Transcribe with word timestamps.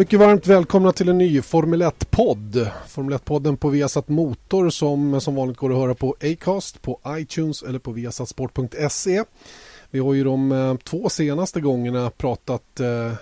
Mycket 0.00 0.18
varmt 0.18 0.46
välkomna 0.46 0.92
till 0.92 1.08
en 1.08 1.18
ny 1.18 1.42
Formel 1.42 1.82
1-podd. 1.82 2.70
Formel 2.88 3.18
1-podden 3.18 3.56
på 3.56 3.68
Viasat 3.68 4.08
Motor 4.08 4.70
som 4.70 5.20
som 5.20 5.34
vanligt 5.34 5.56
går 5.56 5.70
att 5.70 5.78
höra 5.78 5.94
på 5.94 6.16
Acast, 6.20 6.82
på 6.82 7.00
iTunes 7.08 7.62
eller 7.62 7.78
på 7.78 7.92
viasatsport.se. 7.92 9.24
Vi 9.90 9.98
har 9.98 10.14
ju 10.14 10.24
de 10.24 10.52
eh, 10.52 10.76
två 10.76 11.08
senaste 11.08 11.60
gångerna 11.60 12.10
pratat 12.10 12.80
eh, 12.80 13.12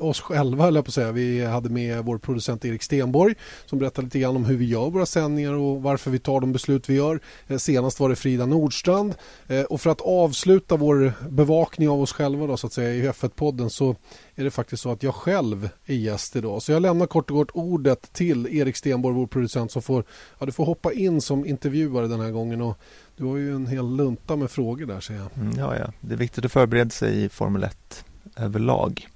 oss 0.00 0.20
själva, 0.20 0.64
höll 0.64 0.74
jag 0.74 0.84
på 0.84 0.88
att 0.88 0.94
säga. 0.94 1.12
Vi 1.12 1.44
hade 1.44 1.68
med 1.68 2.04
vår 2.04 2.18
producent 2.18 2.64
Erik 2.64 2.82
Stenborg 2.82 3.34
som 3.66 3.78
berättade 3.78 4.04
lite 4.04 4.18
grann 4.18 4.36
om 4.36 4.44
hur 4.44 4.56
vi 4.56 4.64
gör 4.64 4.90
våra 4.90 5.06
sändningar 5.06 5.52
och 5.52 5.82
varför 5.82 6.10
vi 6.10 6.18
tar 6.18 6.40
de 6.40 6.52
beslut 6.52 6.88
vi 6.88 6.94
gör. 6.94 7.20
Eh, 7.48 7.56
senast 7.56 8.00
var 8.00 8.08
det 8.08 8.16
Frida 8.16 8.46
Nordstrand. 8.46 9.14
Eh, 9.46 9.62
och 9.62 9.80
för 9.80 9.90
att 9.90 10.00
avsluta 10.00 10.76
vår 10.76 11.12
bevakning 11.28 11.88
av 11.88 12.00
oss 12.00 12.12
själva 12.12 12.46
då, 12.46 12.56
så 12.56 12.66
att 12.66 12.72
säga, 12.72 12.94
i 12.94 13.08
F1-podden 13.08 13.70
så 13.70 13.96
är 14.34 14.44
det 14.44 14.50
faktiskt 14.50 14.82
så 14.82 14.92
att 14.92 15.02
jag 15.02 15.14
själv 15.14 15.68
är 15.86 15.94
gäst 15.94 16.36
idag. 16.36 16.62
Så 16.62 16.72
jag 16.72 16.82
lämnar 16.82 17.06
kort 17.06 17.30
och 17.30 17.36
kort 17.36 17.50
ordet 17.54 18.12
till 18.12 18.46
Erik 18.46 18.76
Stenborg, 18.76 19.14
vår 19.14 19.26
producent, 19.26 19.72
som 19.72 19.82
får, 19.82 20.04
ja, 20.38 20.46
du 20.46 20.52
får 20.52 20.64
hoppa 20.64 20.92
in 20.92 21.20
som 21.20 21.46
intervjuare 21.46 22.06
den 22.06 22.20
här 22.20 22.30
gången. 22.30 22.60
Och 22.60 22.78
du 23.16 23.24
har 23.24 23.36
ju 23.36 23.54
en 23.54 23.66
hel 23.66 23.96
lunta 23.96 24.36
med 24.36 24.50
frågor 24.50 24.86
där 24.86 25.00
ser 25.00 25.14
jag. 25.14 25.28
Mm, 25.36 25.58
ja, 25.58 25.76
ja. 25.78 25.92
Det 26.00 26.14
är 26.14 26.18
viktigt 26.18 26.44
att 26.44 26.52
förbereda 26.52 26.90
sig 26.90 27.24
i 27.24 27.28
Formel 27.28 27.62
1 27.62 28.04
överlag. 28.36 29.08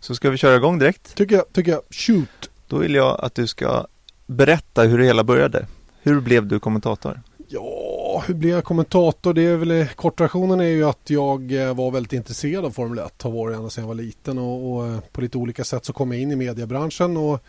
Så 0.00 0.14
ska 0.14 0.30
vi 0.30 0.36
köra 0.36 0.56
igång 0.56 0.78
direkt? 0.78 1.14
Tycker 1.14 1.36
jag. 1.36 1.52
Tycker 1.52 1.72
jag. 1.72 1.82
Shoot! 1.90 2.50
Då 2.66 2.78
vill 2.78 2.94
jag 2.94 3.20
att 3.20 3.34
du 3.34 3.46
ska 3.46 3.86
berätta 4.26 4.82
hur 4.82 4.98
det 4.98 5.04
hela 5.04 5.24
började. 5.24 5.66
Hur 6.02 6.20
blev 6.20 6.46
du 6.46 6.60
kommentator? 6.60 7.22
Ja, 7.48 7.87
hur 8.26 8.34
blev 8.34 8.52
jag 8.52 8.64
kommentator? 8.64 9.34
Det 9.34 9.42
är 9.42 9.56
väl, 9.56 9.86
kortversionen 9.96 10.60
är 10.60 10.64
ju 10.64 10.84
att 10.84 11.10
jag 11.10 11.52
eh, 11.52 11.74
var 11.74 11.90
väldigt 11.90 12.12
intresserad 12.12 12.64
av 12.64 12.70
Formel 12.70 12.98
1. 12.98 13.22
Har 13.22 13.30
varit 13.30 13.56
ända 13.56 13.70
sedan 13.70 13.82
jag 13.82 13.88
var 13.88 13.94
liten 13.94 14.38
och, 14.38 14.72
och, 14.72 14.86
eh, 14.86 15.00
på 15.12 15.20
lite 15.20 15.38
olika 15.38 15.64
sätt 15.64 15.84
så 15.84 15.92
kom 15.92 16.12
jag 16.12 16.20
in 16.20 16.30
i 16.30 16.36
mediebranschen 16.36 17.16
och 17.16 17.44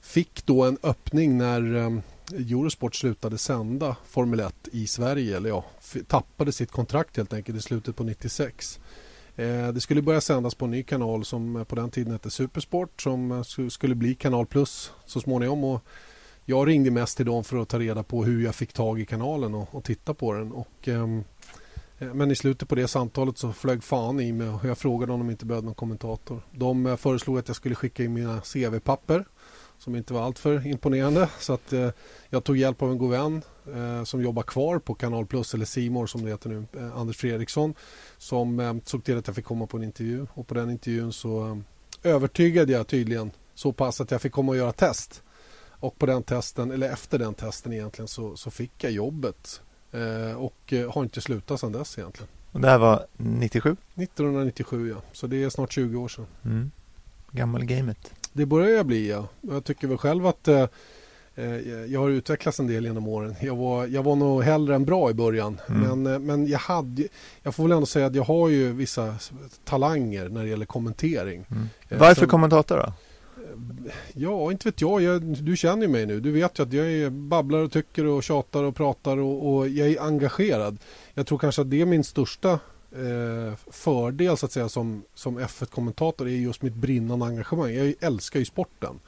fick 0.00 0.46
då 0.46 0.64
en 0.64 0.78
öppning 0.82 1.38
när 1.38 1.74
um, 1.74 2.02
Eurosport 2.32 2.94
slutade 2.94 3.38
sända 3.38 3.96
Formel 4.06 4.40
1 4.40 4.54
i 4.72 4.86
Sverige. 4.86 5.36
Eller 5.36 5.48
ja, 5.48 5.64
tappade 6.06 6.52
sitt 6.52 6.70
kontrakt 6.70 7.16
helt 7.16 7.32
enkelt 7.32 7.58
i 7.58 7.60
slutet 7.60 7.96
på 7.96 8.04
96. 8.04 8.80
Eh, 9.36 9.68
det 9.68 9.80
skulle 9.80 10.02
börja 10.02 10.20
sändas 10.20 10.54
på 10.54 10.64
en 10.64 10.70
ny 10.70 10.82
kanal 10.82 11.24
som 11.24 11.56
eh, 11.56 11.64
på 11.64 11.76
den 11.76 11.90
tiden 11.90 12.12
hette 12.12 12.30
Supersport 12.30 13.02
som 13.02 13.44
skulle 13.70 13.94
bli 13.94 14.14
Kanal 14.14 14.46
Plus 14.46 14.92
så 15.06 15.20
småningom. 15.20 15.64
Och 15.64 15.84
jag 16.50 16.68
ringde 16.68 16.90
mest 16.90 17.16
till 17.16 17.26
dem 17.26 17.44
för 17.44 17.56
att 17.56 17.68
ta 17.68 17.78
reda 17.78 18.02
på 18.02 18.24
hur 18.24 18.44
jag 18.44 18.54
fick 18.54 18.72
tag 18.72 19.00
i 19.00 19.06
kanalen 19.06 19.54
och, 19.54 19.74
och 19.74 19.84
titta 19.84 20.14
på 20.14 20.32
den. 20.32 20.52
Och, 20.52 20.88
ehm, 20.88 21.24
eh, 21.98 22.14
men 22.14 22.30
i 22.30 22.36
slutet 22.36 22.68
på 22.68 22.74
det 22.74 22.88
samtalet 22.88 23.38
så 23.38 23.52
flög 23.52 23.84
fan 23.84 24.20
i 24.20 24.32
mig 24.32 24.48
och 24.48 24.64
jag 24.64 24.78
frågade 24.78 25.12
om 25.12 25.20
de 25.20 25.30
inte 25.30 25.46
behövde 25.46 25.66
någon 25.66 25.74
kommentator. 25.74 26.42
De 26.50 26.86
eh, 26.86 26.96
föreslog 26.96 27.38
att 27.38 27.48
jag 27.48 27.56
skulle 27.56 27.74
skicka 27.74 28.04
in 28.04 28.12
mina 28.12 28.40
CV-papper 28.40 29.24
som 29.78 29.96
inte 29.96 30.14
var 30.14 30.22
alltför 30.22 30.66
imponerande. 30.66 31.28
Så 31.38 31.52
att 31.52 31.72
eh, 31.72 31.90
jag 32.30 32.44
tog 32.44 32.56
hjälp 32.56 32.82
av 32.82 32.90
en 32.90 32.98
god 32.98 33.10
vän 33.10 33.42
eh, 33.74 34.04
som 34.04 34.22
jobbar 34.22 34.42
kvar 34.42 34.78
på 34.78 34.94
Kanal 34.94 35.26
Plus 35.26 35.54
eller 35.54 35.64
Simor 35.64 36.06
som 36.06 36.24
det 36.24 36.30
heter 36.30 36.48
nu, 36.48 36.64
eh, 36.76 36.96
Anders 36.96 37.16
Fredriksson 37.16 37.74
som 38.18 38.60
eh, 38.60 38.74
såg 38.84 39.04
till 39.04 39.18
att 39.18 39.26
jag 39.26 39.36
fick 39.36 39.44
komma 39.44 39.66
på 39.66 39.76
en 39.76 39.82
intervju 39.82 40.26
och 40.34 40.46
på 40.46 40.54
den 40.54 40.70
intervjun 40.70 41.12
så 41.12 41.46
eh, 41.46 41.56
övertygade 42.12 42.72
jag 42.72 42.86
tydligen 42.86 43.30
så 43.54 43.72
pass 43.72 44.00
att 44.00 44.10
jag 44.10 44.22
fick 44.22 44.32
komma 44.32 44.52
och 44.52 44.56
göra 44.56 44.72
test. 44.72 45.22
Och 45.80 45.98
på 45.98 46.06
den 46.06 46.22
testen, 46.22 46.70
eller 46.70 46.92
efter 46.92 47.18
den 47.18 47.34
testen 47.34 47.72
egentligen, 47.72 48.08
så, 48.08 48.36
så 48.36 48.50
fick 48.50 48.84
jag 48.84 48.92
jobbet. 48.92 49.60
Eh, 49.92 50.36
och 50.36 50.72
eh, 50.72 50.92
har 50.92 51.02
inte 51.02 51.20
slutat 51.20 51.60
sedan 51.60 51.72
dess 51.72 51.98
egentligen. 51.98 52.28
Och 52.52 52.60
det 52.60 52.68
här 52.68 52.78
var 52.78 53.06
97? 53.16 53.76
1997 53.94 54.88
ja, 54.88 55.02
så 55.12 55.26
det 55.26 55.42
är 55.42 55.50
snart 55.50 55.72
20 55.72 55.96
år 55.96 56.08
sedan. 56.08 56.26
Mm. 56.44 56.70
Gammal 57.30 57.64
gamet. 57.64 58.12
Det 58.32 58.46
börjar 58.46 58.70
jag 58.70 58.86
bli 58.86 59.10
ja. 59.10 59.28
Jag 59.40 59.64
tycker 59.64 59.88
väl 59.88 59.98
själv 59.98 60.26
att 60.26 60.48
eh, 60.48 60.66
eh, 61.34 61.44
jag 61.86 62.00
har 62.00 62.08
utvecklats 62.08 62.60
en 62.60 62.66
del 62.66 62.84
genom 62.84 63.08
åren. 63.08 63.34
Jag 63.40 63.56
var, 63.56 63.86
jag 63.86 64.02
var 64.02 64.16
nog 64.16 64.42
hellre 64.42 64.74
än 64.74 64.84
bra 64.84 65.10
i 65.10 65.14
början. 65.14 65.60
Mm. 65.68 65.80
Men, 66.02 66.14
eh, 66.14 66.18
men 66.18 66.46
jag, 66.46 66.58
hade, 66.58 67.08
jag 67.42 67.54
får 67.54 67.62
väl 67.62 67.72
ändå 67.72 67.86
säga 67.86 68.06
att 68.06 68.14
jag 68.14 68.24
har 68.24 68.48
ju 68.48 68.72
vissa 68.72 69.14
talanger 69.64 70.28
när 70.28 70.42
det 70.42 70.48
gäller 70.48 70.66
kommentering. 70.66 71.44
Mm. 71.50 71.68
Varför 71.88 72.22
så, 72.22 72.30
kommentator 72.30 72.76
då? 72.76 72.92
Ja, 74.14 74.52
inte 74.52 74.68
vet 74.68 74.80
jag. 74.80 75.02
jag. 75.02 75.22
Du 75.22 75.56
känner 75.56 75.82
ju 75.82 75.88
mig 75.88 76.06
nu. 76.06 76.20
Du 76.20 76.30
vet 76.30 76.58
ju 76.58 76.62
att 76.62 76.72
jag 76.72 76.92
är 76.92 77.10
babblar 77.10 77.58
och 77.58 77.72
tycker 77.72 78.06
och 78.06 78.22
tjatar 78.22 78.62
och 78.62 78.76
pratar 78.76 79.16
och, 79.16 79.54
och 79.54 79.68
jag 79.68 79.88
är 79.88 80.02
engagerad. 80.02 80.78
Jag 81.14 81.26
tror 81.26 81.38
kanske 81.38 81.62
att 81.62 81.70
det 81.70 81.80
är 81.80 81.86
min 81.86 82.04
största 82.04 82.50
eh, 82.92 83.54
fördel 83.70 84.36
så 84.36 84.46
att 84.46 84.52
säga 84.52 84.68
som, 84.68 85.02
som 85.14 85.38
F1-kommentator 85.38 86.28
är 86.28 86.32
just 86.32 86.62
mitt 86.62 86.74
brinnande 86.74 87.26
engagemang. 87.26 87.74
Jag 87.74 87.94
älskar 88.00 88.38
ju 88.38 88.44
sporten. 88.44 89.00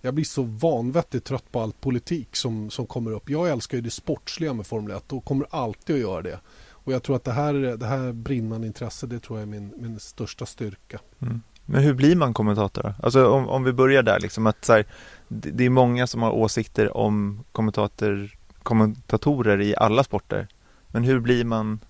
Jag 0.00 0.14
blir 0.14 0.24
så 0.24 0.42
vanvettigt 0.42 1.24
trött 1.24 1.52
på 1.52 1.60
all 1.60 1.72
politik 1.72 2.36
som, 2.36 2.70
som 2.70 2.86
kommer 2.86 3.10
upp. 3.10 3.30
Jag 3.30 3.48
älskar 3.48 3.78
ju 3.78 3.82
det 3.82 3.90
sportsliga 3.90 4.54
med 4.54 4.66
Formel 4.66 4.96
1 4.96 5.12
och 5.12 5.24
kommer 5.24 5.46
alltid 5.50 5.96
att 5.96 6.02
göra 6.02 6.22
det. 6.22 6.40
Och 6.68 6.92
jag 6.92 7.02
tror 7.02 7.16
att 7.16 7.24
det 7.24 7.32
här, 7.32 7.54
det 7.54 7.86
här 7.86 8.12
brinnande 8.12 8.66
intresset, 8.66 9.10
det 9.10 9.20
tror 9.20 9.38
jag 9.38 9.42
är 9.42 9.50
min, 9.50 9.72
min 9.76 10.00
största 10.00 10.46
styrka. 10.46 11.00
Mm. 11.18 11.42
Men 11.66 11.82
hur 11.82 11.94
blir 11.94 12.16
man 12.16 12.34
kommentator? 12.34 12.94
Alltså 13.02 13.28
om, 13.28 13.48
om 13.48 13.64
vi 13.64 13.72
börjar 13.72 14.02
där, 14.02 14.20
liksom 14.20 14.46
att 14.46 14.64
så 14.64 14.72
här, 14.72 14.84
det, 15.28 15.50
det, 15.50 15.64
är 15.64 15.70
många 15.70 16.06
som 16.06 16.22
har 16.22 16.30
åsikter 16.30 16.96
om 16.96 17.44
kommentator, 17.52 18.30
kommentatorer 18.62 19.60
i 19.60 19.76
alla 19.76 20.04
sporter. 20.04 20.48
Men 20.88 21.04
hur 21.04 21.20
blir 21.20 21.44
man 21.44 21.80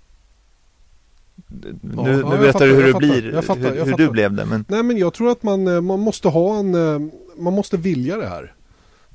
nu, 1.46 1.78
ja, 1.96 2.02
nu 2.02 2.38
berättar 2.38 2.66
du 2.66 2.74
hur 2.74 2.92
det 2.92 2.98
blir, 2.98 3.32
jag 3.34 3.44
fattar, 3.44 3.74
hur, 3.74 3.84
hur 3.84 3.96
du 3.96 4.10
blev 4.10 4.32
det. 4.32 4.44
Men... 4.44 4.64
Nej 4.68 4.82
men 4.82 4.98
jag 4.98 5.14
tror 5.14 5.30
att 5.30 5.42
man, 5.42 5.66
eh, 5.66 5.80
man 5.80 6.00
måste 6.00 6.28
ha 6.28 6.58
en, 6.58 6.74
eh, 6.74 7.12
man 7.36 7.52
måste 7.52 7.76
vilja 7.76 8.16
det 8.16 8.26
här. 8.26 8.54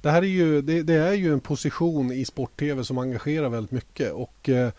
Det 0.02 0.12
här 0.12 0.22
är 0.22 0.28
ju, 0.28 0.62
det, 0.62 0.84
det 0.84 0.94
är 0.94 1.14
ju 1.14 1.34
en 1.34 1.40
position 1.40 2.12
i 2.12 2.26
sport-tv 2.26 2.84
som 2.84 2.98
engagerar 2.98 3.50
väldigt 3.50 3.72
mycket 3.72 4.12
och 4.12 4.50
eh, 4.50 4.70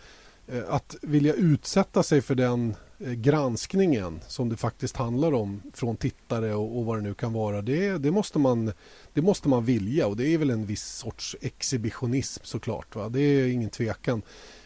att 0.68 0.96
vilja 1.02 1.34
utsätta 1.34 2.02
sig 2.02 2.20
för 2.20 2.34
den 2.34 2.74
Eh, 2.78 2.85
granskningen 2.98 4.20
som 4.28 4.48
det 4.48 4.56
faktiskt 4.56 4.96
handlar 4.96 5.34
om 5.34 5.62
från 5.72 5.96
tittare 5.96 6.54
och, 6.54 6.78
och 6.78 6.84
vad 6.84 6.98
det 6.98 7.02
nu 7.02 7.14
kan 7.14 7.32
vara. 7.32 7.62
Det, 7.62 7.98
det, 7.98 8.10
måste 8.10 8.38
man, 8.38 8.72
det 9.12 9.22
måste 9.22 9.48
man 9.48 9.64
vilja 9.64 10.06
och 10.06 10.16
det 10.16 10.34
är 10.34 10.38
väl 10.38 10.50
en 10.50 10.66
viss 10.66 10.84
sorts 10.84 11.36
exhibitionism 11.40 12.44
såklart. 12.44 12.94
Va? 12.94 13.08
Det 13.08 13.20
är 13.20 13.46
ingen 13.46 13.70
tvekan. 13.70 14.22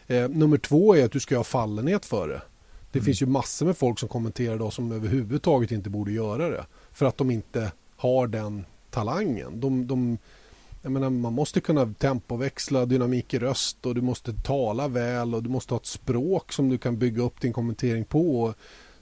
Eh, 0.07 0.29
nummer 0.29 0.57
två 0.57 0.95
är 0.95 1.05
att 1.05 1.11
du 1.11 1.19
ska 1.19 1.37
ha 1.37 1.43
fallenhet 1.43 2.05
för 2.05 2.27
det. 2.27 2.41
Det 2.91 2.99
mm. 2.99 3.05
finns 3.05 3.21
ju 3.21 3.25
massor 3.25 3.65
med 3.65 3.77
folk 3.77 3.99
som 3.99 4.09
kommenterar 4.09 4.57
då 4.57 4.71
som 4.71 4.91
överhuvudtaget 4.91 5.71
inte 5.71 5.89
borde 5.89 6.11
göra 6.11 6.49
det. 6.49 6.65
För 6.91 7.05
att 7.05 7.17
de 7.17 7.31
inte 7.31 7.71
har 7.95 8.27
den 8.27 8.65
talangen. 8.89 9.59
De, 9.59 9.87
de, 9.87 10.17
jag 10.81 10.91
menar, 10.91 11.09
man 11.09 11.33
måste 11.33 11.61
kunna 11.61 11.93
tempoväxla, 11.93 12.85
dynamik 12.85 13.33
i 13.33 13.39
röst 13.39 13.85
och 13.85 13.95
du 13.95 14.01
måste 14.01 14.33
tala 14.33 14.87
väl 14.87 15.35
och 15.35 15.43
du 15.43 15.49
måste 15.49 15.73
ha 15.73 15.79
ett 15.79 15.85
språk 15.85 16.53
som 16.53 16.69
du 16.69 16.77
kan 16.77 16.97
bygga 16.97 17.23
upp 17.23 17.41
din 17.41 17.53
kommentering 17.53 18.05
på. 18.05 18.53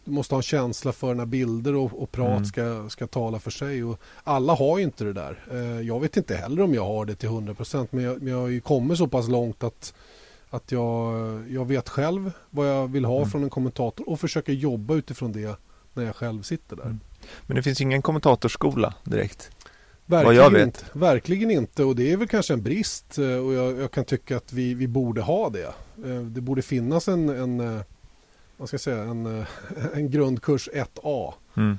Du 0.06 0.12
måste 0.12 0.36
ha 0.36 0.40
en 0.40 0.44
känsla 0.44 0.92
för 0.92 1.14
när 1.14 1.26
bilder 1.26 1.76
och, 1.76 2.04
och 2.04 2.12
prat 2.12 2.30
mm. 2.30 2.46
ska, 2.46 2.90
ska 2.90 3.08
tala 3.08 3.40
för 3.40 3.52
sig. 3.52 3.84
Och 3.84 4.00
alla 4.24 4.54
har 4.54 4.78
ju 4.78 4.84
inte 4.84 5.04
det 5.04 5.14
där. 5.14 5.44
Eh, 5.52 5.82
jag 5.82 6.00
vet 6.00 6.18
inte 6.18 6.36
heller 6.36 6.62
om 6.62 6.74
jag 6.74 6.86
har 6.86 7.06
det 7.06 7.16
till 7.16 7.30
100% 7.30 7.88
men 7.92 8.04
jag, 8.04 8.28
jag 8.28 8.38
har 8.38 8.48
ju 8.48 8.62
kommit 8.62 8.98
så 8.98 9.08
pass 9.08 9.28
långt 9.28 9.64
att, 9.64 9.94
att 10.50 10.72
jag, 10.72 11.14
jag 11.50 11.66
vet 11.66 11.90
själv 11.90 12.32
vad 12.50 12.70
jag 12.70 12.88
vill 12.88 13.06
ha 13.06 13.18
mm. 13.18 13.30
från 13.30 13.44
en 13.44 13.50
kommentator 13.50 14.10
och 14.10 14.20
försöker 14.20 14.54
jobba 14.54 14.94
utifrån 14.96 15.32
det 15.32 15.60
när 15.94 16.04
jag 16.04 16.16
själv 16.16 16.42
sitter 16.42 16.76
där. 16.76 16.84
Mm. 16.84 17.00
Men 17.42 17.56
det 17.56 17.64
finns 17.64 17.82
ingen 17.82 18.02
kommentatorskola 18.02 18.94
direkt? 19.04 19.52
Verkligen 20.10 20.64
inte, 20.64 20.86
verkligen 20.94 21.52
inte 21.52 21.84
och 21.84 21.96
det 21.96 22.12
är 22.12 22.18
väl 22.18 22.28
kanske 22.28 22.54
en 22.54 22.64
brist 22.64 23.18
eh, 23.18 23.38
och 23.38 23.54
jag, 23.54 23.80
jag, 23.80 23.92
kan 23.92 24.06
tycka 24.06 24.38
att 24.38 24.54
vi, 24.54 24.74
vi 24.74 24.88
borde 24.88 25.22
ha 25.22 25.50
det. 25.50 25.74
Eh, 26.06 26.22
det 26.22 26.42
borde 26.42 26.62
finnas 26.62 27.08
en, 27.08 27.30
en 27.30 27.60
eh, 27.60 27.82
vad 28.58 28.68
ska 28.68 28.76
jag 28.76 28.82
säga, 28.82 29.04
en, 29.04 29.46
en 29.94 30.12
grundkurs 30.12 30.70
1A 30.74 31.34
mm. 31.56 31.78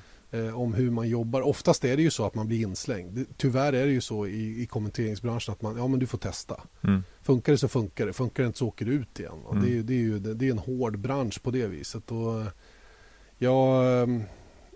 om 0.55 0.75
hur 0.75 0.91
man 0.91 1.09
jobbar. 1.09 1.43
Oftast 1.43 1.85
är 1.85 1.97
det 1.97 2.03
ju 2.03 2.11
så 2.11 2.27
att 2.27 2.35
man 2.35 2.49
blir 2.49 2.63
inslängd. 2.63 3.27
Tyvärr 3.37 3.73
är 3.73 3.87
det 3.87 3.93
ju 3.93 4.01
så 4.01 4.27
i, 4.27 4.63
i 4.63 4.67
kommenteringsbranschen 4.67 5.53
att 5.53 5.63
man, 5.63 5.77
ja 5.77 5.89
men 5.89 6.01
du 6.01 6.07
får 6.07 6.19
testa. 6.19 6.61
Mm. 6.83 7.03
Funkar 7.23 7.53
det 7.53 7.59
så 7.59 7.69
funkar 7.69 8.07
det, 8.07 8.13
funkar 8.13 8.43
det 8.43 8.47
inte 8.47 8.59
så 8.59 8.69
åker 8.69 8.85
du 8.85 8.93
ut 8.93 9.21
igen. 9.21 9.39
Mm. 9.51 9.65
Det, 9.65 9.83
det, 9.83 9.95
är 9.95 9.99
ju, 9.99 10.19
det, 10.19 10.35
det, 10.35 10.47
är 10.47 10.51
en 10.51 10.59
hård 10.59 10.99
bransch 10.99 11.43
på 11.43 11.51
det 11.51 11.67
viset. 11.67 12.11
Och 12.11 12.45
jag 13.39 13.85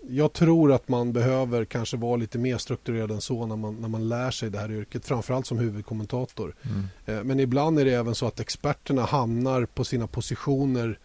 jag 0.09 0.33
tror 0.33 0.71
att 0.71 0.87
man 0.87 1.13
behöver 1.13 1.65
kanske 1.65 1.97
vara 1.97 2.15
lite 2.15 2.37
mer 2.37 2.57
strukturerad 2.57 3.11
än 3.11 3.21
så 3.21 3.45
när 3.45 3.55
man, 3.55 3.75
när 3.75 3.87
man 3.87 4.09
lär 4.09 4.31
sig 4.31 4.49
det 4.49 4.59
här 4.59 4.71
yrket, 4.71 5.05
framförallt 5.05 5.45
som 5.45 5.59
huvudkommentator. 5.59 6.55
Mm. 6.61 6.87
Eh, 7.05 7.23
men 7.23 7.39
ibland 7.39 7.79
är 7.79 7.85
det 7.85 7.93
även 7.93 8.15
så 8.15 8.27
att 8.27 8.39
experterna 8.39 9.01
hamnar 9.01 9.65
på 9.65 9.83
sina 9.83 10.07
positioner 10.07 10.99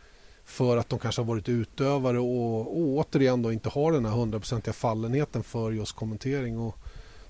för 0.44 0.76
att 0.76 0.88
de 0.88 0.98
kanske 0.98 1.20
har 1.20 1.26
varit 1.26 1.48
utövare 1.48 2.18
och, 2.18 2.60
och 2.60 2.76
återigen 2.76 3.42
då 3.42 3.52
inte 3.52 3.68
har 3.68 3.92
den 3.92 4.04
här 4.04 4.12
hundraprocentiga 4.12 4.72
fallenheten 4.72 5.42
för 5.42 5.70
just 5.70 5.96
kommentering. 5.96 6.58
Och 6.58 6.78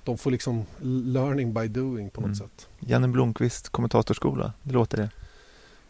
de 0.05 0.19
får 0.19 0.31
liksom 0.31 0.65
learning 0.83 1.55
by 1.55 1.69
doing 1.69 2.11
på 2.11 2.21
något 2.21 2.27
mm. 2.27 2.37
sätt. 2.37 2.69
Janne 2.79 3.09
Blomqvist 3.09 3.69
kommentatorskola, 3.69 4.53
det 4.63 4.73
låter 4.73 4.97
det. 4.97 5.11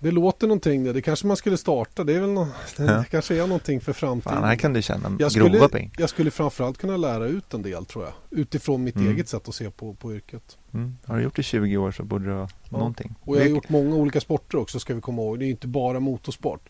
Det 0.00 0.10
låter 0.10 0.46
någonting 0.46 0.84
det. 0.84 0.92
Det 0.92 1.02
kanske 1.02 1.26
man 1.26 1.36
skulle 1.36 1.56
starta. 1.56 2.04
Det 2.04 2.14
är 2.16 2.20
väl 2.20 2.30
no 2.30 2.46
det 2.76 2.84
Ja. 2.84 3.04
kanske 3.10 3.34
är 3.36 3.40
någonting 3.46 3.80
för 3.80 3.92
framtiden. 3.92 4.34
Fan, 4.34 4.44
här 4.44 4.56
kan 4.56 4.72
du 4.72 4.82
tjäna 4.82 5.16
jag 5.20 5.30
grova 5.32 5.50
skulle, 5.54 5.68
pengar. 5.68 5.92
jag 5.98 6.10
skulle 6.10 6.30
framförallt 6.30 6.78
kunna 6.78 6.96
lära 6.96 7.26
ut 7.26 7.54
en 7.54 7.62
del 7.62 7.86
tror 7.86 8.04
jag. 8.04 8.12
Utifrån 8.40 8.84
mitt 8.84 8.96
Mm. 8.96 9.08
eget 9.12 9.28
sätt 9.28 9.48
att 9.48 9.54
se 9.54 9.70
på, 9.70 9.94
på 9.94 10.14
yrket. 10.14 10.58
Mm. 10.74 10.96
Har 11.04 11.16
du 11.16 11.22
gjort 11.22 11.36
det 11.36 11.40
i 11.40 11.42
20 11.42 11.76
år 11.76 11.90
så 11.92 12.04
borde 12.04 12.24
du 12.24 12.32
ha 12.32 12.48
Ja. 12.68 12.78
någonting. 12.78 13.14
Och 13.20 13.36
jag 13.36 13.40
har 13.42 13.48
gjort 13.48 13.68
många 13.68 13.94
olika 13.96 14.20
sporter 14.20 14.58
också 14.58 14.78
ska 14.80 14.94
vi 14.94 15.00
komma 15.00 15.22
ihåg. 15.22 15.38
Det 15.38 15.44
är 15.44 15.50
inte 15.50 15.66
bara 15.68 16.00
motorsport. 16.00 16.68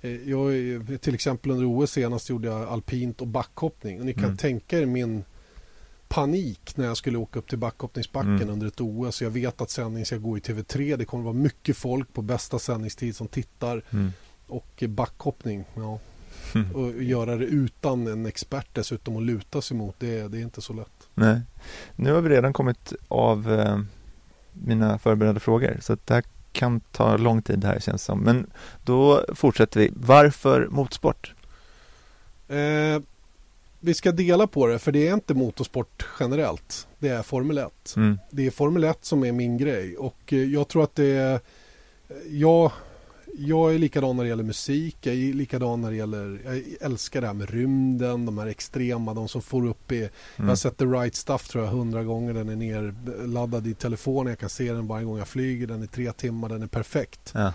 Eh, 0.00 0.10
Jag, 0.30 0.52
till 1.00 1.14
exempel 1.14 1.50
under 1.50 1.66
OS 1.84 1.90
senast 1.90 2.30
gjorde 2.30 2.48
jag 2.48 2.62
alpint 2.68 3.20
och 3.20 3.26
backhoppning. 3.26 4.00
Och 4.00 4.06
ni 4.06 4.14
kan 4.14 4.24
Mm. 4.24 4.36
tänka 4.36 4.78
er 4.78 4.86
min 4.86 5.24
panik 6.08 6.76
när 6.76 6.86
jag 6.86 6.96
skulle 6.96 7.18
åka 7.18 7.38
upp 7.38 7.48
till 7.48 7.58
backhoppningsbacken 7.58 8.34
Mm. 8.36 8.50
under 8.50 8.66
ett 8.66 8.80
OS. 8.80 9.22
Jag 9.22 9.30
vet 9.30 9.60
att 9.60 9.70
sändning 9.70 10.06
ska 10.06 10.16
gå 10.16 10.36
i 10.36 10.40
TV3. 10.40 10.96
Det 10.96 11.04
kommer 11.04 11.24
vara 11.24 11.34
mycket 11.34 11.76
folk 11.76 12.12
på 12.12 12.22
bästa 12.22 12.58
sändningstid 12.58 13.16
som 13.16 13.28
tittar. 13.28 13.82
Mm. 13.90 14.12
Och 14.46 14.84
backhoppning, 14.88 15.64
ja. 15.74 15.98
Mm. 16.54 16.70
Och 16.74 17.02
göra 17.02 17.36
det 17.36 17.44
utan 17.44 18.06
en 18.06 18.26
expert 18.26 18.66
dessutom 18.72 19.16
att 19.16 19.22
luta 19.22 19.62
sig 19.62 19.76
mot. 19.76 19.94
Det, 19.98 20.28
det 20.28 20.38
är 20.38 20.42
inte 20.42 20.60
så 20.60 20.72
lätt. 20.72 21.08
Nej. 21.14 21.40
Nu 21.96 22.12
har 22.12 22.20
vi 22.20 22.28
redan 22.28 22.52
kommit 22.52 22.92
av 23.08 23.52
eh, 23.52 23.78
mina 24.52 24.98
förberedda 24.98 25.40
frågor. 25.40 25.78
Så 25.82 25.96
det 26.04 26.14
här 26.14 26.24
kan 26.52 26.80
ta 26.80 27.16
lång 27.16 27.42
tid 27.42 27.58
det 27.58 27.66
här 27.66 27.80
känns 27.80 28.04
som. 28.04 28.20
Men 28.20 28.50
då 28.84 29.24
fortsätter 29.34 29.80
vi. 29.80 29.90
Varför 29.96 30.68
motorsport? 30.70 31.34
Eh, 32.48 33.00
vi 33.84 33.94
ska 33.94 34.12
dela 34.12 34.46
på 34.46 34.66
det 34.66 34.78
för 34.78 34.92
det 34.92 35.08
är 35.08 35.14
inte 35.14 35.34
motorsport 35.34 36.06
generellt. 36.20 36.88
Det 36.98 37.08
är 37.08 37.22
Formel 37.22 37.58
1. 37.58 37.94
Mm. 37.96 38.18
Det 38.30 38.46
är 38.46 38.50
Formel 38.50 38.84
1 38.84 39.04
som 39.04 39.24
är 39.24 39.32
min 39.32 39.58
grej 39.58 39.96
och 39.96 40.32
eh, 40.32 40.38
jag 40.38 40.68
tror 40.68 40.84
att 40.84 40.94
det 40.94 41.06
är 41.16 41.40
jag, 42.30 42.72
jag 43.38 43.74
är 43.74 43.78
likadan 43.78 44.16
när 44.16 44.24
det 44.24 44.28
gäller 44.28 44.44
musik, 44.44 44.96
jag 45.00 45.14
är 45.14 45.32
likadan 45.32 45.80
när 45.80 45.90
det 45.90 45.96
gäller 45.96 46.40
jag 46.44 46.62
älskar 46.90 47.20
det 47.20 47.26
här 47.26 47.34
med 47.34 47.50
rymden, 47.50 48.26
de 48.26 48.38
här 48.38 48.46
extrema, 48.46 49.14
de 49.14 49.28
som 49.28 49.42
får 49.42 49.66
upp 49.66 49.92
i 49.92 50.00
Jag 50.00 50.08
har 50.36 50.44
Mm. 50.44 50.56
sett 50.56 50.76
The 50.76 50.84
Right 50.84 51.14
Stuff 51.14 51.48
tror 51.48 51.64
jag 51.64 51.70
hundra 51.70 52.04
gånger, 52.04 52.34
den 52.34 52.48
är 52.48 52.56
nerladdad 52.56 53.66
i 53.66 53.74
telefonen, 53.74 54.30
jag 54.30 54.38
kan 54.38 54.48
se 54.48 54.72
den 54.72 54.86
varje 54.86 55.04
gång 55.04 55.18
jag 55.18 55.28
flyger, 55.28 55.66
den 55.66 55.82
är 55.82 55.86
tre 55.86 56.12
timmar, 56.12 56.48
den 56.48 56.62
är 56.62 56.66
perfekt. 56.66 57.30
Ja. 57.34 57.52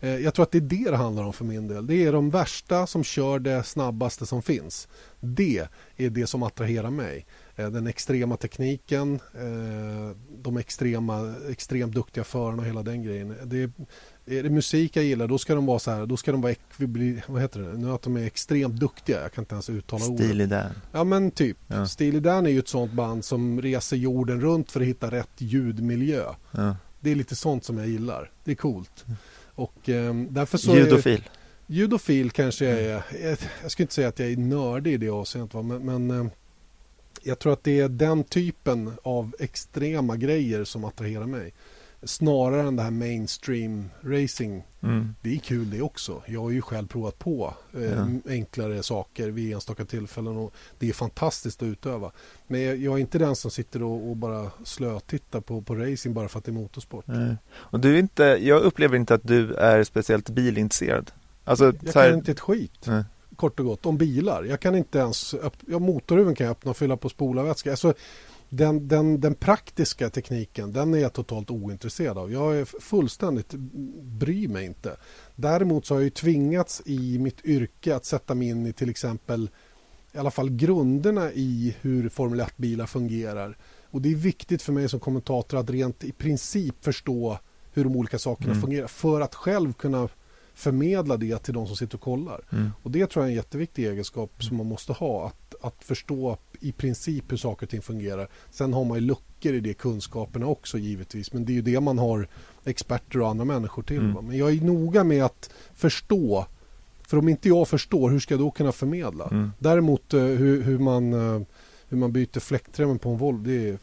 Eh, 0.00 0.16
Jag 0.16 0.34
tror 0.34 0.42
att 0.42 0.50
det 0.52 0.58
är 0.58 0.60
det 0.84 0.90
det 0.90 0.96
handlar 0.96 1.22
om 1.24 1.32
för 1.32 1.44
min 1.44 1.68
del. 1.68 1.86
Det 1.86 1.94
är 2.04 2.12
de 2.12 2.30
värsta 2.30 2.86
som 2.86 3.04
kör 3.04 3.38
det 3.38 3.62
snabbaste 3.62 4.26
som 4.26 4.42
finns. 4.42 4.88
Det 5.20 5.68
är 5.96 6.10
det 6.10 6.26
som 6.26 6.42
attraherar 6.42 6.90
mig. 6.90 7.26
Eh, 7.56 7.68
Den 7.70 7.86
extrema 7.86 8.36
tekniken, 8.36 9.14
eh, 9.34 10.16
de 10.42 10.56
extrema, 10.56 11.34
extremt 11.50 11.94
duktiga 11.94 12.24
förarna 12.24 12.62
och 12.62 12.68
hela 12.68 12.82
den 12.82 13.02
grejen. 13.02 13.34
Det 13.44 13.62
är, 13.62 13.70
är 14.26 14.42
det 14.42 14.50
musik 14.50 14.96
jag 14.96 15.04
gillar 15.04 15.28
då 15.28 15.38
ska 15.38 15.54
de 15.54 15.66
vara 15.66 15.78
så 15.78 15.90
här, 15.90 16.06
då 16.06 16.16
ska 16.16 16.32
de 16.32 16.40
vara 16.40 16.52
ekvibli, 16.52 17.22
vad 17.26 17.42
heter 17.42 17.60
det, 17.60 17.78
nu 17.78 17.90
att 17.90 18.02
de 18.02 18.16
är 18.16 18.26
extremt 18.26 18.80
duktiga, 18.80 19.22
jag 19.22 19.32
kan 19.32 19.42
inte 19.42 19.54
ens 19.54 19.70
uttala 19.70 20.06
ordet. 20.06 20.24
Stil 20.26 20.40
i 20.40 20.46
den. 20.46 20.70
Ja 20.92 21.04
men 21.04 21.30
typ. 21.30 21.56
Ja. 21.66 21.86
Steely 21.86 22.20
Dan 22.20 22.46
är 22.46 22.50
ju 22.50 22.58
ett 22.58 22.68
sånt 22.68 22.92
band 22.92 23.24
som 23.24 23.62
reser 23.62 23.96
jorden 23.96 24.40
runt 24.40 24.70
för 24.70 24.80
att 24.80 24.86
hitta 24.86 25.10
rätt 25.10 25.30
ljudmiljö. 25.38 26.24
Ja. 26.50 26.76
Det 27.00 27.10
är 27.10 27.14
lite 27.14 27.36
sånt 27.36 27.64
som 27.64 27.78
jag 27.78 27.88
gillar. 27.88 28.30
Det 28.44 28.50
är 28.50 28.54
coolt. 28.54 29.04
Och 29.54 29.88
eh, 29.88 30.14
därför 30.14 30.58
så 30.58 30.72
är 30.72 30.76
Ljudofil. 30.76 31.28
Judofil 31.66 32.30
kanske 32.30 32.64
jag 32.64 32.78
Mm. 32.78 32.90
är. 33.20 33.28
Jag, 33.28 33.38
jag 33.62 33.70
skulle 33.70 33.84
inte 33.84 33.94
säga 33.94 34.08
att 34.08 34.18
jag 34.18 34.32
är 34.32 34.36
nördig 34.36 34.92
i 34.92 34.96
det 34.96 35.08
avseendet. 35.10 35.64
Men, 35.64 35.84
men 35.84 36.10
eh, 36.20 36.26
jag 37.22 37.38
tror 37.38 37.52
att 37.52 37.64
det 37.64 37.80
är 37.80 37.88
den 37.88 38.24
typen 38.24 38.92
av 39.02 39.34
extrema 39.38 40.16
grejer 40.16 40.64
som 40.64 40.84
attraherar 40.84 41.26
mig. 41.26 41.52
Snarare 42.06 42.62
än 42.68 42.76
det 42.76 42.82
här 42.82 42.90
mainstream 42.90 43.90
racing. 44.02 44.62
Mm. 44.82 45.14
Det 45.22 45.34
är 45.34 45.38
kul 45.38 45.70
det 45.70 45.82
också. 45.82 46.22
Jag 46.26 46.40
har 46.40 46.50
ju 46.50 46.62
själv 46.62 46.86
provat 46.86 47.18
på 47.18 47.54
eh, 47.74 47.82
Ja. 47.82 48.06
enklare 48.28 48.82
saker 48.82 49.28
vid 49.30 49.54
enstaka 49.54 49.84
tillfällen. 49.84 50.36
Och 50.36 50.54
det 50.78 50.88
är 50.88 50.92
fantastiskt 50.92 51.62
att 51.62 51.66
utöva. 51.66 52.10
Men 52.46 52.60
jag, 52.60 52.76
jag 52.76 52.94
är 52.94 52.98
inte 52.98 53.18
den 53.18 53.36
som 53.36 53.50
sitter 53.50 53.82
och, 53.82 54.10
och 54.10 54.16
bara 54.16 54.50
slötittar 54.64 55.40
på, 55.40 55.62
på 55.62 55.74
racing 55.74 56.14
bara 56.14 56.28
för 56.28 56.38
att 56.38 56.44
det 56.44 56.50
är 56.50 56.54
motorsport. 56.54 57.04
Nej. 57.06 57.36
Och 57.54 57.80
du 57.80 57.94
är 57.94 57.98
inte, 57.98 58.22
jag 58.24 58.62
upplever 58.62 58.96
inte 58.96 59.14
att 59.14 59.22
du 59.28 59.54
är 59.54 59.84
speciellt 59.84 60.30
bilintresserad. 60.30 61.10
Alltså, 61.44 61.64
Jag 61.82 61.92
här, 61.94 62.08
kan 62.10 62.18
inte 62.18 62.32
ett 62.32 62.40
skit. 62.40 62.80
Nej. 62.86 63.04
kort 63.36 63.60
och 63.60 63.66
gott 63.66 63.86
om 63.86 63.98
bilar. 63.98 64.44
Jag 64.44 64.60
kan 64.60 64.74
inte 64.74 64.98
ens, 64.98 65.34
öpp- 65.34 65.64
ja, 65.66 65.78
motorhuven 65.78 66.34
kan 66.34 66.44
jag 66.46 66.52
öppna 66.52 66.70
och 66.70 66.76
fylla 66.76 66.96
på 66.96 67.08
spolarvätska. 67.08 67.70
Alltså, 67.70 67.94
den, 68.56 68.88
den, 68.88 69.20
den 69.20 69.34
praktiska 69.34 70.10
tekniken, 70.10 70.72
den 70.72 70.94
är 70.94 70.98
jag 70.98 71.12
totalt 71.12 71.50
ointresserad 71.50 72.18
av. 72.18 72.32
Jag 72.32 72.56
är 72.56 72.64
fullständigt, 72.64 73.52
bryr 74.02 74.48
mig 74.48 74.64
inte. 74.66 74.96
Däremot 75.36 75.86
så 75.86 75.94
har 75.94 76.00
jag 76.00 76.04
ju 76.04 76.10
tvingats 76.10 76.82
i 76.86 77.18
mitt 77.18 77.44
yrke 77.44 77.96
att 77.96 78.04
sätta 78.04 78.34
mig 78.34 78.48
in 78.48 78.66
i 78.66 78.72
till 78.72 78.90
exempel 78.90 79.50
i 80.12 80.18
alla 80.18 80.30
fall 80.30 80.50
grunderna 80.50 81.32
i 81.32 81.76
hur 81.80 82.08
Formel 82.08 82.40
1-bilar 82.40 82.86
fungerar. 82.86 83.56
Och 83.90 84.00
det 84.02 84.12
är 84.12 84.16
viktigt 84.16 84.62
för 84.62 84.72
mig 84.72 84.88
som 84.88 85.00
kommentator 85.00 85.58
att 85.58 85.70
rent 85.70 86.04
i 86.04 86.12
princip 86.12 86.84
förstå 86.84 87.38
hur 87.72 87.84
de 87.84 87.96
olika 87.96 88.18
sakerna 88.18 88.50
Mm. 88.50 88.62
fungerar 88.62 88.86
för 88.86 89.20
att 89.20 89.34
själv 89.34 89.72
kunna 89.72 90.08
förmedla 90.54 91.16
det 91.16 91.38
till 91.38 91.54
de 91.54 91.66
som 91.66 91.76
sitter 91.76 91.94
och 91.96 92.00
kollar. 92.00 92.40
mm. 92.52 92.70
Och 92.82 92.90
det 92.90 93.06
tror 93.10 93.22
jag 93.24 93.28
är 93.28 93.30
en 93.30 93.36
jätteviktig 93.36 93.86
egenskap 93.86 94.44
som 94.44 94.56
man 94.56 94.66
måste 94.66 94.92
ha. 94.92 95.26
Att, 95.26 95.54
att 95.62 95.84
förstå 95.84 96.38
i 96.64 96.72
princip 96.72 97.32
hur 97.32 97.36
saker 97.36 97.66
och 97.66 97.70
ting 97.70 97.82
fungerar. 97.82 98.28
Sen 98.50 98.72
har 98.72 98.84
man 98.84 98.98
ju 98.98 99.00
luckor 99.00 99.54
i 99.54 99.60
de 99.60 99.74
kunskaperna 99.74 100.46
också 100.46 100.78
givetvis. 100.78 101.32
Men 101.32 101.44
det 101.44 101.52
är 101.52 101.54
ju 101.54 101.62
det 101.62 101.80
man 101.80 101.98
har 101.98 102.28
experter 102.64 103.20
och 103.20 103.28
andra 103.28 103.44
människor 103.44 103.82
till. 103.82 103.98
Mm. 103.98 104.26
Men 104.26 104.38
jag 104.38 104.52
är 104.52 104.60
noga 104.60 105.04
med 105.04 105.24
att 105.24 105.50
förstå. 105.74 106.46
För 107.06 107.16
om 107.18 107.28
inte 107.28 107.48
jag 107.48 107.68
förstår, 107.68 108.10
hur 108.10 108.20
ska 108.20 108.34
jag 108.34 108.40
då 108.40 108.50
kunna 108.50 108.72
förmedla? 108.72 109.28
Mm. 109.30 109.52
Däremot 109.58 110.14
eh, 110.14 110.20
hur, 110.20 110.62
hur, 110.62 110.78
man, 110.78 111.12
eh, 111.12 111.42
hur 111.88 111.96
man 111.96 112.12
byter 112.12 112.40
fläktremmen 112.40 112.98
på 112.98 113.08
en 113.10 113.18
Volvo, 113.18 113.44
det, 113.44 113.68
är, 113.68 113.78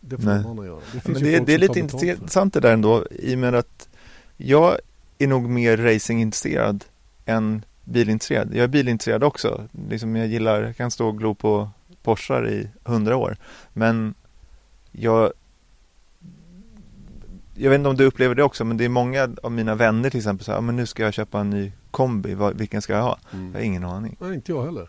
det 0.00 0.16
får 0.16 0.26
Nej. 0.26 0.42
någon 0.42 0.58
att 0.58 0.66
göra. 0.66 0.80
Det, 0.92 1.08
Men 1.08 1.22
det, 1.22 1.40
det 1.46 1.54
är 1.54 1.58
lite 1.58 1.74
det. 1.74 1.80
intressant 1.80 2.54
det 2.54 2.60
där 2.60 2.72
ändå 2.72 3.06
i 3.10 3.34
och 3.34 3.38
med 3.38 3.54
att 3.54 3.88
jag 4.36 4.78
är 5.18 5.26
nog 5.26 5.48
mer 5.48 5.76
racingintresserad 5.76 6.84
än 7.26 7.64
bilintresserad. 7.84 8.48
Jag 8.54 8.64
är 8.64 8.68
bilintresserad 8.68 9.24
också. 9.24 9.68
Liksom 9.88 10.16
jag 10.16 10.26
gillar, 10.26 10.62
jag 10.62 10.76
kan 10.76 10.90
stå 10.90 11.08
och 11.08 11.18
glo 11.18 11.34
på 11.34 11.70
Porschar 12.02 12.48
i 12.48 12.68
hundra 12.84 13.16
år. 13.16 13.36
Men 13.72 14.14
jag 14.92 15.32
jag 17.54 17.70
vet 17.70 17.78
inte 17.78 17.88
om 17.88 17.96
du 17.96 18.04
upplever 18.04 18.34
det 18.34 18.42
också, 18.42 18.64
men 18.64 18.76
det 18.76 18.84
är 18.84 18.88
många 18.88 19.28
av 19.42 19.52
mina 19.52 19.74
vänner 19.74 20.10
till 20.10 20.18
exempel 20.20 20.44
så 20.44 20.50
här, 20.50 20.56
"Ja, 20.58 20.60
men 20.60 20.76
nu 20.76 20.86
ska 20.86 21.02
jag 21.02 21.14
köpa 21.14 21.40
en 21.40 21.50
ny 21.50 21.72
kombi, 21.90 22.36
vilken 22.54 22.82
ska 22.82 22.92
jag 22.92 23.02
ha? 23.02 23.18
Jag 23.30 23.38
har 23.38 23.44
Mm. 23.48 23.62
ingen 23.64 23.84
aning. 23.84 24.16
Nej, 24.20 24.34
inte 24.34 24.52
jag 24.52 24.64
heller. 24.64 24.88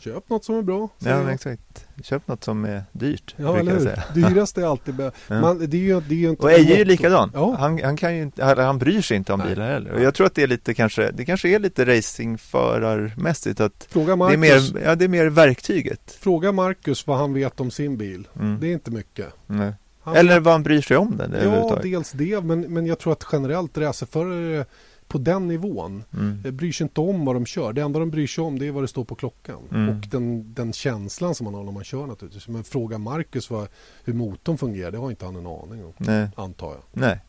Köp 0.00 0.28
något 0.28 0.44
som 0.44 0.58
är 0.58 0.62
bra. 0.62 0.88
Ja, 0.98 1.32
exakt. 1.32 1.86
Köp 2.02 2.28
något 2.28 2.44
som 2.44 2.64
är 2.64 2.84
dyrt, 2.92 3.34
Ja, 3.36 3.58
eller 3.58 3.72
hur? 3.72 3.80
säga. 3.80 4.04
Dyrast 4.14 4.58
är 4.58 4.64
alltid 4.66 4.94
bäst. 4.94 5.16
Ja. 5.28 5.54
Det 5.54 5.76
är 5.76 5.80
ju, 5.80 6.00
det 6.00 6.14
är 6.14 6.18
ju 6.18 6.30
inte 6.30 6.42
Och 6.42 6.52
Eje 6.52 6.74
är 6.74 6.78
ju 6.78 6.84
likadan. 6.84 7.30
Ja. 7.34 7.56
Han, 7.58 7.80
han, 7.82 7.96
kan 7.96 8.16
ju 8.16 8.22
inte, 8.22 8.44
han, 8.44 8.78
bryr 8.78 9.00
sig 9.02 9.16
inte 9.16 9.32
om 9.32 9.40
Nej. 9.40 9.48
bilar 9.48 9.72
heller. 9.72 9.92
Och 9.92 10.02
jag 10.02 10.14
tror 10.14 10.26
att 10.26 10.34
det 10.34 10.42
är 10.42 10.46
lite 10.46 10.74
kanske, 10.74 11.10
det 11.10 11.24
kanske 11.24 11.48
är 11.48 11.58
lite 11.58 11.84
racingförarmässigt 11.84 13.60
att 13.60 13.86
Fråga 13.90 14.06
det 14.06 14.12
är, 14.12 14.36
Marcus, 14.36 14.74
mer, 14.74 14.82
ja, 14.84 14.94
det 14.94 15.04
är 15.04 15.08
mer 15.08 15.26
verktyget. 15.26 16.18
fråga 16.20 16.52
Marcus 16.52 17.06
vad 17.06 17.18
han 17.18 17.34
vet 17.34 17.60
om 17.60 17.70
sin 17.70 17.96
bil. 17.96 18.28
Mm. 18.40 18.60
Det 18.60 18.66
är 18.66 18.72
inte 18.72 18.90
mycket. 18.90 19.26
Nej. 19.46 19.72
Han 20.02 20.16
Eller 20.16 20.40
vad 20.40 20.54
han 20.54 20.62
bryr 20.62 20.80
sig 20.80 20.96
om 20.96 21.16
den 21.16 21.34
ja, 21.44 21.78
dels 21.82 22.12
det, 22.12 22.44
men, 22.44 22.60
men 22.60 22.86
jag 22.86 22.98
tror 22.98 23.12
att 23.12 23.26
generellt 23.32 23.78
racerförare 23.78 24.64
på 25.10 25.18
den 25.18 25.48
nivån 25.48 26.04
Mm. 26.12 26.42
eh, 26.44 26.50
bryr 26.52 26.72
sig 26.72 26.84
inte 26.84 27.00
om 27.00 27.24
vad 27.24 27.36
de 27.36 27.46
kör. 27.46 27.72
Det 27.72 27.80
enda 27.82 27.98
de 28.00 28.10
bryr 28.10 28.26
sig 28.26 28.44
om 28.44 28.58
det 28.58 28.66
är 28.66 28.70
vad 28.70 28.82
det 28.82 28.88
står 28.88 29.04
på 29.04 29.14
klockan. 29.14 29.58
Mm. 29.72 29.88
Och 29.88 30.06
den, 30.08 30.54
den 30.54 30.72
känslan 30.72 31.34
som 31.34 31.44
man 31.44 31.54
har 31.54 31.64
när 31.64 31.72
man 31.72 31.84
kör 31.84 32.06
naturligtvis. 32.06 32.48
Men 32.48 32.64
fråga 32.64 32.98
Marcus 32.98 33.50
vad, 33.50 33.68
hur 34.04 34.12
motorn 34.14 34.58
fungerar, 34.58 34.90
det 34.90 34.98
har 34.98 35.10
inte 35.10 35.24
han 35.24 35.36
en 35.36 35.46
aning 35.46 35.84
om. 35.84 35.92
Nej. 35.96 36.28
Antar 36.36 36.66
jag. 36.68 36.80
Nej. 36.92 37.20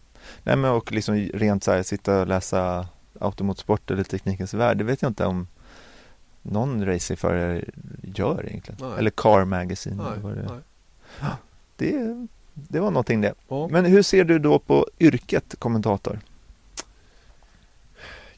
Nej, 0.43 0.55
men 0.55 0.71
och 0.71 0.91
liksom 0.91 1.15
rent 1.15 1.63
så 1.63 1.71
här 1.71 1.83
sitta 1.83 2.21
och 2.21 2.27
läsa 2.27 2.87
automotorsport 3.19 3.91
eller 3.91 4.03
teknikens 4.03 4.53
värld. 4.53 4.77
Det 4.77 4.83
vet 4.83 5.01
jag 5.01 5.09
inte 5.09 5.25
om 5.25 5.47
någon 6.41 6.85
racingförare 6.85 7.65
gör 8.03 8.45
egentligen. 8.49 8.77
Nej. 8.81 8.99
Eller 8.99 9.09
Car 9.11 9.45
Magazine. 9.45 9.95
Nej, 9.95 10.05
eller 10.13 10.21
vad 10.21 10.35
det, 10.35 10.61
nej. 11.21 11.31
det, 11.75 12.27
det 12.53 12.79
var 12.79 12.91
någonting 12.91 13.21
det. 13.21 13.33
Ja. 13.47 13.67
Men 13.71 13.85
hur 13.85 14.01
ser 14.01 14.23
du 14.23 14.39
då 14.39 14.59
på 14.59 14.87
yrket 14.99 15.55
kommentator? 15.59 16.19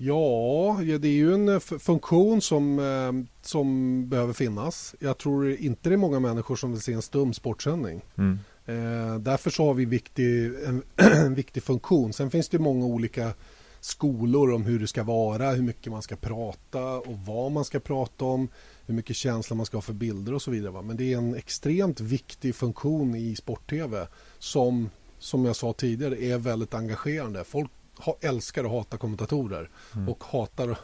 Ja, 0.06 0.80
det 1.00 1.08
är 1.08 1.12
ju 1.12 1.34
en 1.34 1.50
eh, 1.50 1.60
funktion 1.60 2.42
som, 2.42 2.80
eh, 2.80 3.42
som 3.42 4.10
behöver 4.10 4.34
finnas. 4.34 4.96
Jag 5.00 5.18
tror 5.18 5.52
inte 5.52 5.90
det 5.90 5.96
är 5.96 5.98
många 5.98 6.20
människor 6.20 6.56
som 6.56 6.72
vill 6.72 6.82
se 6.82 6.94
en 6.94 7.02
stum 7.02 7.34
sportsändning. 7.34 8.02
Mm. 8.18 8.40
Eh, 8.66 9.20
därför 9.20 9.50
så 9.50 9.66
har 9.66 9.74
vi 9.74 9.86
viktig, 9.86 10.46
en, 10.68 10.84
en 10.96 11.36
viktig 11.36 11.64
funktion. 11.64 12.14
Sen 12.14 12.32
finns 12.32 12.50
det 12.50 12.60
många 12.60 12.86
olika 12.86 13.34
skolor 13.80 14.54
om 14.54 14.64
hur 14.64 14.80
det 14.80 14.88
ska 14.88 15.04
vara, 15.04 15.52
hur 15.52 15.64
mycket 15.64 15.92
man 15.92 16.02
ska 16.02 16.16
prata 16.16 16.86
och 16.86 17.18
vad 17.26 17.52
man 17.52 17.66
ska 17.66 17.80
prata 17.80 18.26
om, 18.26 18.48
hur 18.86 18.94
mycket 18.94 19.16
känsla 19.16 19.56
man 19.56 19.66
ska 19.66 19.78
ha 19.78 19.82
för 19.82 19.94
bilder 19.94 20.34
och 20.34 20.42
så 20.42 20.52
vidare. 20.52 20.82
Men 20.82 20.98
det 20.98 21.14
är 21.14 21.18
en 21.18 21.36
extremt 21.36 22.00
viktig 22.00 22.56
funktion 22.56 23.16
i 23.16 23.36
sport-tv 23.36 24.08
som, 24.40 24.90
som 25.20 25.46
jag 25.46 25.56
sa 25.56 25.74
tidigare, 25.74 26.24
är 26.24 26.38
väldigt 26.38 26.74
engagerande. 26.74 27.44
Folk 27.44 27.72
ha, 27.98 28.18
älskar 28.22 28.64
och 28.64 28.72
hatar 28.72 28.98
kommentatorer. 28.98 29.70
Mm. 29.96 30.10
Och 30.10 30.24
hatar, 30.24 30.78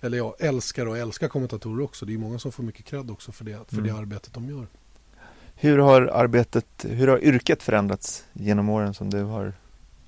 eller 0.00 0.18
ja, 0.18 0.36
älskar 0.38 0.86
och 0.86 0.98
älskar 0.98 1.28
kommentatorer 1.28 1.84
också. 1.84 2.06
Det 2.06 2.14
är 2.14 2.18
många 2.18 2.38
som 2.38 2.52
får 2.52 2.62
mycket 2.62 2.84
cred 2.84 3.10
också 3.10 3.32
för 3.32 3.44
det, 3.44 3.58
för 3.68 3.78
mm. 3.78 3.86
det 3.86 3.94
arbetet 3.94 4.34
de 4.34 4.48
gör. 4.48 4.66
Hur 5.54 5.78
har 5.78 6.02
arbetet, 6.02 6.66
hur 6.88 7.08
har 7.08 7.24
yrket 7.24 7.62
förändrats 7.62 8.24
genom 8.32 8.68
åren 8.68 8.94
som 8.94 9.10
du 9.10 9.22
har 9.22 9.52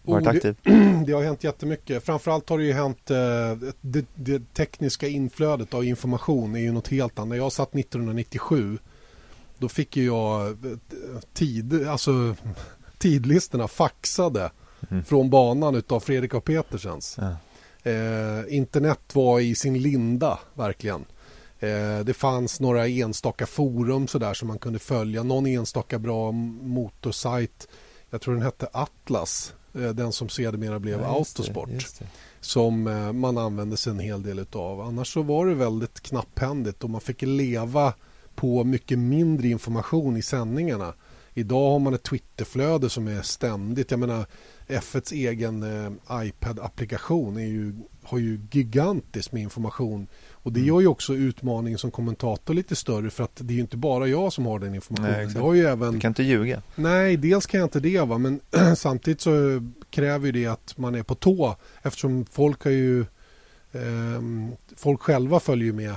varit 0.03 0.27
oh, 0.27 0.37
aktiv? 0.37 0.57
Det, 0.63 1.03
det, 1.07 1.13
har 1.13 1.23
hänt 1.23 1.45
jättemycket. 1.45 2.05
Framförallt 2.05 2.49
har 2.49 2.59
det 2.59 2.65
ju 2.65 2.73
hänt 2.73 3.11
eh, 3.11 3.17
det, 3.81 4.07
det, 4.15 4.55
tekniska 4.55 5.09
inflödet 5.09 5.75
av 5.75 5.85
information 5.85 6.55
är 6.55 6.61
ju 6.61 6.73
något 6.73 6.89
helt 6.89 7.19
annat. 7.19 7.29
När 7.29 7.37
jag 7.37 7.53
satt 7.53 7.75
1997 7.75 8.79
då 9.59 9.69
fick 9.69 9.97
ju 9.97 10.07
jag 10.07 10.49
eh, 10.51 10.55
tid, 11.33 11.89
alltså 11.89 12.37
tidlistorna 12.99 13.69
faxade 13.69 14.51
mm. 14.91 15.05
från 15.05 15.31
banan 15.31 15.75
utav 15.75 16.01
Fredrik 16.01 16.35
och 16.35 16.45
Petersens. 16.45 17.19
Ja. 17.21 17.37
Eh, 17.91 18.57
internet 18.57 19.01
var 19.13 19.41
i 19.41 19.55
sin 19.55 19.83
linda 19.83 20.39
verkligen. 20.55 21.05
Eh, 21.59 21.99
det 22.05 22.15
fanns 22.15 22.61
några 22.61 22.89
enstaka 22.89 23.47
forum 23.47 24.09
sådär 24.09 24.35
som 24.35 24.49
man 24.49 24.59
kunde 24.59 24.79
följa. 24.79 25.23
Någon 25.23 25.47
enstaka 25.47 25.99
bra 25.99 26.33
motorsajt. 26.33 27.69
Jag 28.11 28.21
tror 28.21 28.35
den 28.35 28.43
hette 28.43 28.69
Atlas. 28.73 29.55
Eh, 29.75 29.89
den 29.91 30.13
som 30.13 30.29
sedermera 30.29 30.79
blev 30.79 31.01
ja, 31.01 31.07
Autosport. 31.07 31.69
Det, 31.69 31.99
det. 31.99 32.07
Som 32.41 32.87
eh, 32.87 33.13
man 33.13 33.39
använde 33.39 33.77
sig 33.77 33.91
en 33.91 33.99
hel 33.99 34.23
del 34.23 34.39
utav. 34.39 34.81
Annars 34.81 35.13
så 35.13 35.23
var 35.23 35.47
det 35.47 35.55
väldigt 35.55 36.01
knapphändigt 36.01 36.85
och 36.85 36.91
man 36.91 37.01
fick 37.01 37.23
leva 37.23 37.95
på 38.35 38.65
mycket 38.65 38.99
mindre 38.99 39.49
information 39.49 40.17
i 40.17 40.23
sändningarna. 40.23 40.95
Idag 41.39 41.71
har 41.71 41.79
man 41.79 41.95
ett 41.95 42.03
Twitterflöde 42.03 42.91
som 42.91 43.09
är 43.09 43.23
ständigt. 43.23 43.91
Jag 43.91 44.01
menar 44.01 44.27
F1s 44.69 45.13
egen 45.13 45.63
eh, 45.63 45.91
iPad-applikation 46.11 47.39
ju, 47.39 47.75
har 48.03 48.19
ju 48.19 48.41
gigantiskt 48.51 49.33
med 49.33 49.43
information. 49.43 50.07
Och 50.31 50.53
det 50.53 50.61
mm. 50.61 50.69
gör 50.69 50.81
ju 50.81 50.87
också 50.87 51.15
utmaningen 51.15 51.79
som 51.79 51.91
kommentator 51.91 52.55
lite 52.55 52.77
större 52.77 53.11
för 53.11 53.25
att 53.25 53.37
det 53.37 53.53
är 53.53 53.55
ju 53.55 53.61
inte 53.61 53.77
bara 53.77 54.07
jag 54.07 54.33
som 54.33 54.47
har 54.47 54.59
den 54.59 54.75
informationen. 54.75 55.13
Nej, 55.13 55.35
det 55.35 55.41
har 55.41 55.55
ju 55.55 55.67
även... 55.67 55.93
Du 55.93 56.01
kan 56.01 56.11
inte 56.11 56.23
ljuga. 56.23 56.63
Nej, 56.75 57.17
dels 57.17 57.47
kan 57.47 57.61
jag 57.61 57.67
inte 57.67 57.81
det 57.81 58.01
va? 58.01 58.19
men 58.19 58.41
samtidigt 58.77 59.21
så 59.21 59.63
kräver 59.91 60.33
det 60.33 60.47
att 60.47 60.79
man 60.79 60.95
är 60.95 61.03
på 61.03 61.15
tå 61.15 61.57
eftersom 61.83 62.25
folk 62.31 62.65
har 62.65 62.71
ju 62.71 63.01
eh, 63.73 64.23
folk 64.77 65.01
själva 65.01 65.41
följer 65.41 65.73
med 65.73 65.95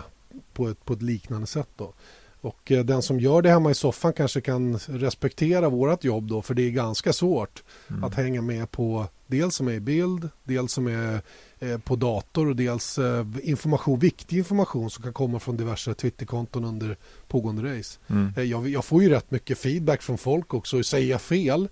på 0.53 0.67
ett, 0.67 0.85
på 0.85 0.93
ett 0.93 1.01
liknande 1.01 1.47
sätt 1.47 1.69
då. 1.75 1.93
Och 2.41 2.71
eh, 2.71 2.85
den 2.85 3.01
som 3.01 3.19
gör 3.19 3.41
det 3.41 3.49
hemma 3.49 3.71
i 3.71 3.73
soffan 3.73 4.13
kanske 4.13 4.41
kan 4.41 4.77
respektera 4.77 5.69
vårt 5.69 6.03
jobb 6.03 6.27
då 6.27 6.41
för 6.41 6.53
det 6.53 6.61
är 6.61 6.71
ganska 6.71 7.13
svårt 7.13 7.63
mm. 7.89 8.03
att 8.03 8.15
hänga 8.15 8.41
med 8.41 8.71
på 8.71 9.07
dels 9.27 9.55
som 9.55 9.67
är 9.67 9.71
i 9.71 9.79
bild, 9.79 10.29
dels 10.43 10.71
som 10.71 10.87
är 10.87 11.21
eh, 11.59 11.77
på 11.77 11.95
dator 11.95 12.49
och 12.49 12.55
dels 12.55 12.97
eh, 12.97 13.25
information, 13.43 13.99
viktig 13.99 14.37
information 14.37 14.89
som 14.89 15.03
kan 15.03 15.13
komma 15.13 15.39
från 15.39 15.57
diverse 15.57 15.93
Twitterkonton 15.93 16.65
under 16.65 16.97
pågående 17.27 17.77
race. 17.77 17.99
Mm. 18.07 18.49
Jag, 18.49 18.69
jag, 18.69 18.85
får 18.85 19.03
ju 19.03 19.09
rätt 19.09 19.31
mycket 19.31 19.57
feedback 19.57 20.01
från 20.01 20.17
folk 20.17 20.53
också. 20.53 20.83
Säger 20.83 21.11
jag 21.11 21.21
fel 21.21 21.67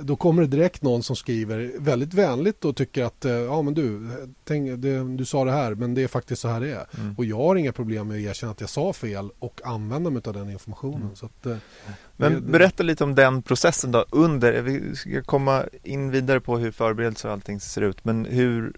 då 0.00 0.16
kommer 0.16 0.42
det 0.42 0.48
direkt 0.48 0.82
någon 0.82 1.02
som 1.02 1.16
skriver 1.16 1.72
väldigt 1.78 2.14
vänligt 2.14 2.64
och 2.64 2.76
tycker 2.76 3.04
att 3.04 3.24
eh, 3.24 3.32
ja 3.32 3.62
men 3.62 3.74
du, 3.74 4.10
tänk, 4.44 4.82
det, 4.82 5.16
du 5.16 5.24
sa 5.24 5.44
det 5.44 5.52
här 5.52 5.74
men 5.74 5.94
det 5.94 6.02
är 6.02 6.08
faktiskt 6.08 6.42
så 6.42 6.48
här 6.48 6.60
det 6.60 6.70
är. 6.70 6.86
Mm. 6.98 7.14
Och 7.18 7.24
jag 7.24 7.36
har 7.36 7.56
inga 7.56 7.72
problem 7.72 8.08
med 8.08 8.16
att 8.16 8.30
erkänna 8.30 8.52
att 8.52 8.60
jag 8.60 8.70
sa 8.70 8.92
fel 8.92 9.30
och 9.38 9.60
använda 9.64 10.10
mig 10.10 10.22
av 10.26 10.32
den 10.32 10.50
informationen. 10.50 11.02
Mm. 11.02 11.16
Så 11.16 11.26
att, 11.26 11.46
eh, 11.46 11.56
men 12.16 12.34
det, 12.34 12.40
berätta 12.40 12.82
lite 12.82 13.04
om 13.04 13.14
den 13.14 13.42
processen 13.42 13.92
då 13.92 14.04
under, 14.10 14.62
vi 14.62 14.96
ska 14.96 15.22
komma 15.22 15.64
in 15.82 16.10
vidare 16.10 16.40
på 16.40 16.58
hur 16.58 16.70
förberedelser 16.70 17.28
och 17.28 17.32
allting 17.32 17.60
ser 17.60 17.82
ut 17.82 18.04
men 18.04 18.24
hur 18.24 18.72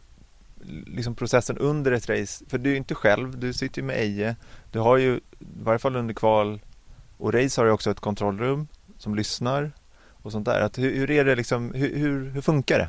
liksom 0.87 1.15
processen 1.15 1.59
under 1.59 1.93
ett 1.93 2.09
race, 2.09 2.45
för 2.49 2.59
du 2.59 2.73
är 2.73 2.77
inte 2.77 2.95
själv, 2.95 3.39
du 3.39 3.53
sitter 3.53 3.81
ju 3.81 3.87
med 3.87 3.97
Eje, 3.97 4.37
du 4.73 4.79
har 4.79 4.97
ju 4.97 5.17
i 5.17 5.21
varje 5.63 5.79
fall 5.79 5.97
under 5.97 6.15
kval 6.15 6.61
och 7.17 7.35
race 7.35 7.61
har 7.61 7.67
du 7.67 7.73
också 7.73 7.91
ett 7.91 8.01
kontrollrum 8.01 8.69
som 8.99 9.15
lyssnar 9.15 9.73
och 10.25 10.33
sånt 10.33 10.45
där. 10.45 10.61
Att 10.61 10.79
hur, 10.79 10.97
hur 10.97 11.11
är 11.11 11.25
det 11.25 11.35
liksom, 11.35 11.73
hur, 11.75 11.97
hur, 11.97 12.31
hur 12.31 12.41
funkar 12.41 12.79
det? 12.79 12.89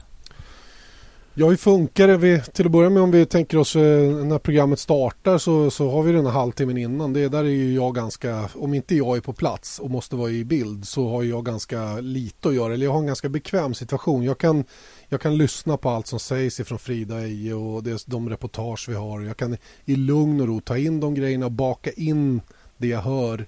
Ja, 1.37 1.49
hur 1.49 1.57
funkar 1.57 2.07
det? 2.07 2.17
Vi, 2.17 2.41
till 2.41 2.65
att 2.65 2.71
börja 2.71 2.89
med 2.89 3.03
om 3.03 3.11
vi 3.11 3.25
tänker 3.25 3.57
oss 3.57 3.75
eh, 3.75 4.11
när 4.25 4.39
programmet 4.39 4.79
startar 4.79 5.37
så, 5.37 5.71
så 5.71 5.89
har 5.89 6.03
vi 6.03 6.11
den 6.11 6.25
här 6.25 6.33
halvtimmen 6.33 6.77
innan. 6.77 7.13
Det 7.13 7.27
där 7.27 7.43
är 7.43 7.49
ju 7.49 7.73
jag 7.73 7.95
ganska, 7.95 8.49
om 8.53 8.73
inte 8.73 8.95
jag 8.95 9.17
är 9.17 9.21
på 9.21 9.33
plats 9.33 9.79
och 9.79 9.91
måste 9.91 10.15
vara 10.15 10.29
i 10.29 10.43
bild 10.43 10.87
så 10.87 11.09
har 11.09 11.23
jag 11.23 11.45
ganska 11.45 11.99
lite 11.99 12.49
att 12.49 12.55
göra. 12.55 12.73
Eller 12.73 12.85
jag 12.85 12.91
har 12.91 12.99
en 12.99 13.05
ganska 13.05 13.29
bekväm 13.29 13.73
situation. 13.73 14.23
Jag 14.23 14.37
kan, 14.37 14.63
jag 15.09 15.21
kan 15.21 15.37
lyssna 15.37 15.77
på 15.77 15.89
allt 15.89 16.07
som 16.07 16.19
sägs 16.19 16.59
ifrån 16.59 16.79
Frida 16.79 17.19
Eje 17.21 17.53
och 17.53 17.83
det, 17.83 18.03
de 18.05 18.29
reportage 18.29 18.89
vi 18.89 18.95
har. 18.95 19.21
Jag 19.21 19.37
kan 19.37 19.57
i 19.85 19.95
lugn 19.95 20.41
och 20.41 20.47
ro 20.47 20.61
ta 20.61 20.77
in 20.77 20.99
de 20.99 21.13
grejerna 21.13 21.45
och 21.45 21.51
baka 21.51 21.91
in 21.91 22.41
det 22.77 22.87
jag 22.87 23.01
hör 23.01 23.45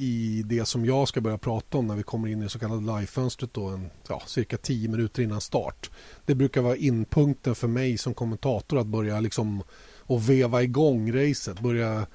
i 0.00 0.42
det 0.46 0.64
som 0.64 0.84
jag 0.84 1.08
ska 1.08 1.20
börja 1.20 1.38
prata 1.38 1.78
om 1.78 1.86
när 1.86 1.96
vi 1.96 2.02
kommer 2.02 2.28
in 2.28 2.40
i 2.40 2.42
det 2.42 2.48
så 2.48 2.58
kallade 2.58 2.98
livefönstret 2.98 3.54
då 3.54 3.66
en, 3.66 3.90
ja, 4.08 4.22
cirka 4.26 4.56
tio 4.56 4.88
minuter 4.88 5.22
innan 5.22 5.40
start. 5.40 5.90
Det 6.26 6.34
brukar 6.34 6.62
vara 6.62 6.76
inpunkten 6.76 7.54
för 7.54 7.68
mig 7.68 7.98
som 7.98 8.14
kommentator 8.14 8.78
att 8.78 8.86
börja 8.86 9.20
liksom 9.20 9.62
och 9.98 10.30
veva 10.30 10.62
igång 10.62 11.12
racet, 11.12 11.60
börja, 11.60 12.06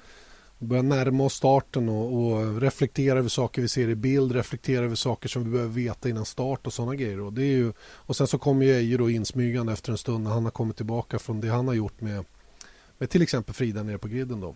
börja 0.58 0.82
närma 0.82 1.24
oss 1.24 1.34
starten 1.34 1.88
och, 1.88 2.16
och, 2.16 2.60
reflektera 2.60 3.18
över 3.18 3.28
saker 3.28 3.62
vi 3.62 3.68
ser 3.68 3.88
i 3.88 3.94
bild, 3.94 4.32
reflektera 4.32 4.84
över 4.84 4.96
saker 4.96 5.28
som 5.28 5.44
vi 5.44 5.50
behöver 5.50 5.72
veta 5.72 6.08
innan 6.08 6.24
start 6.24 6.66
och 6.66 6.72
sådana 6.72 6.94
grejer. 6.94 7.20
Och, 7.20 7.32
det 7.32 7.42
är 7.42 7.56
ju, 7.56 7.72
och 7.80 8.16
sen 8.16 8.26
så 8.26 8.38
kommer 8.38 8.66
ju 8.66 8.72
Eje 8.72 8.96
då 8.96 9.10
insmygande 9.10 9.72
efter 9.72 9.92
en 9.92 9.98
stund 9.98 10.24
när 10.24 10.30
han 10.30 10.44
har 10.44 10.50
kommit 10.50 10.76
tillbaka 10.76 11.18
från 11.18 11.40
det 11.40 11.48
han 11.48 11.68
har 11.68 11.74
gjort 11.74 12.00
med, 12.00 12.24
med 12.98 13.10
till 13.10 13.22
exempel 13.22 13.54
Frida 13.54 13.82
nere 13.82 13.98
på 13.98 14.08
griden 14.08 14.40
då. 14.40 14.54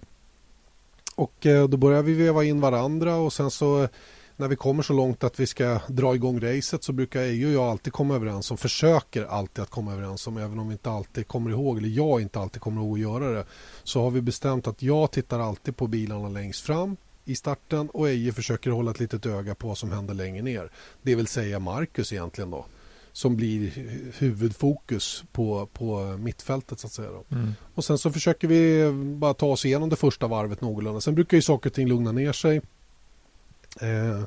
Och 1.21 1.47
eh, 1.47 1.69
då 1.69 1.77
börjar 1.77 2.03
vi 2.03 2.15
veva 2.15 2.45
in 2.45 2.61
varandra 2.61 3.17
och 3.17 3.33
sen 3.33 3.51
så 3.51 3.89
när 4.37 4.49
vi 4.49 4.57
kommer 4.57 4.83
så 4.83 4.93
långt 4.93 5.25
att 5.25 5.41
vi 5.41 5.47
ska 5.47 5.81
dra 5.89 6.15
igång 6.15 6.41
racet 6.41 6.85
så 6.85 6.93
brukar 6.93 7.21
EU 7.21 7.49
och 7.49 7.55
jag 7.55 7.63
alltid 7.63 7.93
komma 7.93 8.15
överens 8.15 8.51
om, 8.51 8.57
försöker 8.57 9.25
alltid 9.25 9.63
att 9.63 9.71
komma 9.71 9.93
överens 9.93 10.27
om, 10.27 10.37
även 10.37 10.59
om 10.59 10.69
vi 10.69 10.73
inte 10.73 10.91
alltid 10.91 11.29
kommer 11.29 11.51
ihåg, 11.51 11.79
eller 11.79 11.89
jag 11.89 12.21
inte 12.21 12.41
alltid 12.41 12.63
kommer 12.63 12.81
ihåg 12.81 12.97
att 12.97 13.03
göra 13.03 13.31
det, 13.31 13.45
så 13.83 14.03
har 14.03 14.11
vi 14.11 14.21
bestämt 14.21 14.67
att 14.67 14.83
jag 14.83 15.11
tittar 15.11 15.41
alltid 15.41 15.77
på 15.77 15.87
bilarna 15.87 16.29
längst 16.29 16.61
fram 16.61 16.97
i 17.25 17.37
starten 17.37 17.91
och 17.91 18.09
Eje 18.09 18.33
försöker 18.33 18.71
hålla 18.71 18.91
ett 18.91 19.01
litet 19.01 19.27
öga 19.27 19.55
på 19.55 19.69
vad 19.69 19.79
som 19.79 19.93
händer 19.93 20.15
längre 20.15 20.43
ner. 20.43 20.71
Det 21.03 21.15
vill 21.15 21.27
säga 21.27 21.59
Marcus 21.59 22.13
egentligen 22.13 22.51
då 22.51 22.67
som 23.13 23.37
blir 23.37 23.73
huvudfokus 24.19 25.25
på, 25.33 25.69
på 25.73 26.17
mittfältet 26.21 26.81
så 26.81 26.87
att 26.87 26.93
säga. 26.93 27.09
Mm. 27.31 27.53
Och 27.75 27.85
sen 27.85 27.99
så 27.99 28.13
försöker 28.13 28.49
vi 28.49 28.91
bara 29.19 29.35
ta 29.35 29.47
oss 29.47 29.65
igenom 29.65 29.89
det 29.89 29.97
första 29.97 30.27
varvet 30.27 30.61
någorlunda. 30.61 31.01
Sen 31.01 31.15
brukar 31.15 31.37
ju 31.37 31.43
saker 31.43 31.71
och 31.71 31.75
ting 31.75 31.89
lugna 31.89 32.13
ner 32.13 32.33
sig. 32.33 32.61
Eh, 33.81 34.23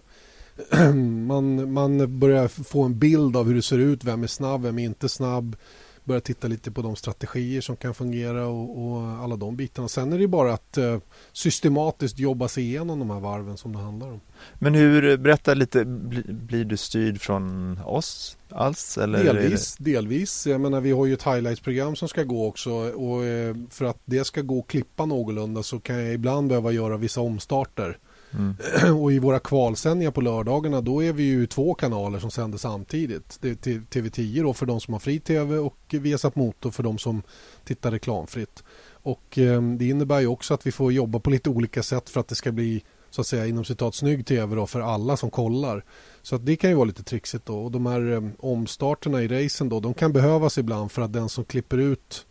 man, 1.28 1.74
man 1.74 2.20
börjar 2.20 2.48
få 2.48 2.84
en 2.84 3.00
bild 3.00 3.38
av 3.38 3.48
hur 3.48 3.56
det 3.56 3.62
ser 3.62 3.78
ut, 3.78 4.04
vem 4.04 4.24
är 4.24 4.28
snabb, 4.28 4.62
vem 4.62 4.80
är 4.80 4.86
inte 4.86 5.10
snabb 5.10 5.56
börja 6.06 6.22
titta 6.22 6.48
lite 6.48 6.72
på 6.72 6.82
de 6.82 6.96
strategier 6.96 7.62
som 7.62 7.76
kan 7.76 7.94
fungera 7.94 8.48
och, 8.48 8.86
och 8.86 9.02
alla 9.02 9.36
de 9.36 9.56
bitarna. 9.56 9.88
Sen 9.88 10.14
är 10.14 10.20
det 10.20 10.28
bara 10.28 10.54
att 10.54 10.78
eh, 10.78 11.00
systematiskt 11.32 12.20
jobba 12.20 12.48
sig 12.48 12.64
igenom 12.64 13.00
de 13.00 13.10
här 13.10 13.20
varven 13.20 13.58
som 13.58 13.74
det 13.74 13.80
handlar 13.80 14.08
om. 14.08 14.20
Men 14.54 14.76
hur, 14.76 15.18
berätta 15.18 15.54
lite, 15.54 15.86
bli, 15.86 16.24
blir 16.28 16.66
du 16.66 16.78
styrd 16.78 17.22
från 17.22 17.80
oss 17.86 18.38
alls? 18.50 18.98
Eller 18.98 19.24
delvis, 19.24 19.78
delvis. 19.78 20.48
Jag 20.48 20.62
menar, 20.62 20.82
vi 20.82 20.92
har 20.92 21.06
ju 21.06 21.14
ett 21.14 21.24
highlights-program 21.24 21.96
som 21.96 22.08
ska 22.08 22.24
gå 22.24 22.48
också 22.48 22.72
och 22.72 23.26
eh, 23.26 23.56
för 23.70 23.86
att 23.86 24.00
det 24.06 24.24
ska 24.24 24.42
gå 24.42 24.60
att 24.60 24.68
klippa 24.68 25.06
någorlunda 25.06 25.64
så 25.64 25.80
kan 25.80 25.96
jag 25.96 26.14
ibland 26.14 26.48
behöva 26.48 26.72
göra 26.72 26.98
vissa 26.98 27.22
omstarter. 27.22 27.98
Mm. 28.34 28.56
Och 29.04 29.12
i 29.12 29.20
våra 29.20 29.40
kvalsändningar 29.40 30.12
på 30.12 30.22
lördagarna 30.22 30.82
då 30.82 31.04
är 31.04 31.14
vi 31.14 31.24
ju 31.24 31.48
två 31.48 31.74
kanaler 31.74 32.20
som 32.20 32.32
sänder 32.32 32.58
samtidigt. 32.58 33.38
Det 33.42 33.50
är 33.50 33.80
TV10 33.80 34.44
då 34.44 34.54
för 34.54 34.66
de 34.66 34.80
som 34.80 34.94
har 34.94 35.00
fri 35.00 35.20
TV 35.20 35.58
och 35.58 35.78
Viasat 35.90 36.36
Motor 36.36 36.72
för 36.72 36.84
de 36.84 36.98
som 36.98 37.22
tittar 37.64 37.92
reklamfritt. 37.92 38.64
Och 38.92 39.38
eh, 39.38 39.62
det 39.62 39.88
innebär 39.88 40.20
ju 40.20 40.28
också 40.28 40.54
att 40.54 40.68
vi 40.68 40.72
får 40.72 40.94
jobba 40.94 41.20
på 41.20 41.30
lite 41.30 41.50
olika 41.50 41.84
sätt 41.84 42.10
för 42.10 42.20
att 42.20 42.28
det 42.28 42.36
ska 42.36 42.52
bli 42.52 42.84
så 43.10 43.22
att 43.22 43.28
säga 43.28 43.46
inom 43.46 43.66
citat 43.66 43.96
snygg 43.96 44.26
TV 44.26 44.56
då 44.56 44.68
för 44.68 44.82
alla 44.82 45.18
som 45.18 45.32
kollar. 45.32 45.84
Så 46.22 46.36
att 46.36 46.46
det 46.46 46.56
kan 46.56 46.70
ju 46.70 46.76
vara 46.76 46.86
lite 46.86 47.04
trixigt 47.04 47.46
då 47.46 47.64
och 47.64 47.72
de 47.72 47.86
här 47.86 48.12
eh, 48.12 48.24
omstarterna 48.40 49.24
i 49.24 49.28
racen 49.28 49.70
då 49.70 49.80
de 49.80 49.94
kan 49.94 50.14
behövas 50.14 50.58
ibland 50.58 50.92
för 50.92 51.02
att 51.02 51.14
den 51.14 51.30
som 51.30 51.46
klipper 51.46 51.78
ut 51.78 52.26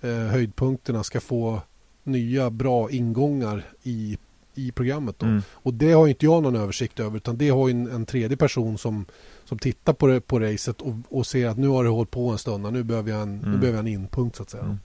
eh, 0.00 0.10
höjdpunkterna 0.10 1.04
ska 1.04 1.20
få 1.20 1.60
nya 2.04 2.50
bra 2.50 2.90
ingångar 2.90 3.64
i 3.82 4.18
i 4.58 4.72
programmet. 4.72 5.18
Då. 5.18 5.26
Mm. 5.26 5.42
Och 5.52 5.74
det 5.74 5.92
har 5.92 6.08
inte 6.08 6.26
jag 6.26 6.42
någon 6.42 6.56
översikt 6.56 7.00
över 7.00 7.16
utan 7.16 7.38
det 7.38 7.48
har 7.48 7.70
en, 7.70 7.90
en 7.90 8.06
tredje 8.06 8.36
person 8.36 8.78
som, 8.78 9.06
som 9.44 9.58
tittar 9.58 9.92
på, 9.92 10.06
det, 10.06 10.20
på 10.20 10.40
racet 10.40 10.80
och, 10.80 10.94
och 11.08 11.26
ser 11.26 11.48
att 11.48 11.58
nu 11.58 11.68
har 11.68 11.84
det 11.84 11.90
hållit 11.90 12.10
på 12.10 12.28
en 12.28 12.38
stund 12.38 12.72
nu 12.72 12.82
behöver 12.82 13.10
jag 13.10 13.22
en, 13.22 13.38
mm. 13.38 13.52
nu 13.52 13.58
behöver 13.58 13.78
jag 13.78 13.86
en 13.86 13.92
inpunkt 13.92 14.36
så 14.36 14.42
att 14.42 14.50
säga. 14.50 14.62
Mm. 14.62 14.78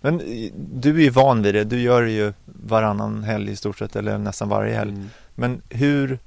Men 0.00 0.20
eh, 0.20 0.52
du 0.54 0.90
är 0.96 1.02
ju 1.02 1.10
van 1.10 1.42
vid 1.42 1.54
det, 1.54 1.64
du 1.64 1.80
gör 1.80 2.02
det 2.02 2.10
ju 2.10 2.32
varannan 2.44 3.22
helg 3.22 3.50
i 3.50 3.56
stort 3.56 3.78
sett 3.78 3.96
eller 3.96 4.18
nästan 4.18 4.48
varje 4.48 4.74
helg. 4.74 4.92
Mm. 4.92 5.08
Men 5.34 5.62
hur 5.68 6.18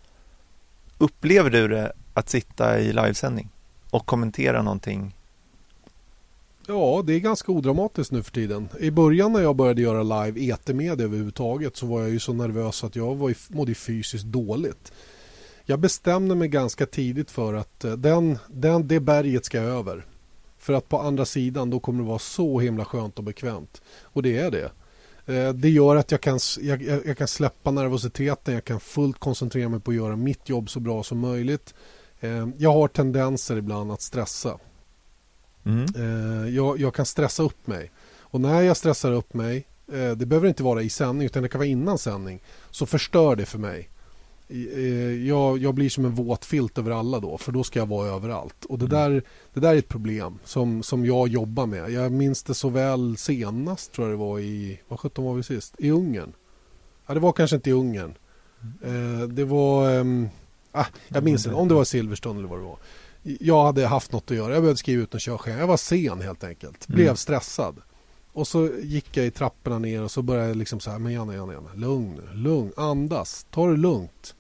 upplever 0.98 1.50
du 1.50 1.68
det 1.68 1.94
att 2.14 2.30
sitta 2.30 2.80
i 2.80 2.94
livesändning 2.94 3.50
och 3.90 4.06
kommentera 4.06 4.62
någonting 4.62 5.16
Ja, 6.68 7.04
det 7.06 7.14
är 7.14 7.20
ganska 7.20 7.52
odramatiskt 7.52 8.12
nu 8.12 8.24
för 8.24 8.32
tiden. 8.32 8.70
I 8.80 8.92
början 8.92 9.34
när 9.34 9.42
jag 9.42 9.56
började 9.56 9.82
göra 9.82 10.26
live 10.26 10.54
etermedia 10.54 11.06
överhuvudtaget 11.06 11.78
så 11.78 11.86
var 11.86 12.02
jag 12.02 12.10
ju 12.10 12.20
så 12.20 12.34
nervös 12.34 12.84
att 12.84 12.96
jag 12.96 13.16
var 13.16 13.30
i, 13.30 13.36
mådde 13.48 13.76
fysiskt 13.76 14.26
dåligt. 14.26 14.94
Jag 15.66 15.80
bestämde 15.80 16.36
mig 16.36 16.48
ganska 16.48 16.86
tidigt 16.86 17.32
för 17.32 17.54
att 17.54 17.84
eh, 17.84 17.92
den, 17.92 18.38
den, 18.48 18.88
det 18.88 19.00
berget 19.00 19.46
ska 19.46 19.60
över. 19.60 20.06
För 20.58 20.74
att 20.74 20.90
på 20.90 21.00
andra 21.00 21.26
sidan 21.26 21.70
då 21.70 21.80
kommer 21.80 22.04
det 22.04 22.10
vara 22.10 22.20
så 22.20 22.60
himla 22.60 22.86
skönt 22.86 23.18
och 23.18 23.24
bekvämt. 23.24 23.82
Och 24.02 24.24
det 24.24 24.38
är 24.38 24.52
det. 24.52 24.72
Eh, 25.34 25.54
det 25.54 25.70
gör 25.70 25.96
att 25.96 26.12
jag 26.12 26.22
kan, 26.22 26.40
jag, 26.62 26.84
jag 27.06 27.18
kan 27.18 27.28
släppa 27.28 27.72
nervositeten, 27.72 28.54
jag 28.54 28.64
kan 28.64 28.80
fullt 28.80 29.20
koncentrera 29.20 29.70
mig 29.70 29.80
på 29.80 29.92
att 29.92 29.98
göra 29.98 30.16
mitt 30.16 30.50
jobb 30.50 30.70
så 30.70 30.80
bra 30.80 31.04
som 31.04 31.20
möjligt. 31.20 31.74
Eh, 32.20 32.48
jag 32.58 32.74
har 32.74 32.88
tendenser 32.88 33.56
ibland 33.58 33.92
att 33.92 34.02
stressa. 34.02 34.60
Mm. 35.66 35.86
Eh, 35.96 36.56
jag, 36.56 36.80
jag, 36.80 36.94
kan 36.94 37.06
stressa 37.06 37.44
upp 37.44 37.68
mig. 37.68 37.92
Och 38.20 38.42
när 38.42 38.62
jag 38.62 38.78
stressar 38.78 39.12
upp 39.12 39.34
mig, 39.34 39.68
det 40.16 40.26
behöver 40.26 40.48
inte 40.48 40.64
vara 40.64 40.82
i 40.82 40.90
sändning 40.90 41.26
utan 41.26 41.44
det 41.44 41.50
kan 41.50 41.60
vara 41.60 41.68
innan 41.68 41.98
sändning, 41.98 42.42
så 42.72 42.86
förstör 42.86 43.36
det 43.36 43.46
för 43.46 43.60
mig. 43.60 43.90
Eh, 44.54 45.28
jag, 45.28 45.58
jag, 45.58 45.74
blir 45.74 45.90
som 45.90 46.06
en 46.06 46.12
våt 46.12 46.46
filt 46.46 46.78
över 46.78 46.92
alla 46.92 47.20
då 47.20 47.38
för 47.38 47.52
då 47.52 47.64
ska 47.64 47.80
jag 47.80 47.86
vara 47.86 48.08
överallt. 48.08 48.66
Och 48.66 48.80
det 48.80 48.86
mm. 48.86 48.98
där, 48.98 49.24
det 49.54 49.60
där 49.60 49.74
är 49.74 49.78
ett 49.78 49.88
problem 49.88 50.40
som, 50.44 50.84
som 50.84 51.06
jag 51.06 51.28
jobbar 51.28 51.66
med. 51.66 51.92
Jag 51.92 52.12
minns 52.12 52.44
det 52.44 52.54
så 52.54 52.70
väl 52.70 53.18
senast 53.18 53.92
tror 53.92 54.08
jag 54.08 54.20
det 54.20 54.24
var 54.24 54.40
i, 54.40 54.80
vad 54.88 55.00
sjutton 55.00 55.26
var 55.26 55.34
vi 55.34 55.44
sist? 55.44 55.76
I 55.78 55.92
Ungern. 55.92 56.34
Ja, 57.06 57.14
det 57.14 57.20
var 57.20 57.32
kanske 57.32 57.56
inte 57.56 57.70
i 57.70 57.74
Ungern. 57.74 58.14
Mm. 58.84 59.22
Eh, 59.22 59.28
det 59.28 59.46
var, 59.46 60.00
eh, 60.00 60.30
ah, 60.72 60.86
jag 61.08 61.24
minns 61.24 61.46
inte 61.46 61.56
om 61.56 61.68
det 61.68 61.74
var 61.74 61.84
Silverstone 61.84 62.40
eller 62.40 62.50
vad 62.50 62.60
det 62.60 62.66
var. 62.66 62.78
Jag 63.24 63.64
hade 63.64 63.88
haft 63.88 64.12
något 64.12 64.32
att 64.32 64.38
göra. 64.38 64.54
Jag 64.54 64.62
behövde 64.62 64.78
skriva 64.78 65.04
ut 65.04 65.14
en 65.14 65.20
körschema. 65.20 65.60
Jag 65.60 65.68
var 65.68 65.78
sen 65.78 66.22
helt 66.22 66.44
enkelt. 66.44 66.88
Blev 66.88 67.06
mm. 67.06 67.18
stressad. 67.18 67.82
Och 68.34 68.48
så 68.48 68.70
gick 68.82 69.18
jag 69.18 69.26
i 69.26 69.32
trapporna 69.32 69.80
ner 69.80 70.04
och 70.04 70.12
så 70.12 70.22
började 70.22 70.48
jag 70.48 70.58
liksom 70.58 70.80
så 70.80 70.92
här, 70.92 71.00
men 71.00 71.14
Janne, 71.14 71.36
Janne, 71.36 71.54
Janne, 71.54 71.70
lugn 71.76 72.22
lugn, 72.34 72.72
andas, 72.78 73.46
ta 73.52 73.68
det 73.68 73.78
lugnt. 73.78 74.36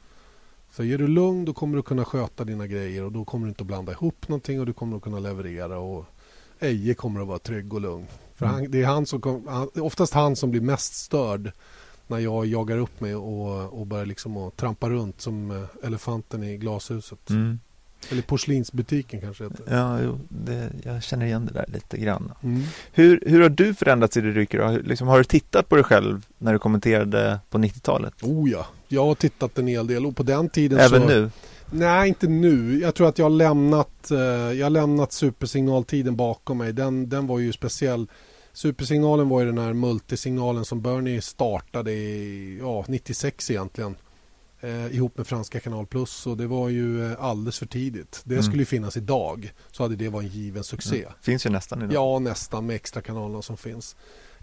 Så 0.71 0.83
är 0.83 0.97
du 0.97 1.07
lugn 1.07 1.45
då 1.45 1.53
kommer 1.53 1.77
du 1.77 1.83
kunna 1.83 2.05
sköta 2.05 2.43
dina 2.43 2.67
grejer 2.67 3.03
och 3.03 3.11
då 3.11 3.25
kommer 3.25 3.45
du 3.45 3.49
inte 3.49 3.61
att 3.61 3.67
blanda 3.67 3.91
ihop 3.91 4.27
någonting 4.27 4.59
och 4.59 4.65
du 4.65 4.73
kommer 4.73 4.97
att 4.97 5.03
kunna 5.03 5.19
leverera 5.19 5.77
och 5.77 6.05
Eje 6.59 6.93
kommer 6.93 7.21
att 7.21 7.27
vara 7.27 7.39
trygg 7.39 7.73
och 7.73 7.81
lugn. 7.81 8.07
För 8.33 8.45
mm. 8.45 8.55
han, 8.55 8.71
det 8.71 8.81
är 8.81 8.85
han 8.85 9.05
som 9.05 9.21
kom, 9.21 9.69
oftast 9.75 10.13
han 10.13 10.35
som 10.35 10.51
blir 10.51 10.61
mest 10.61 10.93
störd 10.93 11.51
när 12.07 12.19
jag 12.19 12.45
jagar 12.45 12.77
upp 12.77 13.01
mig 13.01 13.15
och, 13.15 13.79
och 13.79 13.87
börjar 13.87 14.05
liksom 14.05 14.37
att 14.37 14.57
trampa 14.57 14.89
runt 14.89 15.21
som 15.21 15.51
eh, 15.51 15.87
elefanten 15.87 16.43
i 16.43 16.57
glashuset. 16.57 17.29
Mm. 17.29 17.59
Eller 18.11 18.21
porslinsbutiken 18.21 19.21
kanske 19.21 19.43
heter. 19.43 19.63
Ja, 19.69 20.01
jo, 20.01 20.19
det, 20.29 20.71
jag 20.83 21.03
känner 21.03 21.25
igen 21.25 21.45
det 21.45 21.53
där 21.53 21.65
lite 21.67 21.97
grann. 21.97 22.31
Mm. 22.43 22.63
Hur, 22.91 23.23
hur 23.25 23.41
har 23.41 23.49
du 23.49 23.73
förändrats 23.73 24.17
i 24.17 24.21
ditt 24.21 24.35
yrke? 24.35 24.79
Liksom, 24.83 25.07
har 25.07 25.17
du 25.17 25.23
tittat 25.23 25.69
på 25.69 25.75
dig 25.75 25.83
själv 25.83 26.25
när 26.37 26.53
du 26.53 26.59
kommenterade 26.59 27.39
på 27.49 27.57
90-talet? 27.57 28.13
Oh 28.21 28.49
ja, 28.49 28.67
jag 28.87 29.05
har 29.05 29.15
tittat 29.15 29.57
en 29.57 29.67
hel 29.67 29.87
del 29.87 30.05
och 30.05 30.15
på 30.15 30.23
den 30.23 30.49
tiden 30.49 30.79
Även 30.79 31.01
så... 31.01 31.07
nu? 31.07 31.31
Nej, 31.71 32.07
inte 32.07 32.27
nu. 32.27 32.79
Jag 32.79 32.95
tror 32.95 33.07
att 33.07 33.17
jag 33.17 33.25
har 33.25 33.29
lämnat, 33.29 34.11
eh, 34.11 34.17
jag 34.19 34.65
har 34.65 34.69
lämnat 34.69 35.13
supersignaltiden 35.13 36.15
bakom 36.15 36.57
mig. 36.57 36.73
Den, 36.73 37.09
den 37.09 37.27
var 37.27 37.39
ju 37.39 37.53
speciell. 37.53 38.07
Supersignalen 38.53 39.29
var 39.29 39.39
ju 39.39 39.45
den 39.45 39.57
här 39.57 39.73
multisignalen 39.73 40.65
som 40.65 40.81
Bernie 40.81 41.21
startade 41.21 41.91
i 41.91 42.57
ja, 42.61 42.85
96 42.87 43.51
egentligen 43.51 43.95
eh, 44.63 44.95
ihop 44.95 45.17
med 45.17 45.27
franska 45.27 45.59
Kanal 45.59 45.85
Plus 45.85 46.27
och 46.27 46.37
det 46.37 46.47
var 46.47 46.69
ju 46.69 47.11
eh, 47.11 47.23
alldeles 47.23 47.59
för 47.59 47.65
tidigt. 47.65 48.21
Det 48.23 48.33
mm. 48.33 48.43
skulle 48.43 48.61
ju 48.61 48.65
finnas 48.65 48.97
idag 48.97 49.53
så 49.71 49.83
hade 49.83 49.95
det 49.95 50.09
varit 50.09 50.25
en 50.25 50.39
given 50.39 50.63
succé. 50.63 51.01
Mm. 51.01 51.13
Finns 51.21 51.45
ju 51.45 51.49
nästan 51.49 51.79
idag. 51.81 51.93
Ja, 51.93 52.19
nästan 52.19 52.65
med 52.65 52.75
extra 52.75 53.01
kanalerna 53.01 53.41
som 53.41 53.57
finns. 53.57 53.95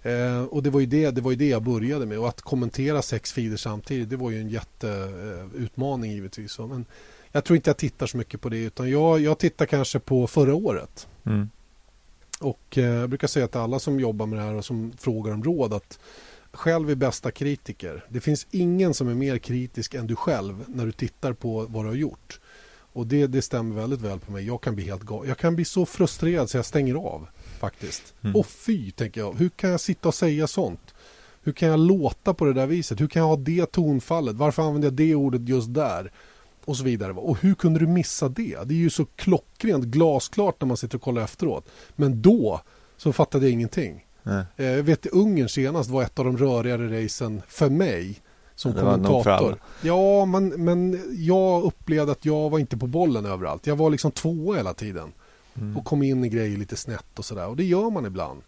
Eh, 0.02 0.42
och 0.42 0.62
det 0.62 0.70
var, 0.70 0.80
ju 0.80 0.86
det, 0.86 1.10
det 1.10 1.20
var 1.20 1.30
ju 1.30 1.36
det 1.36 1.48
jag 1.48 1.62
började 1.62 2.06
med 2.06 2.18
och 2.18 2.28
att 2.28 2.40
kommentera 2.40 3.02
sex 3.02 3.32
feeder 3.32 3.56
samtidigt 3.56 4.10
det 4.10 4.16
var 4.16 4.30
ju 4.30 4.40
en 4.40 4.48
jätteutmaning 4.48 6.10
eh, 6.10 6.14
givetvis. 6.14 6.58
Men 6.58 6.84
jag 7.32 7.44
tror 7.44 7.56
inte 7.56 7.70
jag 7.70 7.76
tittar 7.76 8.06
så 8.06 8.16
mycket 8.16 8.40
på 8.40 8.48
det 8.48 8.58
utan 8.58 8.90
jag, 8.90 9.20
jag 9.20 9.38
tittar 9.38 9.66
kanske 9.66 9.98
på 9.98 10.26
förra 10.26 10.54
året. 10.54 11.08
Mm. 11.24 11.50
Och 12.40 12.78
eh, 12.78 12.84
jag 12.84 13.08
brukar 13.08 13.28
säga 13.28 13.48
till 13.48 13.60
alla 13.60 13.78
som 13.78 14.00
jobbar 14.00 14.26
med 14.26 14.38
det 14.38 14.42
här 14.42 14.54
och 14.54 14.64
som 14.64 14.92
frågar 14.98 15.32
om 15.32 15.44
råd 15.44 15.72
att 15.72 15.98
själv 16.52 16.90
är 16.90 16.94
bästa 16.94 17.30
kritiker. 17.30 18.04
Det 18.08 18.20
finns 18.20 18.46
ingen 18.50 18.94
som 18.94 19.08
är 19.08 19.14
mer 19.14 19.38
kritisk 19.38 19.94
än 19.94 20.06
du 20.06 20.16
själv 20.16 20.64
när 20.68 20.86
du 20.86 20.92
tittar 20.92 21.32
på 21.32 21.66
vad 21.68 21.84
du 21.84 21.88
har 21.88 21.96
gjort. 21.96 22.40
Och 22.92 23.06
det, 23.06 23.26
det 23.26 23.42
stämmer 23.42 23.76
väldigt 23.76 24.00
väl 24.00 24.18
på 24.18 24.32
mig. 24.32 24.46
Jag 24.46 24.60
kan 24.60 24.74
bli 24.74 24.84
helt 24.84 25.02
gal. 25.02 25.28
Jag 25.28 25.38
kan 25.38 25.54
bli 25.56 25.64
så 25.64 25.86
frustrerad 25.86 26.50
så 26.50 26.58
jag 26.58 26.64
stänger 26.64 26.94
av 26.94 27.28
faktiskt. 27.58 28.14
Mm. 28.22 28.36
Och 28.36 28.46
fy, 28.46 28.90
tänker 28.90 29.20
jag. 29.20 29.34
Hur 29.38 29.48
kan 29.48 29.70
jag 29.70 29.80
sitta 29.80 30.08
och 30.08 30.14
säga 30.14 30.46
sånt? 30.46 30.94
Hur 31.42 31.52
kan 31.52 31.68
jag 31.68 31.80
låta 31.80 32.34
på 32.34 32.44
det 32.44 32.52
där 32.52 32.66
viset? 32.66 33.00
Hur 33.00 33.08
kan 33.08 33.20
jag 33.20 33.28
ha 33.28 33.36
det 33.36 33.66
tonfallet? 33.66 34.36
Varför 34.36 34.62
använder 34.62 34.86
jag 34.86 34.94
det 34.94 35.14
ordet 35.14 35.48
just 35.48 35.74
där? 35.74 36.12
Och 36.64 36.76
så 36.76 36.84
vidare. 36.84 37.12
Och 37.12 37.38
hur 37.38 37.54
kunde 37.54 37.80
du 37.80 37.86
missa 37.86 38.28
det? 38.28 38.58
Det 38.64 38.74
är 38.74 38.78
ju 38.78 38.90
så 38.90 39.04
klockrent 39.04 39.84
glasklart 39.84 40.60
när 40.60 40.68
man 40.68 40.76
sitter 40.76 40.96
och 40.96 41.02
kollar 41.02 41.22
efteråt. 41.22 41.68
Men 41.96 42.22
då 42.22 42.60
så 42.96 43.12
fattade 43.12 43.44
jag 43.44 43.52
ingenting. 43.52 44.06
Nej. 44.22 44.44
Eh, 44.56 44.66
jag 44.66 44.82
vet 44.82 45.06
Ungern 45.06 45.48
senast 45.48 45.90
var 45.90 46.02
ett 46.02 46.18
av 46.18 46.24
de 46.24 46.36
rörigare 46.36 47.04
racen 47.04 47.42
för 47.48 47.70
mig 47.70 48.20
som 48.54 48.72
det 48.72 48.80
kommentator. 48.80 49.60
Ja, 49.82 50.24
men, 50.24 50.48
men 50.48 51.02
jag 51.16 51.62
upplevde 51.62 52.12
att 52.12 52.24
jag 52.24 52.50
var 52.50 52.58
inte 52.58 52.76
på 52.76 52.86
bollen 52.86 53.26
överallt. 53.26 53.66
Jag 53.66 53.76
var 53.76 53.90
liksom 53.90 54.10
tvåa 54.10 54.56
hela 54.56 54.74
tiden. 54.74 55.12
Mm. 55.54 55.76
Och 55.76 55.84
kom 55.84 56.02
in 56.02 56.24
i 56.24 56.28
grejer 56.28 56.58
lite 56.58 56.76
snett 56.76 57.18
och 57.18 57.24
sådär. 57.24 57.46
Och 57.46 57.56
det 57.56 57.64
gör 57.64 57.90
man 57.90 58.06
ibland. 58.06 58.42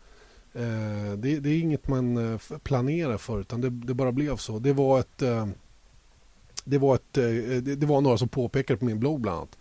Eh, 0.54 1.12
det, 1.16 1.40
det, 1.40 1.50
är 1.50 1.60
inget 1.60 1.88
man 1.88 2.32
eh, 2.32 2.40
planerar 2.62 3.18
för 3.18 3.40
utan 3.40 3.60
det, 3.60 3.70
det 3.70 3.94
bara 3.94 4.12
blev 4.12 4.36
så. 4.36 4.58
Det 4.58 4.72
var 4.72 5.00
ett... 5.00 5.22
Eh, 5.22 5.46
det 6.64 6.78
var, 6.78 6.94
ett, 6.94 7.12
det 7.80 7.86
var 7.86 8.00
några 8.00 8.18
som 8.18 8.28
påpekade 8.28 8.78
på 8.78 8.84
min 8.84 9.00
blogg 9.00 9.20
bland 9.20 9.38
annat 9.38 9.58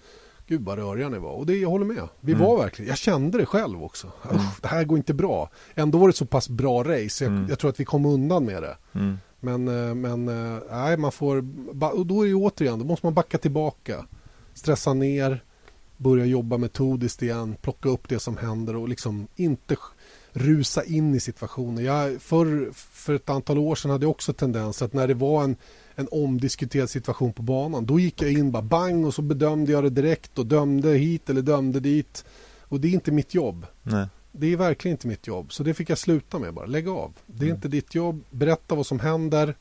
Gud 0.52 0.66
vad 0.66 0.78
röriga 0.78 1.10
ni 1.10 1.20
var. 1.20 1.32
Och 1.32 1.46
det, 1.46 1.58
jag 1.58 1.70
håller 1.70 1.86
med. 1.86 2.08
Vi 2.20 2.32
mm. 2.32 2.46
var 2.46 2.58
verkligen, 2.58 2.90
jag 2.90 2.98
kände 2.98 3.38
det 3.38 3.46
själv 3.46 3.84
också. 3.84 4.08
Mm. 4.32 4.42
det 4.62 4.68
här 4.68 4.84
går 4.84 4.98
inte 4.98 5.14
bra. 5.14 5.50
Ändå 5.76 5.98
var 5.98 6.08
det 6.08 6.14
så 6.14 6.26
pass 6.26 6.50
bra 6.50 6.84
race. 6.84 7.24
Jag, 7.24 7.34
mm. 7.34 7.50
jag 7.50 7.60
tror 7.60 7.70
att 7.70 7.80
vi 7.80 7.86
kom 7.86 8.06
undan 8.06 8.46
med 8.46 8.64
det. 8.64 8.78
Mm. 8.94 9.18
Men, 9.40 9.68
eh, 9.68 9.96
men 9.96 10.28
eh, 10.28 10.62
nej, 10.72 10.98
man 10.98 11.12
får, 11.12 11.38
och 11.94 12.06
då 12.06 12.26
är 12.26 12.28
det 12.28 12.34
återigen, 12.34 12.80
då 12.80 12.86
måste 12.86 13.06
man 13.06 13.14
backa 13.14 13.38
tillbaka. 13.38 14.06
Stressa 14.54 14.94
ner, 14.94 15.44
börja 15.98 16.26
jobba 16.26 16.58
metodiskt 16.58 17.22
igen, 17.22 17.56
plocka 17.62 17.90
upp 17.90 18.10
det 18.10 18.20
som 18.20 18.38
händer 18.38 18.76
och 18.76 18.90
liksom 18.90 19.28
inte 19.36 19.76
rusa 20.32 20.84
in 20.84 21.16
i 21.16 21.20
situationen. 21.20 21.84
Jag, 21.84 22.22
för, 22.22 22.70
för 22.74 23.14
ett 23.14 23.30
antal 23.30 23.58
år 23.58 23.76
sedan 23.76 23.92
hade 23.92 24.06
jag 24.06 24.12
också 24.12 24.34
tendens 24.34 24.82
att 24.82 24.94
när 24.94 25.08
det 25.08 25.14
var 25.14 25.44
en 25.44 25.56
en 25.96 26.08
omdiskuterad 26.12 26.90
situation 26.90 27.34
på 27.34 27.42
banan. 27.42 27.86
Då 27.86 28.00
gick 28.00 28.22
jag 28.22 28.32
in 28.32 28.52
bara 28.52 28.64
bang 28.64 29.06
och 29.06 29.14
så 29.14 29.22
bedömde 29.22 29.72
jag 29.72 29.84
det 29.84 29.90
direkt 29.90 30.40
och 30.40 30.46
dömde 30.46 30.90
hit 30.90 31.30
eller 31.30 31.42
dömde 31.42 31.80
dit. 31.80 32.26
Och 32.62 32.80
det 32.80 32.88
är 32.88 32.92
inte 32.92 33.12
mitt 33.12 33.34
jobb. 33.34 33.66
Nej. 33.84 34.08
Det 34.32 34.54
är 34.54 34.58
verkligen 34.58 34.94
inte 34.94 35.08
mitt 35.08 35.28
jobb. 35.28 35.54
Så 35.54 35.64
det 35.64 35.74
fick 35.74 35.90
jag 35.90 35.98
sluta 35.98 36.40
med 36.40 36.54
bara. 36.54 36.66
Lägg 36.66 36.88
av. 36.88 37.14
Det 37.26 37.44
är 37.46 37.48
mm. 37.48 37.56
inte 37.56 37.68
ditt 37.68 37.96
jobb. 37.96 38.24
Berätta 38.30 38.76
vad 38.76 38.86
som 38.86 39.00
händer. 39.00 39.56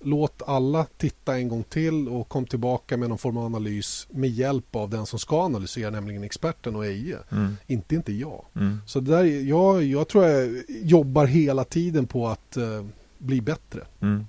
Låt 0.00 0.42
alla 0.46 0.86
titta 0.96 1.36
en 1.36 1.48
gång 1.48 1.62
till 1.62 2.08
och 2.08 2.28
kom 2.28 2.46
tillbaka 2.46 2.96
med 2.96 3.08
någon 3.08 3.18
form 3.18 3.36
av 3.36 3.44
analys 3.44 4.06
med 4.10 4.30
hjälp 4.30 4.76
av 4.76 4.90
den 4.90 5.06
som 5.06 5.18
ska 5.18 5.42
analysera, 5.42 5.90
nämligen 5.90 6.24
experten 6.24 6.76
och 6.76 6.86
Eje. 6.86 7.18
Mm. 7.30 7.56
Inte 7.66 7.94
inte 7.94 8.12
jag. 8.12 8.44
Mm. 8.56 8.78
Så 8.86 9.00
där, 9.00 9.24
jag, 9.24 9.82
jag 9.82 10.08
tror 10.08 10.24
jag 10.24 10.62
jobbar 10.68 11.26
hela 11.26 11.64
tiden 11.64 12.06
på 12.06 12.28
att 12.28 12.56
uh, 12.56 12.84
bli 13.18 13.40
bättre. 13.40 13.86
Mm. 14.00 14.26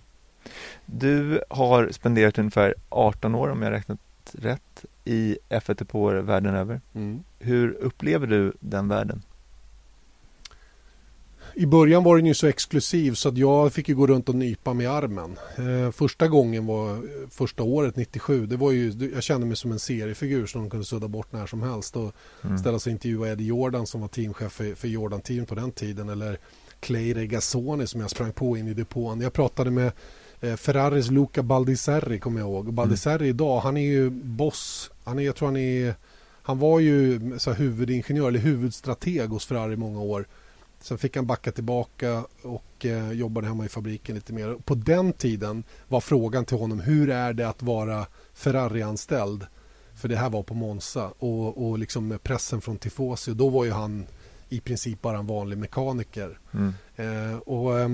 Du 0.86 1.42
har 1.50 1.90
spenderat 1.92 2.40
ungefär 2.40 2.76
18 2.90 3.36
år 3.36 3.50
om 3.50 3.62
jag 3.62 3.72
räknat 3.72 4.00
rätt 4.32 4.86
i 5.06 5.38
F1 5.50 6.22
världen 6.22 6.56
över. 6.56 6.82
Mm. 6.94 7.24
Hur 7.40 7.72
upplever 7.72 8.28
du 8.28 8.54
den 8.60 8.88
världen? 8.88 9.22
I 11.60 11.66
början 11.66 12.04
var 12.04 12.18
den 12.18 12.26
ju 12.26 12.34
så 12.34 12.48
exklusiv 12.48 13.14
så 13.14 13.30
att 13.30 13.38
jag 13.38 13.74
fick 13.74 13.90
ju 13.90 13.96
gå 13.96 14.08
runt 14.08 14.30
och 14.30 14.36
nypa 14.36 14.74
mig 14.74 14.84
i 14.84 14.90
armen. 14.90 15.38
Eh, 15.56 15.92
första 15.92 16.28
gången 16.28 16.66
var 16.66 17.02
första 17.30 17.64
året 17.64 17.96
97. 17.96 18.46
Det 18.46 18.58
var 18.58 18.72
ju, 18.72 19.12
jag 19.14 19.24
kände 19.24 19.48
mig 19.48 19.56
som 19.56 19.72
en 19.72 19.80
seriefigur 19.80 20.46
som 20.46 20.62
de 20.62 20.70
kunde 20.70 20.86
sudda 20.86 21.08
bort 21.08 21.32
när 21.32 21.48
som 21.48 21.64
helst 21.64 21.96
och 21.96 22.14
mm. 22.44 22.58
ställa 22.58 22.80
sig 22.80 22.92
och 22.92 22.94
intervjua 22.94 23.30
Eddie 23.30 23.46
Jordan 23.46 23.88
som 23.88 24.02
var 24.02 24.08
teamchef 24.08 24.52
för, 24.52 24.76
för 24.76 24.88
Jordan 24.88 25.22
Team 25.22 25.46
på 25.46 25.56
den 25.56 25.72
tiden 25.72 26.10
eller 26.10 26.38
Clay 26.80 27.14
Regazzoni 27.14 27.88
som 27.88 28.02
jag 28.02 28.10
sprang 28.10 28.32
på 28.32 28.58
in 28.58 28.68
i 28.68 28.74
depån. 28.74 29.22
Jag 29.22 29.34
pratade 29.34 29.72
med 29.72 29.92
Ferraris 30.42 31.12
Luca 31.12 31.44
Baldisserri 31.44 32.20
kommer 32.20 32.40
jag 32.40 32.50
ihåg. 32.50 32.64
Mm. 32.64 32.76
Baldisserri 32.76 33.16
mm. 33.16 33.30
idag, 33.30 33.60
han 33.60 33.78
är 33.78 33.82
ju 33.82 34.10
boss. 34.10 34.92
Han 35.04 35.20
är, 35.20 35.24
jag 35.24 35.36
tror 35.36 35.48
han 35.48 35.58
är... 35.58 35.96
Han 36.42 36.60
var 36.60 36.80
ju 36.80 37.20
så 37.40 37.54
huvudingenjör 37.54 38.28
eller 38.28 38.40
huvudstrateg 38.40 39.30
hos 39.30 39.46
Ferrari 39.46 39.74
i 39.74 39.78
många 39.78 40.02
år. 40.02 40.28
Sen 40.80 40.98
fick 40.98 41.16
han 41.16 41.26
backa 41.26 41.52
tillbaka 41.52 42.24
och 42.42 42.86
eh, 42.86 43.12
jobbade 43.12 43.48
hemma 43.48 43.66
i 43.66 43.70
fabriken 43.70 44.16
lite 44.16 44.34
mer. 44.34 44.56
På 44.66 44.76
den 44.76 45.14
tiden 45.14 45.64
var 45.88 46.02
frågan 46.02 46.46
till 46.46 46.58
honom 46.58 46.80
hur 46.80 47.10
är 47.10 47.34
det 47.34 47.50
att 47.50 47.62
vara 47.62 48.06
Ferrari-anställd? 48.34 49.46
För 49.96 50.08
det 50.08 50.16
här 50.16 50.30
var 50.30 50.44
på 50.44 50.54
Monza 50.54 51.12
och, 51.20 51.68
och 51.68 51.80
liksom 51.80 52.08
med 52.08 52.24
pressen 52.24 52.62
från 52.62 52.78
Tifosi. 52.78 53.34
Då 53.34 53.50
var 53.50 53.66
ju 53.66 53.72
han 53.72 54.06
i 54.50 54.60
princip 54.60 55.02
bara 55.02 55.18
en 55.18 55.28
vanlig 55.28 55.58
mekaniker. 55.58 56.40
Mm. 56.54 56.74
Eh, 56.96 57.38
och 57.38 57.80
eh, 57.80 57.90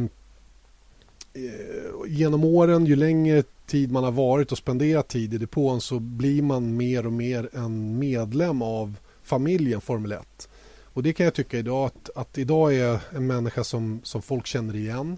Genom 2.08 2.44
åren, 2.44 2.86
ju 2.86 2.96
längre 2.96 3.44
tid 3.66 3.92
man 3.92 4.04
har 4.04 4.12
varit 4.12 4.52
och 4.52 4.58
spenderat 4.58 5.08
tid 5.08 5.34
i 5.34 5.38
depån 5.38 5.82
så 5.82 6.00
blir 6.00 6.42
man 6.42 6.78
mer 6.78 7.06
och 7.06 7.14
mer 7.14 7.50
en 7.54 8.00
medlem 8.00 8.62
av 8.62 8.96
familjen 9.24 9.82
Formel 9.82 10.12
1. 10.12 10.50
Och 10.84 11.04
det 11.04 11.14
kan 11.14 11.24
jag 11.24 11.34
tycka 11.34 11.58
idag 11.58 11.86
att, 11.86 12.10
att 12.16 12.38
idag 12.38 12.74
är 12.74 12.86
jag 12.86 13.00
en 13.16 13.28
människa 13.28 13.64
som, 13.64 14.02
som 14.04 14.22
folk 14.22 14.46
känner 14.46 14.76
igen. 14.76 15.18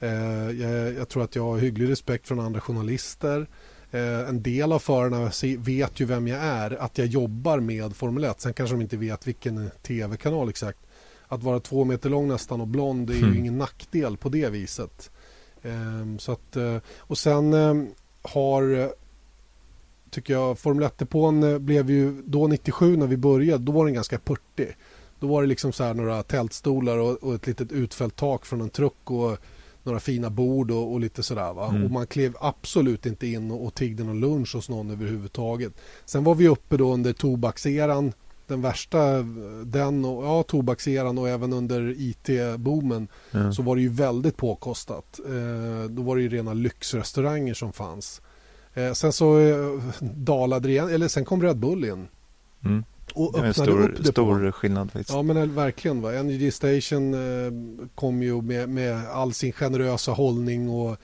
Eh, 0.00 0.50
jag, 0.50 0.94
jag, 0.94 1.08
tror 1.08 1.24
att 1.24 1.36
jag 1.36 1.42
har 1.42 1.58
hygglig 1.58 1.90
respekt 1.90 2.28
från 2.28 2.40
andra 2.40 2.60
journalister. 2.60 3.46
Eh, 3.90 4.28
en 4.28 4.42
del 4.42 4.72
av 4.72 4.78
förarna 4.78 5.30
vet 5.58 6.00
ju 6.00 6.04
vem 6.04 6.28
jag 6.28 6.40
är, 6.40 6.82
att 6.82 6.98
jag 6.98 7.06
jobbar 7.06 7.60
med 7.60 7.96
Formel 7.96 8.24
1. 8.24 8.40
Sen 8.40 8.52
kanske 8.52 8.76
de 8.76 8.82
inte 8.82 8.96
vet 8.96 9.26
vilken 9.26 9.70
tv-kanal 9.82 10.48
exakt. 10.48 10.78
Att 11.28 11.42
vara 11.42 11.60
två 11.60 11.84
meter 11.84 12.10
lång 12.10 12.28
nästan 12.28 12.60
och 12.60 12.68
blond 12.68 13.10
är 13.10 13.14
ju 13.14 13.22
mm. 13.22 13.38
ingen 13.38 13.58
nackdel 13.58 14.16
på 14.16 14.28
det 14.28 14.48
viset. 14.48 15.10
Eh, 15.62 16.18
så 16.18 16.32
att, 16.32 16.56
eh, 16.56 16.76
och 16.98 17.18
sen 17.18 17.52
eh, 17.52 17.74
har 18.22 18.92
tycker 20.10 20.32
jag 20.32 20.58
Formel 20.58 20.88
1-depån 20.88 21.42
eh, 21.42 21.58
blev 21.58 21.90
ju 21.90 22.22
då 22.22 22.46
97 22.46 22.96
när 22.96 23.06
vi 23.06 23.16
började, 23.16 23.64
då 23.64 23.72
var 23.72 23.84
den 23.84 23.94
ganska 23.94 24.18
purtig. 24.18 24.76
Då 25.20 25.26
var 25.26 25.42
det 25.42 25.48
liksom 25.48 25.72
så 25.72 25.84
här 25.84 25.94
några 25.94 26.22
tältstolar 26.22 26.98
och, 26.98 27.22
och 27.22 27.34
ett 27.34 27.46
litet 27.46 27.72
utfällt 27.72 28.16
tak 28.16 28.46
från 28.46 28.60
en 28.60 28.70
truck 28.70 29.10
och 29.10 29.38
några 29.82 30.00
fina 30.00 30.30
bord 30.30 30.70
och, 30.70 30.92
och 30.92 31.00
lite 31.00 31.22
sådär. 31.22 31.52
Va? 31.52 31.68
Mm. 31.68 31.84
Och 31.84 31.90
man 31.90 32.06
klev 32.06 32.34
absolut 32.40 33.06
inte 33.06 33.26
in 33.26 33.50
och, 33.50 33.64
och 33.64 33.74
tiggde 33.74 34.04
någon 34.04 34.20
lunch 34.20 34.54
hos 34.54 34.68
någon 34.68 34.90
överhuvudtaget. 34.90 35.72
Sen 36.04 36.24
var 36.24 36.34
vi 36.34 36.48
uppe 36.48 36.76
då 36.76 36.92
under 36.92 37.12
tobakseran 37.12 38.12
den 38.50 38.62
värsta, 38.62 39.22
den 39.64 40.04
och 40.04 40.24
ja, 40.24 40.42
tobakseran 40.42 41.18
och 41.18 41.28
även 41.28 41.52
under 41.52 41.94
IT-boomen 41.98 43.08
mm. 43.32 43.52
så 43.52 43.62
var 43.62 43.76
det 43.76 43.82
ju 43.82 43.88
väldigt 43.88 44.36
påkostat. 44.36 45.20
Eh, 45.26 45.90
då 45.90 46.02
var 46.02 46.16
det 46.16 46.22
ju 46.22 46.28
rena 46.28 46.52
lyxrestauranger 46.52 47.54
som 47.54 47.72
fanns. 47.72 48.20
Eh, 48.74 48.92
sen 48.92 49.12
så 49.12 49.38
eh, 49.38 49.82
dalade 50.00 50.68
det 50.68 50.72
igen, 50.72 50.88
eller 50.88 51.08
sen 51.08 51.24
kom 51.24 51.42
Red 51.42 51.56
Bull 51.56 51.84
in. 51.84 52.08
Mm. 52.64 52.84
Och 53.14 53.34
öppnade 53.34 53.54
stor, 53.54 53.82
upp 53.82 53.96
det 53.96 54.12
Stor 54.12 54.46
på. 54.46 54.52
skillnad 54.52 54.90
faktiskt. 54.90 55.10
Ja 55.10 55.22
men 55.22 55.54
verkligen. 55.54 56.00
Va? 56.00 56.14
Energy 56.14 56.50
Station 56.50 57.14
eh, 57.14 57.52
kom 57.94 58.22
ju 58.22 58.42
med, 58.42 58.68
med 58.68 59.08
all 59.08 59.32
sin 59.32 59.52
generösa 59.52 60.12
hållning 60.12 60.68
och 60.68 60.96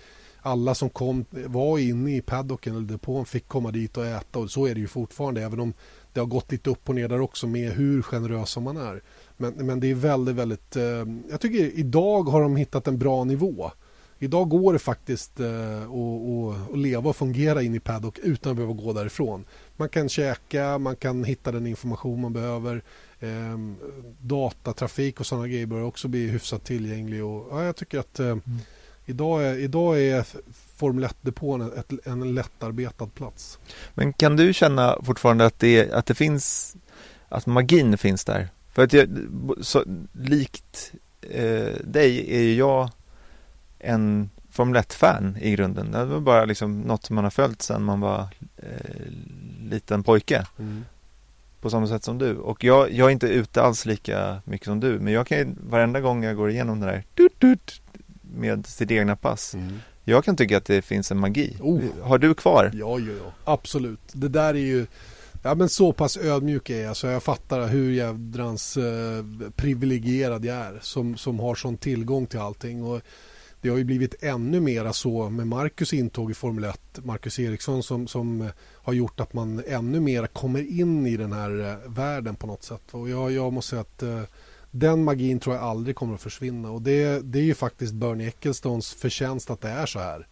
alla 0.42 0.74
som 0.74 0.90
kom 0.90 1.24
var 1.30 1.78
inne 1.78 2.16
i 2.16 2.20
paddocken 2.20 2.76
eller 2.76 2.86
depån 2.86 3.26
fick 3.26 3.48
komma 3.48 3.70
dit 3.70 3.96
och 3.96 4.06
äta 4.06 4.38
och 4.38 4.50
så 4.50 4.66
är 4.66 4.74
det 4.74 4.80
ju 4.80 4.86
fortfarande 4.86 5.42
även 5.42 5.60
om 5.60 5.74
det 6.16 6.20
har 6.20 6.26
gått 6.26 6.52
lite 6.52 6.70
upp 6.70 6.88
och 6.88 6.94
ner 6.94 7.08
där 7.08 7.20
också 7.20 7.46
med 7.46 7.72
hur 7.72 8.02
generösa 8.02 8.60
man 8.60 8.76
är. 8.76 9.02
Men, 9.36 9.54
men 9.54 9.80
det 9.80 9.90
är 9.90 9.94
väldigt, 9.94 10.34
väldigt... 10.34 10.76
Eh, 10.76 11.04
jag 11.30 11.40
tycker 11.40 11.78
idag 11.78 12.22
har 12.22 12.42
de 12.42 12.56
hittat 12.56 12.88
en 12.88 12.98
bra 12.98 13.24
nivå. 13.24 13.70
Idag 14.18 14.48
går 14.48 14.72
det 14.72 14.78
faktiskt 14.78 15.40
eh, 15.40 15.82
att 15.82 16.76
leva 16.76 17.10
och 17.10 17.16
fungera 17.16 17.62
in 17.62 17.74
i 17.74 17.80
paddock 17.80 18.18
utan 18.18 18.50
att 18.50 18.56
behöva 18.56 18.74
gå 18.74 18.92
därifrån. 18.92 19.44
Man 19.76 19.88
kan 19.88 20.08
käka, 20.08 20.78
man 20.78 20.96
kan 20.96 21.24
hitta 21.24 21.52
den 21.52 21.66
information 21.66 22.20
man 22.20 22.32
behöver. 22.32 22.82
Eh, 23.20 23.58
datatrafik 24.20 25.20
och 25.20 25.26
sådana 25.26 25.48
grejer 25.48 25.66
börjar 25.66 25.84
också 25.84 26.08
bli 26.08 26.26
hyfsat 26.26 26.64
tillgänglig. 26.64 27.24
Och, 27.24 27.46
ja, 27.50 27.64
jag 27.64 27.76
tycker 27.76 27.98
att 27.98 28.20
eh, 28.20 28.26
mm. 28.26 28.40
idag, 29.06 29.44
är, 29.44 29.58
idag 29.58 30.00
är 30.00 30.26
Formel 30.76 31.04
1-depån 31.04 31.72
en 32.04 32.34
lättarbetad 32.34 33.06
plats. 33.06 33.58
Men 33.94 34.12
kan 34.12 34.36
du 34.36 34.52
känna 34.52 34.98
fortfarande 35.02 35.46
att 35.46 35.58
det, 35.58 35.92
att 35.92 36.06
det 36.06 36.14
finns, 36.14 36.76
att 37.28 37.46
magin 37.46 37.98
finns 37.98 38.24
där? 38.24 38.48
För 38.72 38.82
att 38.84 38.92
jag, 38.92 39.08
så, 39.60 39.84
likt 40.12 40.92
eh, 41.20 41.72
dig 41.84 42.36
är 42.36 42.42
ju 42.42 42.54
jag 42.54 42.90
en 43.78 44.30
Formel 44.56 44.82
1-fan 44.82 45.36
i 45.40 45.50
grunden. 45.50 45.92
Det 45.92 46.04
var 46.04 46.20
bara 46.20 46.44
liksom 46.44 46.80
något 46.80 47.04
som 47.04 47.14
man 47.14 47.24
har 47.24 47.30
följt 47.30 47.62
sedan 47.62 47.82
man 47.82 48.00
var 48.00 48.28
eh, 48.56 49.12
liten 49.62 50.02
pojke. 50.02 50.46
Mm. 50.58 50.84
På 51.60 51.70
samma 51.70 51.86
sätt 51.86 52.04
som 52.04 52.18
du. 52.18 52.36
Och 52.36 52.64
jag, 52.64 52.92
jag 52.92 53.06
är 53.06 53.10
inte 53.10 53.26
ute 53.26 53.62
alls 53.62 53.86
lika 53.86 54.42
mycket 54.44 54.64
som 54.64 54.80
du. 54.80 54.98
Men 54.98 55.12
jag 55.12 55.26
kan 55.26 55.58
varenda 55.70 56.00
gång 56.00 56.24
jag 56.24 56.36
går 56.36 56.50
igenom 56.50 56.80
det 56.80 56.86
där 56.86 57.04
tut, 57.14 57.38
tut, 57.38 57.82
med 58.22 58.66
sitt 58.66 58.90
egna 58.90 59.16
pass. 59.16 59.54
Mm. 59.54 59.80
Jag 60.08 60.24
kan 60.24 60.36
tycka 60.36 60.56
att 60.56 60.64
det 60.64 60.82
finns 60.82 61.10
en 61.10 61.18
magi. 61.18 61.56
Oh. 61.60 61.80
Har 62.02 62.18
du 62.18 62.34
kvar? 62.34 62.70
Ja, 62.74 62.98
ja, 62.98 63.12
ja, 63.24 63.32
absolut. 63.44 64.00
Det 64.12 64.28
där 64.28 64.54
är 64.54 64.58
ju 64.58 64.86
Ja 65.42 65.54
men 65.54 65.68
så 65.68 65.92
pass 65.92 66.16
ödmjuk 66.16 66.70
är 66.70 66.82
jag 66.82 66.96
så 66.96 67.06
jag 67.06 67.22
fattar 67.22 67.66
hur 67.66 67.92
jädrans 67.92 68.76
eh, 68.76 69.24
privilegierad 69.56 70.44
jag 70.44 70.56
är 70.56 70.78
som, 70.82 71.16
som 71.16 71.40
har 71.40 71.54
sån 71.54 71.76
tillgång 71.76 72.26
till 72.26 72.40
allting. 72.40 72.84
Och 72.84 73.00
det 73.60 73.68
har 73.68 73.76
ju 73.76 73.84
blivit 73.84 74.22
ännu 74.22 74.60
mera 74.60 74.92
så 74.92 75.30
med 75.30 75.46
Marcus 75.46 75.92
intåg 75.92 76.30
i 76.30 76.34
Formel 76.34 76.64
1, 76.64 76.80
Marcus 77.04 77.38
Eriksson 77.38 77.82
som, 77.82 78.08
som 78.08 78.48
har 78.72 78.92
gjort 78.92 79.20
att 79.20 79.32
man 79.32 79.62
ännu 79.66 80.00
mer 80.00 80.26
kommer 80.26 80.80
in 80.80 81.06
i 81.06 81.16
den 81.16 81.32
här 81.32 81.70
eh, 81.70 81.90
världen 81.90 82.36
på 82.36 82.46
något 82.46 82.62
sätt. 82.62 82.82
Och 82.90 83.08
jag, 83.10 83.32
jag 83.32 83.52
måste 83.52 83.70
säga 83.70 83.80
att 83.80 84.02
eh, 84.02 84.22
den 84.78 85.04
magin 85.04 85.40
tror 85.40 85.56
jag 85.56 85.64
aldrig 85.64 85.96
kommer 85.96 86.14
att 86.14 86.20
försvinna 86.20 86.70
och 86.70 86.82
det, 86.82 87.20
det 87.24 87.38
är 87.38 87.42
ju 87.42 87.54
faktiskt 87.54 87.94
Bernie 87.94 88.28
Ecclestones 88.28 88.94
förtjänst 88.94 89.50
att 89.50 89.60
det 89.60 89.68
är 89.68 89.86
så 89.86 89.98
här. 89.98 90.26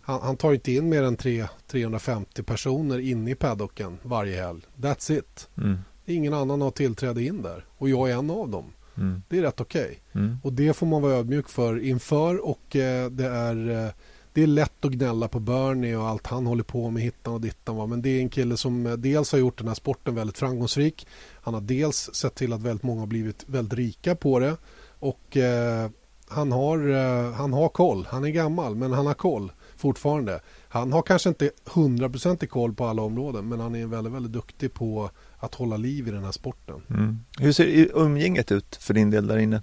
Han, 0.00 0.20
han 0.22 0.36
tar 0.36 0.52
inte 0.52 0.72
in 0.72 0.88
mer 0.88 1.02
än 1.02 1.16
3, 1.16 1.48
350 1.66 2.42
personer 2.42 2.98
inne 2.98 3.30
i 3.30 3.34
paddocken 3.34 3.98
varje 4.02 4.42
helg. 4.42 4.60
That's 4.76 5.18
it. 5.18 5.48
Mm. 5.56 5.78
Ingen 6.06 6.34
annan 6.34 6.60
har 6.60 6.70
tillträde 6.70 7.22
in 7.22 7.42
där 7.42 7.64
och 7.78 7.88
jag 7.88 8.10
är 8.10 8.14
en 8.14 8.30
av 8.30 8.48
dem. 8.48 8.72
Mm. 8.96 9.22
Det 9.28 9.38
är 9.38 9.42
rätt 9.42 9.60
okej. 9.60 10.00
Okay. 10.10 10.22
Mm. 10.22 10.36
Och 10.42 10.52
det 10.52 10.72
får 10.72 10.86
man 10.86 11.02
vara 11.02 11.12
ödmjuk 11.12 11.48
för 11.48 11.84
inför 11.84 12.46
och 12.46 12.76
eh, 12.76 13.10
det 13.10 13.26
är 13.26 13.84
eh, 13.84 13.90
det 14.38 14.42
är 14.42 14.46
lätt 14.46 14.84
att 14.84 14.92
gnälla 14.92 15.28
på 15.28 15.40
Bernie 15.40 15.96
och 15.96 16.08
allt 16.08 16.26
han 16.26 16.46
håller 16.46 16.62
på 16.62 16.90
med 16.90 17.02
hittan 17.02 17.34
och 17.34 17.40
dittan. 17.40 17.76
Va? 17.76 17.86
Men 17.86 18.02
det 18.02 18.08
är 18.08 18.20
en 18.20 18.28
kille 18.28 18.56
som 18.56 18.86
eh, 18.86 18.92
dels 18.92 19.32
har 19.32 19.38
gjort 19.38 19.58
den 19.58 19.68
här 19.68 19.74
sporten 19.74 20.14
väldigt 20.14 20.38
framgångsrik. 20.38 21.06
Han 21.42 21.54
har 21.54 21.60
dels 21.60 22.10
sett 22.12 22.34
till 22.34 22.52
att 22.52 22.62
väldigt 22.62 22.82
många 22.82 23.00
har 23.00 23.06
blivit 23.06 23.44
väldigt 23.46 23.78
rika 23.78 24.14
på 24.14 24.38
det. 24.38 24.56
Och 24.98 25.36
eh, 25.36 25.90
han, 26.28 26.52
har, 26.52 26.88
eh, 26.88 27.32
han 27.32 27.52
har 27.52 27.68
koll. 27.68 28.06
Han 28.10 28.24
är 28.24 28.28
gammal 28.28 28.74
men 28.74 28.92
han 28.92 29.06
har 29.06 29.14
koll 29.14 29.52
fortfarande. 29.76 30.40
Han 30.68 30.92
har 30.92 31.02
kanske 31.02 31.28
inte 31.28 31.50
hundraprocentig 31.74 32.50
koll 32.50 32.74
på 32.74 32.86
alla 32.86 33.02
områden 33.02 33.48
men 33.48 33.60
han 33.60 33.74
är 33.74 33.86
väldigt, 33.86 34.12
väldigt 34.12 34.32
duktig 34.32 34.74
på 34.74 35.10
att 35.38 35.54
hålla 35.54 35.76
liv 35.76 36.08
i 36.08 36.10
den 36.10 36.24
här 36.24 36.32
sporten. 36.32 36.82
Mm. 36.90 37.18
Hur 37.38 37.52
ser 37.52 37.96
umgänget 37.98 38.52
ut 38.52 38.76
för 38.76 38.94
din 38.94 39.10
del 39.10 39.26
där 39.26 39.38
inne? 39.38 39.62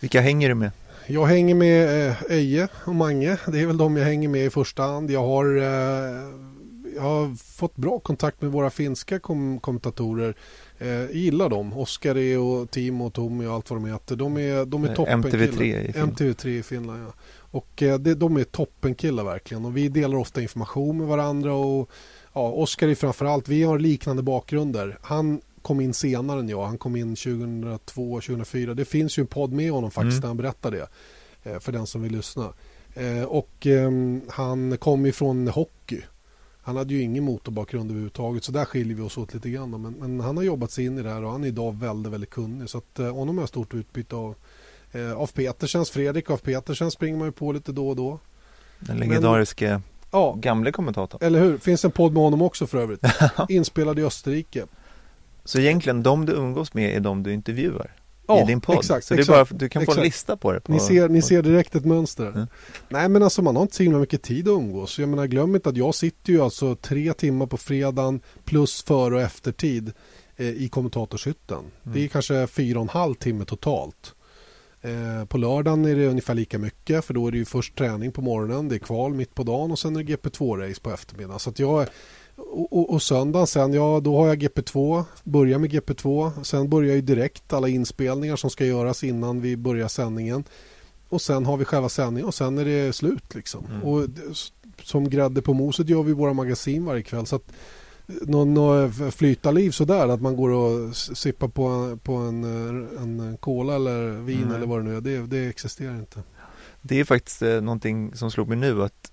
Vilka 0.00 0.20
hänger 0.20 0.48
du 0.48 0.54
med? 0.54 0.70
Jag 1.06 1.26
hänger 1.26 1.54
med 1.54 2.08
eh, 2.08 2.16
Eje 2.28 2.68
och 2.84 2.94
Mange. 2.94 3.38
Det 3.46 3.60
är 3.60 3.66
väl 3.66 3.76
de 3.76 3.96
jag 3.96 4.04
hänger 4.04 4.28
med 4.28 4.46
i 4.46 4.50
första 4.50 4.82
hand. 4.82 5.10
Jag 5.10 5.24
har, 5.24 5.56
eh, 5.56 6.22
jag 6.94 7.02
har 7.02 7.36
fått 7.36 7.76
bra 7.76 7.98
kontakt 7.98 8.42
med 8.42 8.52
våra 8.52 8.70
finska 8.70 9.18
kom 9.18 9.60
kommentatorer. 9.60 10.34
Eh, 10.78 10.88
jag 10.88 11.14
gillar 11.14 11.48
dem. 11.48 11.72
Oskari 11.72 12.36
och 12.36 12.70
Timo 12.70 13.06
och 13.06 13.12
Tommy 13.12 13.46
och 13.46 13.54
allt 13.54 13.70
vad 13.70 13.82
de 13.82 13.90
heter. 13.90 14.16
De 14.16 14.36
är, 14.36 14.64
de 14.64 14.84
är 14.84 14.94
toppen 14.94 15.22
MTV3 15.22 15.62
i 15.62 15.92
Finland. 15.92 16.12
MTV3 16.12 16.46
i 16.46 16.62
Finland 16.62 17.04
ja. 17.06 17.12
Och 17.34 17.68
det, 17.76 18.14
de 18.14 18.36
är 18.36 18.44
toppenkillar 18.44 19.24
verkligen. 19.24 19.64
Och 19.64 19.76
vi 19.76 19.88
delar 19.88 20.16
ofta 20.16 20.42
information 20.42 20.98
med 20.98 21.06
varandra. 21.06 21.54
och 21.54 21.90
ja, 22.32 22.50
Oskar 22.50 22.88
är 22.88 22.94
framförallt, 22.94 23.48
vi 23.48 23.62
har 23.62 23.78
liknande 23.78 24.22
bakgrunder. 24.22 24.98
Han 25.02 25.40
kom 25.62 25.80
in 25.80 25.94
senare 25.94 26.40
än 26.40 26.48
jag. 26.48 26.66
Han 26.66 26.78
kom 26.78 26.96
in 26.96 27.16
2002, 27.16 28.20
2004. 28.20 28.74
Det 28.74 28.84
finns 28.84 29.18
ju 29.18 29.20
en 29.20 29.26
podd 29.26 29.52
med 29.52 29.70
honom 29.70 29.90
faktiskt 29.90 30.12
mm. 30.12 30.20
där 30.20 30.28
han 30.28 30.36
berättar 30.36 30.70
det. 30.70 30.88
Eh, 31.42 31.58
för 31.58 31.72
den 31.72 31.86
som 31.86 32.02
vill 32.02 32.12
lyssna. 32.12 32.52
Eh, 32.94 33.22
och 33.22 33.66
ehm, 33.66 34.22
han 34.28 34.78
kom 34.78 35.06
ifrån 35.06 35.48
hockey. 35.48 36.00
Han 36.62 36.76
hade 36.76 36.94
ju 36.94 37.02
ingen 37.02 37.24
motorbakgrund 37.24 37.90
överhuvudtaget 37.90 38.44
så 38.44 38.52
där 38.52 38.64
skiljer 38.64 38.96
vi 38.96 39.02
oss 39.02 39.18
åt 39.18 39.34
lite 39.34 39.50
grann. 39.50 39.70
Men, 39.82 39.92
men 39.92 40.20
han 40.20 40.36
har 40.36 40.44
jobbat 40.44 40.70
sig 40.70 40.84
in 40.84 40.98
i 40.98 41.02
det 41.02 41.10
här 41.10 41.24
och 41.24 41.30
han 41.30 41.44
är 41.44 41.48
idag 41.48 41.76
väldigt, 41.80 42.12
väldigt 42.12 42.30
kunnig. 42.30 42.70
Så 42.70 42.78
att 42.78 42.98
eh, 42.98 43.14
honom 43.14 43.38
har 43.38 43.42
jag 43.42 43.48
stort 43.48 43.74
utbyte 43.74 44.16
av. 44.16 44.34
Av 45.16 45.26
Petersens, 45.26 45.90
Fredrik 45.90 46.30
av 46.30 46.36
Petersens 46.36 46.94
springer 46.94 47.18
man 47.18 47.28
ju 47.28 47.32
på 47.32 47.52
lite 47.52 47.72
då 47.72 47.88
och 47.88 47.96
då. 47.96 48.18
Den 48.78 48.98
legendariske 48.98 49.80
Ja. 50.12 50.36
Gamle 50.40 50.72
kommentator. 50.72 51.24
Eller 51.24 51.40
hur? 51.40 51.58
Finns 51.58 51.84
en 51.84 51.90
podd 51.90 52.12
med 52.12 52.22
honom 52.22 52.42
också 52.42 52.66
för 52.66 52.78
övrigt. 52.78 53.04
Inspelad 53.48 53.98
i 53.98 54.02
Österrike. 54.02 54.66
Så 55.44 55.58
egentligen 55.58 56.02
de 56.02 56.26
du 56.26 56.32
umgås 56.32 56.74
med 56.74 56.96
är 56.96 57.00
de 57.00 57.22
du 57.22 57.32
intervjuar? 57.32 57.96
Ja, 58.26 58.42
i 58.42 58.46
din 58.46 58.60
podd. 58.60 58.78
Exakt, 58.78 59.06
så 59.06 59.14
är 59.14 59.24
bara, 59.24 59.46
du 59.50 59.68
kan 59.68 59.82
exakt. 59.82 59.94
få 59.94 60.00
en 60.00 60.04
lista 60.04 60.36
på 60.36 60.52
det. 60.52 60.60
På, 60.60 60.72
ni, 60.72 60.80
ser, 60.80 61.08
ni 61.08 61.22
ser 61.22 61.42
direkt 61.42 61.74
ett 61.74 61.84
mönster. 61.84 62.28
Mm. 62.28 62.46
Nej 62.88 63.08
men 63.08 63.22
alltså 63.22 63.42
man 63.42 63.56
har 63.56 63.62
inte 63.62 63.76
så 63.76 63.82
himla 63.82 63.98
mycket 63.98 64.22
tid 64.22 64.48
att 64.48 64.52
umgås. 64.52 64.98
Jag 64.98 65.08
menar 65.08 65.26
glöm 65.26 65.54
inte 65.54 65.68
att 65.68 65.76
jag 65.76 65.94
sitter 65.94 66.32
ju 66.32 66.40
alltså 66.42 66.76
tre 66.76 67.12
timmar 67.12 67.46
på 67.46 67.56
fredagen 67.56 68.20
plus 68.44 68.82
före 68.82 69.14
och 69.14 69.20
eftertid 69.20 69.92
eh, 70.36 70.46
i 70.46 70.68
kommentatorshytten. 70.68 71.58
Mm. 71.58 71.70
Det 71.82 72.04
är 72.04 72.08
kanske 72.08 72.46
fyra 72.46 72.78
och 72.78 72.82
en 72.82 72.88
halv 72.88 73.14
timme 73.14 73.44
totalt. 73.44 74.14
Eh, 74.80 75.24
på 75.24 75.38
lördagen 75.38 75.84
är 75.84 75.96
det 75.96 76.06
ungefär 76.06 76.34
lika 76.34 76.58
mycket 76.58 77.04
för 77.04 77.14
då 77.14 77.26
är 77.26 77.32
det 77.32 77.38
ju 77.38 77.44
först 77.44 77.78
träning 77.78 78.12
på 78.12 78.22
morgonen, 78.22 78.68
det 78.68 78.74
är 78.74 78.78
kval 78.78 79.14
mitt 79.14 79.34
på 79.34 79.42
dagen 79.42 79.70
och 79.70 79.78
sen 79.78 79.96
är 79.96 80.02
det 80.02 80.12
GP2-race 80.12 80.82
på 80.82 80.92
eftermiddagen. 80.92 81.38
Så 81.38 81.50
att 81.50 81.58
jag, 81.58 81.86
Och, 82.36 82.72
och, 82.72 82.90
och 82.90 83.02
söndagen 83.02 83.46
sen, 83.46 83.72
ja 83.72 84.00
då 84.00 84.16
har 84.16 84.26
jag 84.26 84.42
GP2, 84.42 85.04
börjar 85.24 85.58
med 85.58 85.72
GP2. 85.72 86.42
Sen 86.42 86.68
börjar 86.68 86.94
ju 86.94 87.00
direkt 87.00 87.52
alla 87.52 87.68
inspelningar 87.68 88.36
som 88.36 88.50
ska 88.50 88.64
göras 88.64 89.04
innan 89.04 89.40
vi 89.40 89.56
börjar 89.56 89.88
sändningen. 89.88 90.44
Och 91.08 91.22
sen 91.22 91.46
har 91.46 91.56
vi 91.56 91.64
själva 91.64 91.88
sändningen 91.88 92.26
och 92.26 92.34
sen 92.34 92.58
är 92.58 92.64
det 92.64 92.92
slut 92.92 93.34
liksom. 93.34 93.66
Mm. 93.66 93.82
Och 93.82 94.08
som 94.82 95.10
grädde 95.10 95.42
på 95.42 95.54
moset 95.54 95.88
gör 95.88 96.02
vi 96.02 96.12
våra 96.12 96.32
magasin 96.32 96.84
varje 96.84 97.02
kväll. 97.02 97.26
Så 97.26 97.36
att 97.36 97.52
någon, 98.06 98.54
någon 98.54 99.12
flytarliv 99.12 99.70
sådär 99.70 100.08
att 100.08 100.20
man 100.20 100.36
går 100.36 100.50
och 100.50 100.96
sippar 100.96 101.48
på, 101.48 101.98
på 102.02 102.14
en, 102.14 102.44
en 102.98 103.36
cola 103.40 103.74
eller 103.74 104.10
vin 104.10 104.42
Mm. 104.42 104.54
eller 104.54 104.66
vad 104.66 104.78
det 104.78 104.82
nu 104.82 104.96
är. 104.96 105.00
Det, 105.00 105.26
det 105.26 105.48
existerar 105.48 105.94
inte. 105.94 106.22
Det 106.82 107.00
är 107.00 107.04
faktiskt 107.04 107.42
eh, 107.42 107.60
någonting 107.60 108.16
som 108.16 108.30
slog 108.30 108.48
mig 108.48 108.58
nu 108.58 108.82
att 108.82 109.12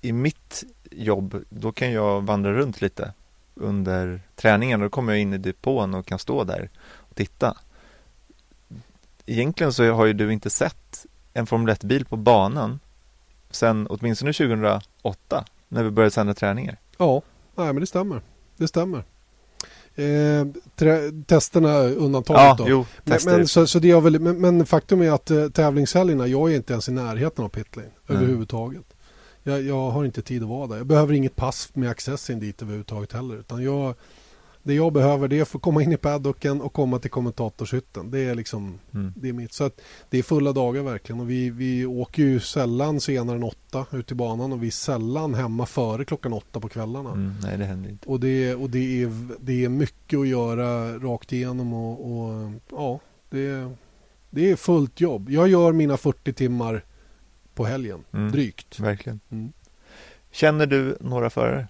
i 0.00 0.12
mitt 0.12 0.64
jobb, 0.96 1.44
då 1.48 1.72
kan 1.72 1.92
jag 1.92 2.20
vandra 2.20 2.52
runt 2.52 2.80
lite 2.80 3.12
under 3.54 4.20
träningen. 4.36 4.80
Då 4.80 4.88
kommer 4.88 5.12
jag 5.12 5.22
in 5.22 5.32
i 5.32 5.38
depån 5.38 5.94
och 5.94 6.06
kan 6.06 6.18
stå 6.18 6.44
där 6.44 6.68
och 6.94 7.14
titta. 7.14 7.56
Egentligen 9.26 9.72
så 9.72 9.92
har 9.92 10.06
ju 10.06 10.12
du 10.12 10.32
inte 10.32 10.50
sett 10.50 11.06
en 11.32 11.46
Formel 11.46 11.74
1-bil 11.74 12.04
på 12.04 12.16
banan 12.16 12.80
sen 13.50 13.86
åtminstone 13.90 14.32
2008 14.32 15.44
när 15.68 15.82
vi 15.82 15.90
började 15.90 16.10
sända 16.10 16.34
träningar. 16.34 16.76
Ja, 16.98 17.22
nej 17.54 17.66
men 17.66 17.80
det 17.80 17.86
stämmer. 17.86 18.20
Det 18.56 18.68
stämmer. 18.68 19.04
Eh, 19.94 20.46
testerna 21.26 21.78
undantaget 21.78 22.58
då. 22.58 22.64
jo, 22.68 22.86
Men, 23.04 23.18
men, 23.24 23.48
så, 23.48 23.66
så 23.66 23.78
det 23.78 23.90
är 23.90 24.00
väl, 24.00 24.20
men, 24.20 24.40
men 24.40 24.66
faktum 24.66 25.02
är 25.02 25.10
att 25.10 25.30
eh, 25.30 25.48
tävlingshelgerna, 25.48 26.26
jag 26.26 26.52
är 26.52 26.56
inte 26.56 26.72
ens 26.72 26.88
i 26.88 26.92
närheten 26.92 27.44
av 27.44 27.48
pitlane 27.48 27.88
Nej. 28.06 28.16
överhuvudtaget. 28.16 28.95
Jag, 29.46 29.62
jag 29.62 29.90
har 29.90 30.04
inte 30.04 30.22
tid 30.22 30.42
att 30.42 30.48
vara 30.48 30.66
där. 30.66 30.76
Jag 30.76 30.86
behöver 30.86 31.14
inget 31.14 31.36
pass 31.36 31.70
med 31.74 31.90
access 31.90 32.30
in 32.30 32.40
dit 32.40 32.62
överhuvudtaget 32.62 33.12
heller. 33.12 33.36
Utan 33.36 33.62
jag, 33.62 33.94
det 34.62 34.74
jag 34.74 34.92
behöver 34.92 35.28
det 35.28 35.38
är 35.38 35.42
att 35.42 35.48
få 35.48 35.58
komma 35.58 35.82
in 35.82 35.92
i 35.92 35.96
paddocken 35.96 36.60
och 36.60 36.72
komma 36.72 36.98
till 36.98 37.10
kommentatorshytten. 37.10 38.10
Det 38.10 38.20
är 38.20 38.34
liksom 38.34 38.78
Mm. 38.94 39.12
det 39.16 39.28
är 39.28 39.32
mitt. 39.32 39.52
Så 39.52 39.64
att 39.64 39.80
det 40.10 40.18
är 40.18 40.22
fulla 40.22 40.52
dagar 40.52 40.82
verkligen. 40.82 41.20
Och 41.20 41.30
vi, 41.30 41.50
vi 41.50 41.86
åker 41.86 42.22
ju 42.22 42.40
sällan 42.40 43.00
senare 43.00 43.36
än 43.36 43.42
åtta 43.42 43.86
ut 43.92 44.12
i 44.12 44.14
banan 44.14 44.52
och 44.52 44.62
vi 44.62 44.66
är 44.66 44.70
sällan 44.70 45.34
hemma 45.34 45.66
före 45.66 46.04
klockan 46.04 46.32
åtta 46.32 46.60
på 46.60 46.68
kvällarna. 46.68 47.10
Mm, 47.10 47.34
nej, 47.42 47.58
det 47.58 47.64
händer 47.64 47.90
inte. 47.90 48.08
Och, 48.08 48.20
det, 48.20 48.54
och 48.54 48.70
det, 48.70 49.02
är, 49.02 49.12
det 49.40 49.64
är 49.64 49.68
mycket 49.68 50.18
att 50.18 50.28
göra 50.28 50.98
rakt 50.98 51.32
igenom 51.32 51.72
och, 51.74 52.12
och 52.12 52.52
ja, 52.70 53.00
det, 53.30 53.70
det 54.30 54.50
är 54.50 54.56
fullt 54.56 55.00
jobb. 55.00 55.30
Jag 55.30 55.48
gör 55.48 55.72
mina 55.72 55.96
40 55.96 56.32
timmar 56.32 56.84
på 57.56 57.64
helgen, 57.64 58.04
Mm. 58.12 58.32
drygt. 58.32 58.78
Verkligen. 58.80 59.20
Mm. 59.30 59.52
Känner 60.30 60.66
du 60.66 60.96
några 61.00 61.30
förare? 61.30 61.68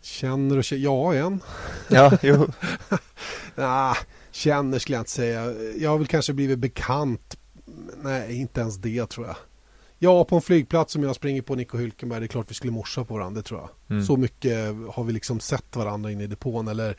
Känner 0.00 0.56
och 0.58 0.64
känner, 0.64 0.82
ja 0.82 1.14
en. 1.14 1.40
Ja, 1.90 2.18
jo. 2.22 2.46
Ah, 3.56 3.96
känner 4.30 4.78
skulle 4.78 4.96
jag 4.96 5.00
inte 5.00 5.10
säga. 5.10 5.52
Jag 5.78 5.90
har 5.90 5.98
väl 5.98 6.06
kanske 6.06 6.32
blivit 6.32 6.58
bekant. 6.58 7.36
Nej, 8.02 8.36
inte 8.36 8.60
ens 8.60 8.76
det 8.76 9.06
tror 9.06 9.26
jag. 9.26 9.36
Ja, 9.98 10.24
på 10.24 10.36
en 10.36 10.42
flygplats 10.42 10.92
som 10.92 11.02
jag 11.02 11.16
springer 11.16 11.42
på 11.42 11.54
Nico 11.54 11.78
Hülkenberg, 11.78 12.20
det 12.20 12.26
är 12.26 12.28
klart 12.28 12.50
vi 12.50 12.54
skulle 12.54 12.72
morsa 12.72 13.04
på 13.04 13.14
varandra, 13.14 13.40
det 13.40 13.46
tror 13.48 13.60
jag. 13.60 13.70
Mm. 13.96 14.06
Så 14.06 14.16
mycket 14.16 14.58
har 14.92 15.04
vi 15.04 15.12
liksom 15.12 15.40
sett 15.40 15.76
varandra 15.76 16.10
inne 16.10 16.24
i 16.24 16.26
depån 16.26 16.68
eller, 16.68 16.96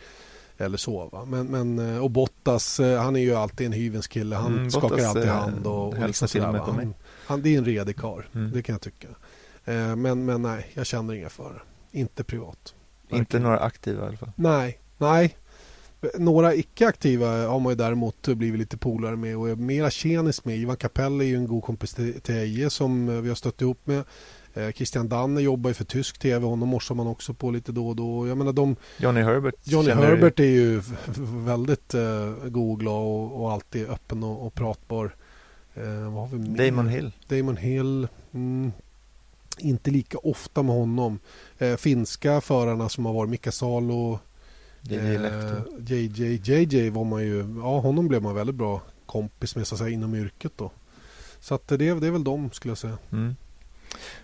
eller 0.57 0.77
så. 0.77 1.09
Va? 1.11 1.25
Men, 1.25 1.47
men, 1.47 1.95
eh, 1.95 2.03
och 2.03 2.11
Bottas, 2.11 2.79
eh, 2.79 3.01
han 3.01 3.15
är 3.15 3.19
ju 3.19 3.35
alltid 3.35 3.67
en 3.67 3.73
hyvens 3.73 4.07
kille. 4.07 4.35
Han 4.35 4.53
Mm, 4.57 4.71
skakar 4.71 4.89
Bottas, 4.89 5.05
alltid 5.05 5.23
eh, 5.23 5.33
hand 5.35 5.67
och, 5.67 5.87
och 5.93 6.07
liksom 6.07 6.27
sådär, 6.27 6.51
han, 7.25 7.41
Det 7.41 7.53
är 7.53 7.57
en 7.57 7.65
redig 7.65 7.95
karl, 7.97 8.23
Mm. 8.35 8.51
det 8.51 8.61
kan 8.63 8.73
jag 8.73 8.81
tycka. 8.81 9.07
Eh, 9.65 9.95
Men, 9.95 10.25
men 10.25 10.41
nej, 10.41 10.71
jag 10.73 10.85
känner 10.85 11.13
inga 11.13 11.29
förare. 11.29 11.61
Inte 11.91 12.23
privat. 12.23 12.73
Inte 13.03 13.15
Verkligen. 13.17 13.43
några 13.43 13.59
aktiva 13.59 14.03
i 14.03 14.07
alla 14.07 14.17
fall. 14.17 14.31
Nej, 14.35 14.79
nej. 14.97 15.37
Några 16.17 16.55
icke-aktiva 16.55 17.47
har 17.47 17.59
man 17.59 17.71
ju 17.71 17.75
däremot 17.75 18.27
blivit 18.27 18.59
lite 18.59 18.77
polare 18.77 19.15
med 19.15 19.37
och 19.37 19.49
är 19.49 19.55
mera 19.55 19.89
tjenis 19.89 20.45
med. 20.45 20.57
Ivan 20.57 20.77
Capell 20.77 21.21
är 21.21 21.25
ju 21.25 21.35
en 21.35 21.47
god 21.47 21.63
kompis 21.63 21.93
till, 21.93 22.21
till 22.21 22.35
Eje 22.35 22.69
som 22.69 23.09
eh, 23.09 23.15
vi 23.15 23.29
har 23.29 23.35
stött 23.35 23.61
ihop 23.61 23.79
med. 23.87 24.03
Eh, 24.53 24.71
Christian 24.71 25.09
Danne 25.09 25.41
jobbar 25.41 25.69
ju 25.69 25.73
för 25.73 25.83
tysk 25.85 26.17
tv. 26.19 26.45
Honom 26.45 26.69
morsar 26.69 26.95
man 26.95 27.07
också 27.07 27.33
på 27.33 27.51
lite 27.51 27.71
då 27.71 27.87
och 27.87 27.95
då. 27.95 28.27
Jag 28.27 28.37
menar 28.37 28.53
de, 28.53 28.75
Johnny 28.97 29.21
Herbert. 29.21 29.55
Johnny 29.63 29.91
Herbert 29.91 30.39
är 30.39 30.43
ju 30.43 30.81
väldigt 31.45 31.93
eh, 31.93 32.29
god 32.47 32.71
och 32.73 32.79
glad 32.79 33.05
och, 33.07 33.41
och 33.41 33.51
alltid 33.51 33.89
öppen 33.89 34.23
och, 34.23 34.45
och 34.47 34.53
pratbar. 34.53 35.15
Eh, 35.75 36.13
vad 36.13 36.29
har 36.29 36.37
vi 36.37 36.49
mer? 36.49 36.65
Damon 36.65 36.89
Hill. 36.89 37.11
Damon 37.27 37.57
Hill. 37.57 38.07
Mm, 38.33 38.71
inte 39.57 39.91
lika 39.91 40.17
ofta 40.17 40.63
med 40.63 40.75
honom. 40.75 41.19
Eh, 41.57 41.75
finska 41.75 42.41
förarna 42.41 42.89
som 42.89 43.05
har 43.05 43.13
varit 43.13 43.29
Mika 43.29 43.51
Salo. 43.51 44.19
JJ. 44.81 45.15
Eh, 45.15 45.59
JJ, 45.87 46.41
JJ 46.43 46.89
var 46.89 47.03
man 47.03 47.23
ju, 47.23 47.37
ja 47.63 47.79
honom 47.79 48.07
blev 48.07 48.21
man 48.21 48.35
väldigt 48.35 48.55
bra 48.55 48.81
kompis 49.05 49.55
med 49.55 49.67
så 49.67 49.75
att 49.75 49.79
säga 49.79 49.89
inom 49.89 50.15
yrket 50.15 50.51
då. 50.55 50.71
Så 51.39 51.55
att 51.55 51.67
det, 51.67 51.77
det 51.77 51.87
är 51.87 52.11
väl 52.11 52.23
de 52.23 52.51
skulle 52.51 52.71
jag 52.71 52.77
säga. 52.77 52.97
Mm. 53.11 53.35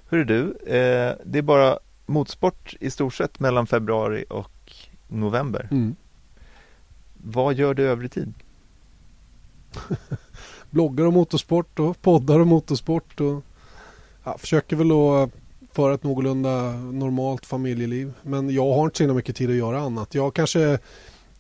Hörru 0.06 0.24
du, 0.24 0.42
eh, 0.76 1.16
det 1.26 1.38
är 1.38 1.42
bara 1.42 1.80
motorsport 2.06 2.76
i 2.80 2.90
stort 2.90 3.14
sett 3.14 3.40
mellan 3.40 3.68
februari 3.68 4.26
och 4.30 4.74
november. 5.08 5.68
Mm. 5.72 5.96
Vad 7.14 7.56
gör 7.56 7.74
du 7.74 7.84
övrig 7.84 8.12
tid? 8.12 8.34
Bloggar 10.72 11.06
om 11.06 11.14
motorsport 11.14 11.80
och 11.80 12.02
poddar 12.02 12.40
om 12.40 12.48
motorsport 12.48 13.22
och 13.22 13.44
ja, 14.24 14.38
försöker 14.38 14.76
väl 14.76 14.92
att 14.92 15.30
föra 15.74 15.94
ett 15.94 16.04
någorlunda 16.04 16.72
normalt 16.72 17.46
familjeliv. 17.46 18.14
Men 18.22 18.50
jag 18.50 18.74
har 18.74 18.86
inte 18.86 18.98
så 18.98 19.04
himla 19.04 19.16
mycket 19.16 19.36
tid 19.36 19.50
att 19.50 19.56
göra 19.56 19.80
annat. 19.80 20.16
Jag 20.16 20.34
kanske 20.34 20.80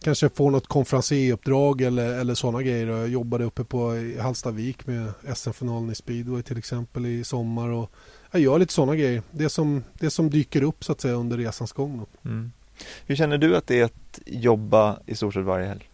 Kanske 0.03 0.29
får 0.29 0.51
något 0.51 0.67
konferenseruppdrag 0.67 1.81
eller, 1.81 2.19
eller 2.19 2.35
sådana 2.35 2.61
grejer. 2.61 2.87
Jag 2.87 3.07
jobbade 3.07 3.43
uppe 3.43 3.63
på 3.63 3.97
i 3.97 4.19
Hallstavik 4.19 4.87
med 4.87 5.13
SM-finalen 5.35 5.91
i 5.91 5.95
speedway 5.95 6.43
till 6.43 6.57
exempel 6.57 7.05
i 7.05 7.23
sommar. 7.23 7.69
Och 7.69 7.91
jag 8.31 8.41
gör 8.41 8.59
lite 8.59 8.73
sådana 8.73 8.95
grejer. 8.95 9.23
Det 9.31 9.49
som, 9.49 9.83
det 9.93 10.09
som 10.09 10.29
dyker 10.29 10.63
upp 10.63 10.83
så 10.83 10.91
att 10.91 11.01
säga 11.01 11.13
under 11.13 11.37
resans 11.37 11.71
gång. 11.71 11.97
Då. 11.97 12.29
Mm. 12.29 12.51
Hur 13.05 13.15
känner 13.15 13.37
du 13.37 13.55
att 13.55 13.67
det 13.67 13.79
är 13.79 13.83
att 13.83 14.19
jobba 14.25 14.99
i 15.05 15.15
stort 15.15 15.33
sett 15.33 15.43
varje 15.43 15.67
helg? 15.67 15.89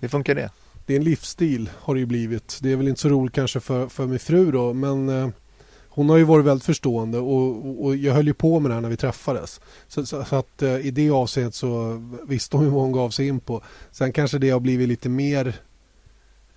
Hur 0.00 0.08
funkar 0.08 0.34
det? 0.34 0.50
Det 0.86 0.94
är 0.94 0.98
en 0.98 1.04
livsstil 1.04 1.70
har 1.78 1.94
det 1.94 2.00
ju 2.00 2.06
blivit. 2.06 2.58
Det 2.62 2.72
är 2.72 2.76
väl 2.76 2.88
inte 2.88 3.00
så 3.00 3.08
roligt 3.08 3.34
kanske 3.34 3.60
för, 3.60 3.88
för 3.88 4.06
min 4.06 4.18
fru 4.18 4.50
då 4.52 4.72
men 4.72 5.08
eh, 5.08 5.28
hon 5.88 6.08
har 6.08 6.16
ju 6.16 6.24
varit 6.24 6.44
väldigt 6.44 6.64
förstående 6.64 7.18
och, 7.18 7.66
och, 7.66 7.84
och 7.84 7.96
jag 7.96 8.14
höll 8.14 8.26
ju 8.26 8.34
på 8.34 8.60
med 8.60 8.70
det 8.70 8.74
här 8.74 8.80
när 8.80 8.88
vi 8.88 8.96
träffades. 8.96 9.60
Så, 9.88 10.06
så, 10.06 10.24
så 10.24 10.36
att 10.36 10.62
eh, 10.62 10.76
i 10.86 10.90
det 10.90 11.10
avseendet 11.10 11.54
så 11.54 12.02
visste 12.28 12.56
hon 12.56 12.64
ju 12.66 12.70
vad 12.72 12.82
hon 12.82 12.92
gav 12.92 13.10
sig 13.10 13.28
in 13.28 13.40
på. 13.40 13.62
Sen 13.90 14.12
kanske 14.12 14.38
det 14.38 14.50
har 14.50 14.60
blivit 14.60 14.88
lite 14.88 15.08
mer 15.08 15.46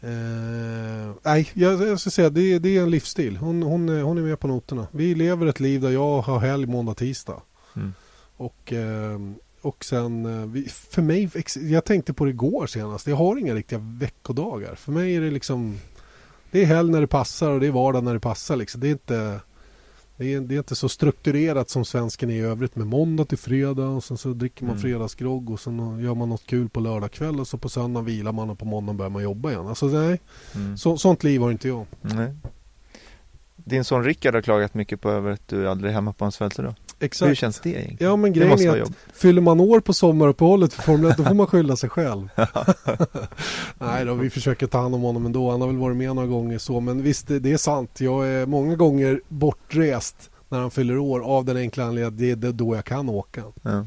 eh, 0.02 1.16
nej, 1.24 1.50
jag, 1.54 1.88
jag 1.88 2.00
ska 2.00 2.10
säga 2.10 2.30
det, 2.30 2.60
det 2.60 2.78
är 2.78 2.82
en 2.84 2.90
livsstil. 2.92 3.38
Hon, 3.38 3.64
hon, 3.64 3.90
är- 3.90 4.02
hon 4.02 4.18
är 4.18 4.22
med 4.22 4.40
på 4.40 4.48
noterna. 4.48 4.88
Vi 4.92 5.16
lever 5.16 5.46
ett 5.46 5.60
liv 5.60 5.82
där 5.82 5.90
jag 5.90 6.22
har 6.22 6.40
helg 6.40 6.66
måndag, 6.66 6.94
tisdag. 6.94 7.42
Mm. 7.76 7.94
Och, 8.38 8.74
eh, 8.74 9.20
och 9.68 9.86
sen, 9.86 10.26
eh, 10.26 10.64
för 10.70 11.02
mig, 11.02 11.30
jag 11.72 11.86
tänkte 11.86 12.14
på 12.14 12.26
det 12.26 12.30
igår 12.32 12.68
senast. 12.68 13.08
Jag 13.08 13.16
har 13.16 13.38
inga 13.38 13.54
riktiga 13.56 13.80
veckodagar. 13.80 14.76
För 14.76 14.92
mig 14.92 15.16
är 15.16 15.22
det 15.22 15.32
liksom, 15.32 15.80
det 16.52 16.62
är 16.62 16.66
helg 16.66 16.92
när 16.92 17.02
det 17.02 17.08
passar 17.08 17.52
och 17.52 17.60
det 17.60 17.68
är 17.68 17.72
vardag 17.72 18.04
när 18.04 18.14
det 18.14 18.20
passar. 18.20 18.56
Liksom. 18.56 18.82
Det, 18.82 18.88
är 18.88 18.92
inte, 18.92 19.40
det, 20.18 20.34
är, 20.34 20.42
det 20.42 20.56
är 20.56 20.58
inte 20.58 20.76
så 20.76 20.90
strukturerat 20.90 21.70
som 21.70 21.86
svensken 21.86 22.30
är 22.30 22.34
i 22.36 22.40
övrigt 22.40 22.76
med 22.76 22.88
måndag 22.88 23.26
till 23.26 23.38
fredag 23.38 23.88
och 23.88 24.04
sen 24.04 24.18
så 24.18 24.30
dricker 24.34 24.64
man 24.64 24.72
Mm. 24.72 24.82
fredagsgrogg 24.82 25.50
och 25.50 25.60
sen 25.60 26.00
gör 26.00 26.16
man 26.16 26.30
något 26.30 26.46
kul 26.46 26.70
på 26.70 26.80
lördag 26.80 27.12
kväll 27.12 27.40
och 27.40 27.48
så 27.48 27.58
på 27.58 27.70
söndag 27.70 28.02
vilar 28.02 28.32
man 28.32 28.50
och 28.50 28.60
på 28.60 28.66
måndag 28.66 28.94
börjar 28.94 29.10
man 29.10 29.24
jobba 29.24 29.52
igen. 29.52 29.68
Alltså 29.68 29.86
nej, 29.86 30.20
Mm. 30.56 30.78
så, 30.78 30.98
sånt 30.98 31.24
liv 31.24 31.42
har 31.42 31.52
inte 31.52 31.68
jag. 31.68 31.86
Nej. 32.02 32.34
Din 33.58 33.84
son 33.84 34.04
Rickard 34.04 34.34
har 34.36 34.42
klagat 34.42 34.74
mycket 34.74 35.02
på 35.02 35.10
över 35.12 35.32
att 35.32 35.48
du 35.48 35.70
aldrig 35.70 35.90
är 35.90 35.94
hemma 35.94 36.14
på 36.14 36.26
hans 36.26 36.38
födelsedag. 36.38 36.76
Hur 37.00 37.06
Exakt. 37.06 37.38
känns 37.38 37.60
det 37.60 37.70
egentligen? 37.70 38.10
Ja 38.10 38.16
men 38.16 38.34
grejen 38.34 38.60
är 38.60 38.82
att. 38.82 38.92
Fyller 39.14 39.42
man 39.42 39.60
år 39.60 39.80
på 39.80 39.94
sommaruppehållet 39.94 40.74
för 40.74 40.82
Formel 40.84 41.12
1 41.12 41.18
då 41.18 41.24
får 41.24 41.34
man 41.34 41.48
skylla 41.52 41.76
sig 41.76 41.90
själv. 41.90 42.30
Nej 43.78 44.06
då, 44.06 44.14
vi 44.14 44.30
försöker 44.30 44.68
ta 44.68 44.80
hand 44.82 44.96
om 44.96 45.02
honom 45.02 45.26
ändå. 45.26 45.52
Han 45.52 45.62
har 45.62 45.68
väl 45.68 45.78
varit 45.78 45.98
med 45.98 46.16
några 46.16 46.28
gånger 46.28 46.58
så. 46.58 46.80
Men 46.80 47.02
visst, 47.04 47.28
det, 47.28 47.40
det 47.40 47.52
är 47.54 47.58
sant. 47.58 48.02
Jag 48.02 48.28
är 48.28 48.46
många 48.46 48.76
gånger 48.76 49.22
bortrest 49.28 50.30
när 50.50 50.60
han 50.60 50.72
fyller 50.72 50.98
år 50.98 51.20
av 51.20 51.46
den 51.46 51.58
enkla 51.58 51.84
anledningen 51.84 52.34
att 52.34 52.42
det 52.42 52.48
är 52.48 52.52
då 52.52 52.76
jag 52.76 52.86
kan 52.86 53.10
åka. 53.10 53.44
Ja. 53.62 53.86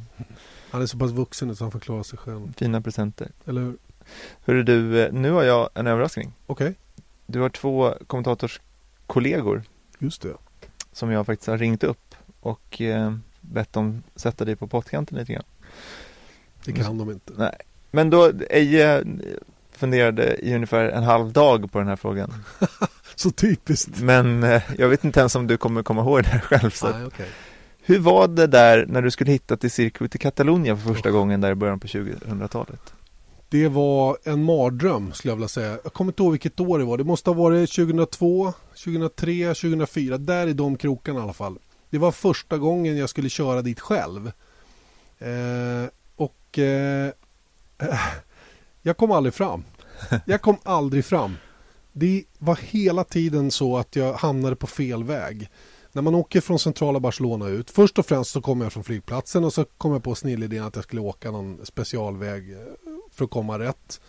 Han 0.70 0.82
är 0.82 0.86
så 0.86 0.98
pass 0.98 1.10
vuxen 1.10 1.48
nu 1.48 1.54
så 1.54 1.64
han 1.64 1.70
får 1.70 1.80
klara 1.80 2.04
sig 2.04 2.18
själv. 2.18 2.52
Fina 2.56 2.80
presenter. 2.80 3.28
Eller 3.46 3.60
hur? 3.60 3.76
Hörru 4.44 4.62
du, 4.62 5.02
eh, 5.04 5.12
nu 5.12 5.30
har 5.30 5.42
jag 5.42 5.68
en 5.74 5.86
överraskning. 5.86 6.32
Okej, 6.46 6.74
Du 7.26 7.40
har 7.40 7.48
två 7.48 7.94
kommentatorskollegor 9.10 9.62
just 9.98 10.22
det. 10.22 10.36
som 10.92 11.10
jag 11.10 11.26
faktiskt 11.26 11.48
har 11.48 11.58
ringt 11.58 11.84
upp 11.84 12.14
och 12.40 12.80
eh, 12.80 13.14
bett 13.40 13.72
dem 13.72 14.02
sätta 14.16 14.44
dig 14.44 14.56
på 14.56 14.66
pottkanten 14.66 15.18
lite 15.18 15.32
grann. 15.32 15.44
Det 16.64 16.72
kan 16.72 16.98
de 16.98 17.10
inte. 17.10 17.32
Nej. 17.36 17.56
Men 17.90 18.10
då, 18.10 18.32
Eje 18.50 19.04
funderade 19.72 20.34
i 20.34 20.54
ungefär 20.54 20.88
en 20.88 21.02
halv 21.02 21.32
dag 21.32 21.72
på 21.72 21.78
den 21.78 21.88
här 21.88 21.96
frågan. 21.96 22.32
Så 23.14 23.30
typiskt. 23.30 24.00
Men 24.00 24.42
eh, 24.42 24.62
jag 24.78 24.88
vet 24.88 25.04
inte 25.04 25.20
ens 25.20 25.34
om 25.34 25.46
du 25.46 25.56
kommer 25.56 25.82
komma 25.82 26.02
ihåg 26.02 26.22
det 26.22 26.28
här 26.28 26.40
själv. 26.40 26.70
Så. 26.70 26.90
Nej, 26.90 27.04
okej. 27.04 27.28
Hur 27.82 27.98
var 27.98 28.28
det 28.28 28.46
där 28.46 28.86
när 28.88 29.02
du 29.02 29.10
skulle 29.10 29.32
hitta 29.32 29.56
till 29.56 29.70
Circuit 29.70 30.14
i 30.14 30.18
Catalunya 30.18 30.76
för 30.76 30.94
första 30.94 31.10
gången 31.10 31.40
där 31.40 31.50
i 31.50 31.54
början 31.54 31.80
på 31.80 31.86
2000-talet? 31.86 32.94
Det 33.50 33.68
var 33.68 34.18
en 34.24 34.44
mardröm 34.44 35.12
skulle 35.12 35.30
jag 35.30 35.36
vilja 35.36 35.48
säga. 35.48 35.78
Jag 35.84 35.92
kommer 35.92 36.12
inte 36.12 36.22
ihåg 36.22 36.30
vilket 36.32 36.60
år 36.60 36.78
det 36.78 36.84
var. 36.84 36.98
Det 36.98 37.04
måste 37.04 37.30
ha 37.30 37.34
varit 37.34 37.72
2002, 37.72 38.52
2003, 38.84 39.54
2004. 39.54 40.18
Där 40.18 40.46
i 40.46 40.52
de 40.52 40.76
krokarna 40.76 41.20
i 41.20 41.22
alla 41.22 41.32
fall. 41.32 41.58
Det 41.90 41.98
var 41.98 42.12
första 42.12 42.58
gången 42.58 42.96
jag 42.96 43.10
skulle 43.10 43.28
köra 43.28 43.62
dit 43.62 43.80
själv. 43.80 44.32
Eh, 45.18 45.90
och 46.16 46.58
eh, 46.58 47.12
jag 48.82 48.96
kom 48.96 49.10
aldrig 49.10 49.34
fram. 49.34 49.64
Jag 50.26 50.42
kom 50.42 50.56
aldrig 50.62 51.04
fram. 51.04 51.36
Det 51.92 52.24
var 52.38 52.58
hela 52.62 53.04
tiden 53.04 53.50
så 53.50 53.78
att 53.78 53.96
jag 53.96 54.12
hamnade 54.14 54.56
på 54.56 54.66
fel 54.66 55.04
väg. 55.04 55.50
När 55.92 56.02
man 56.02 56.14
åker 56.14 56.40
från 56.40 56.58
centrala 56.58 57.00
Barcelona 57.00 57.48
ut. 57.48 57.70
Först 57.70 57.98
och 57.98 58.06
främst 58.06 58.30
så 58.30 58.40
kommer 58.40 58.64
jag 58.64 58.72
från 58.72 58.84
flygplatsen 58.84 59.44
och 59.44 59.52
så 59.52 59.64
kom 59.64 59.92
jag 59.92 60.02
på 60.02 60.14
snillidén 60.14 60.64
att 60.64 60.76
jag 60.76 60.84
skulle 60.84 61.00
åka 61.00 61.30
någon 61.30 61.66
specialväg 61.66 62.52
eh, 62.52 62.58
för 63.20 63.24
att 63.24 63.30
komma 63.30 63.58
rätt. 63.58 64.00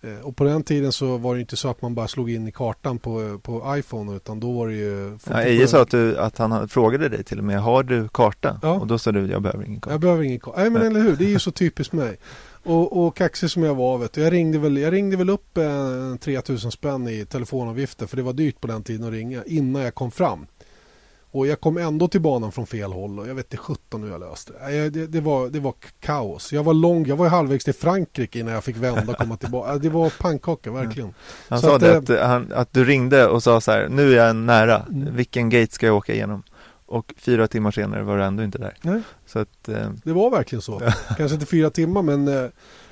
Eh, 0.00 0.26
och 0.26 0.36
på 0.36 0.44
den 0.44 0.62
tiden 0.62 0.92
så 0.92 1.16
var 1.16 1.34
det 1.34 1.40
inte 1.40 1.56
så 1.56 1.68
att 1.68 1.82
man 1.82 1.94
bara 1.94 2.08
slog 2.08 2.30
in 2.30 2.48
i 2.48 2.52
kartan 2.52 2.98
på, 2.98 3.38
på 3.42 3.74
iPhone 3.78 4.16
utan 4.16 4.40
då 4.40 4.52
var 4.52 4.68
det 4.68 4.74
ju... 4.74 5.18
Ja, 5.30 5.42
Eje 5.42 5.68
sa 5.68 5.82
att, 5.82 5.90
du, 5.90 6.18
att 6.18 6.38
han 6.38 6.68
frågade 6.68 7.08
dig 7.08 7.24
till 7.24 7.38
och 7.38 7.44
med, 7.44 7.62
har 7.62 7.82
du 7.82 8.08
karta? 8.08 8.60
Ja. 8.62 8.72
Och 8.72 8.86
då 8.86 8.98
sa 8.98 9.12
du, 9.12 9.26
jag 9.30 9.42
behöver 9.42 9.64
ingen 9.64 9.80
karta. 9.80 9.94
Jag 9.94 10.00
behöver 10.00 10.22
ingen 10.22 10.40
karta. 10.40 10.60
Nej 10.60 10.70
men 10.70 10.82
eller 10.82 11.00
hur, 11.00 11.16
det 11.16 11.24
är 11.24 11.28
ju 11.28 11.38
så 11.38 11.50
typiskt 11.50 11.92
mig. 11.92 12.16
Och, 12.64 13.06
och 13.06 13.16
kaxig 13.16 13.50
som 13.50 13.62
jag 13.62 13.74
var, 13.74 13.98
vet 13.98 14.12
du, 14.12 14.20
jag, 14.20 14.32
ringde 14.32 14.58
väl, 14.58 14.76
jag 14.76 14.92
ringde 14.92 15.16
väl 15.16 15.30
upp 15.30 15.58
en 15.58 16.18
3000 16.18 16.70
spänn 16.70 17.08
i 17.08 17.24
telefonavgifter 17.24 18.06
för 18.06 18.16
det 18.16 18.22
var 18.22 18.32
dyrt 18.32 18.60
på 18.60 18.66
den 18.66 18.82
tiden 18.82 19.06
att 19.06 19.12
ringa 19.12 19.44
innan 19.44 19.82
jag 19.82 19.94
kom 19.94 20.10
fram. 20.10 20.46
Och 21.36 21.46
jag 21.46 21.60
kom 21.60 21.76
ändå 21.76 22.08
till 22.08 22.20
banan 22.20 22.52
från 22.52 22.66
fel 22.66 22.92
håll 22.92 23.18
och 23.18 23.28
jag 23.28 23.34
vet 23.34 23.46
inte 23.46 23.56
17 23.56 24.02
hur 24.02 24.10
jag 24.10 24.20
löste 24.20 24.52
det. 24.52 24.90
Det, 24.90 25.06
det, 25.06 25.20
var, 25.20 25.48
det 25.48 25.60
var 25.60 25.74
kaos. 26.00 26.52
Jag 26.52 26.62
var 26.62 26.74
lång, 26.74 27.06
jag 27.06 27.16
var 27.16 27.28
halvvägs 27.28 27.64
till 27.64 27.74
Frankrike 27.74 28.38
innan 28.38 28.54
jag 28.54 28.64
fick 28.64 28.76
vända 28.76 29.12
och 29.12 29.18
komma 29.18 29.36
tillbaka. 29.40 29.78
Det 29.78 29.88
var 29.88 30.12
pannkaka 30.18 30.70
verkligen. 30.70 31.14
Han 31.48 31.60
så 31.60 31.66
sa 31.66 31.74
att, 31.74 31.80
det, 31.80 31.96
att, 31.96 32.10
eh, 32.10 32.26
han, 32.26 32.52
att, 32.54 32.72
du 32.72 32.84
ringde 32.84 33.26
och 33.26 33.42
sa 33.42 33.60
så 33.60 33.72
här, 33.72 33.88
nu 33.88 34.12
är 34.12 34.26
jag 34.26 34.36
nära, 34.36 34.86
vilken 34.88 35.50
gate 35.50 35.72
ska 35.72 35.86
jag 35.86 35.96
åka 35.96 36.14
igenom? 36.14 36.42
Och 36.86 37.14
fyra 37.16 37.48
timmar 37.48 37.70
senare 37.70 38.02
var 38.02 38.18
du 38.18 38.24
ändå 38.24 38.42
inte 38.42 38.58
där. 38.58 38.76
Nej. 38.82 39.00
Så 39.26 39.38
att, 39.38 39.68
eh... 39.68 39.90
Det 40.04 40.12
var 40.12 40.30
verkligen 40.30 40.62
så. 40.62 40.78
Kanske 41.16 41.34
inte 41.34 41.46
fyra 41.46 41.70
timmar 41.70 42.02
men 42.02 42.28
eh, 42.28 42.50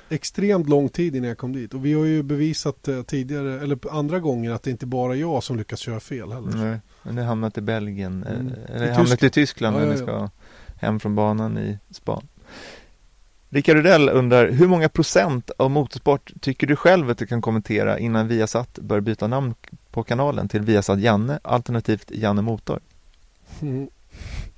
extremt 0.09 0.69
lång 0.69 0.89
tid 0.89 1.15
innan 1.15 1.27
jag 1.27 1.37
kom 1.37 1.53
dit. 1.53 1.73
Och 1.73 1.85
vi 1.85 1.93
har 1.93 2.05
ju 2.05 2.23
bevisat 2.23 2.87
eh, 2.87 3.01
tidigare, 3.01 3.61
eller 3.61 3.79
andra 3.91 4.19
gånger, 4.19 4.51
att 4.51 4.63
det 4.63 4.71
inte 4.71 4.85
bara 4.85 5.15
är 5.15 5.19
jag 5.19 5.43
som 5.43 5.57
lyckas 5.57 5.79
köra 5.79 5.99
fel 5.99 6.31
heller. 6.31 6.51
Nej, 6.55 6.79
men 7.05 7.17
har 7.17 7.25
hamnat 7.25 7.57
i 7.57 7.61
Belgien, 7.61 8.23
mm. 8.23 8.53
eller 8.69 8.87
I 8.87 8.91
hamnat 8.91 9.23
i 9.23 9.29
Tyskland 9.29 9.75
ja, 9.75 9.79
när 9.79 9.87
ja, 9.87 9.93
ni 9.93 9.97
ska 9.97 10.29
hem 10.75 10.99
från 10.99 11.15
banan 11.15 11.57
i 11.57 11.77
span. 11.91 12.27
Rickard 13.49 13.75
Rudell 13.75 14.09
undrar, 14.09 14.51
hur 14.51 14.67
många 14.67 14.89
procent 14.89 15.51
av 15.57 15.71
motorsport 15.71 16.31
tycker 16.41 16.67
du 16.67 16.75
själv 16.75 17.09
att 17.09 17.17
du 17.17 17.27
kan 17.27 17.41
kommentera 17.41 17.99
innan 17.99 18.27
Viasat 18.27 18.79
bör 18.79 18.99
byta 18.99 19.27
namn 19.27 19.55
på 19.91 20.03
kanalen 20.03 20.47
till 20.47 20.61
Viasat 20.61 20.99
Janne 20.99 21.39
alternativt 21.43 22.11
Janne 22.11 22.41
Motor? 22.41 22.79
Mm. 23.61 23.87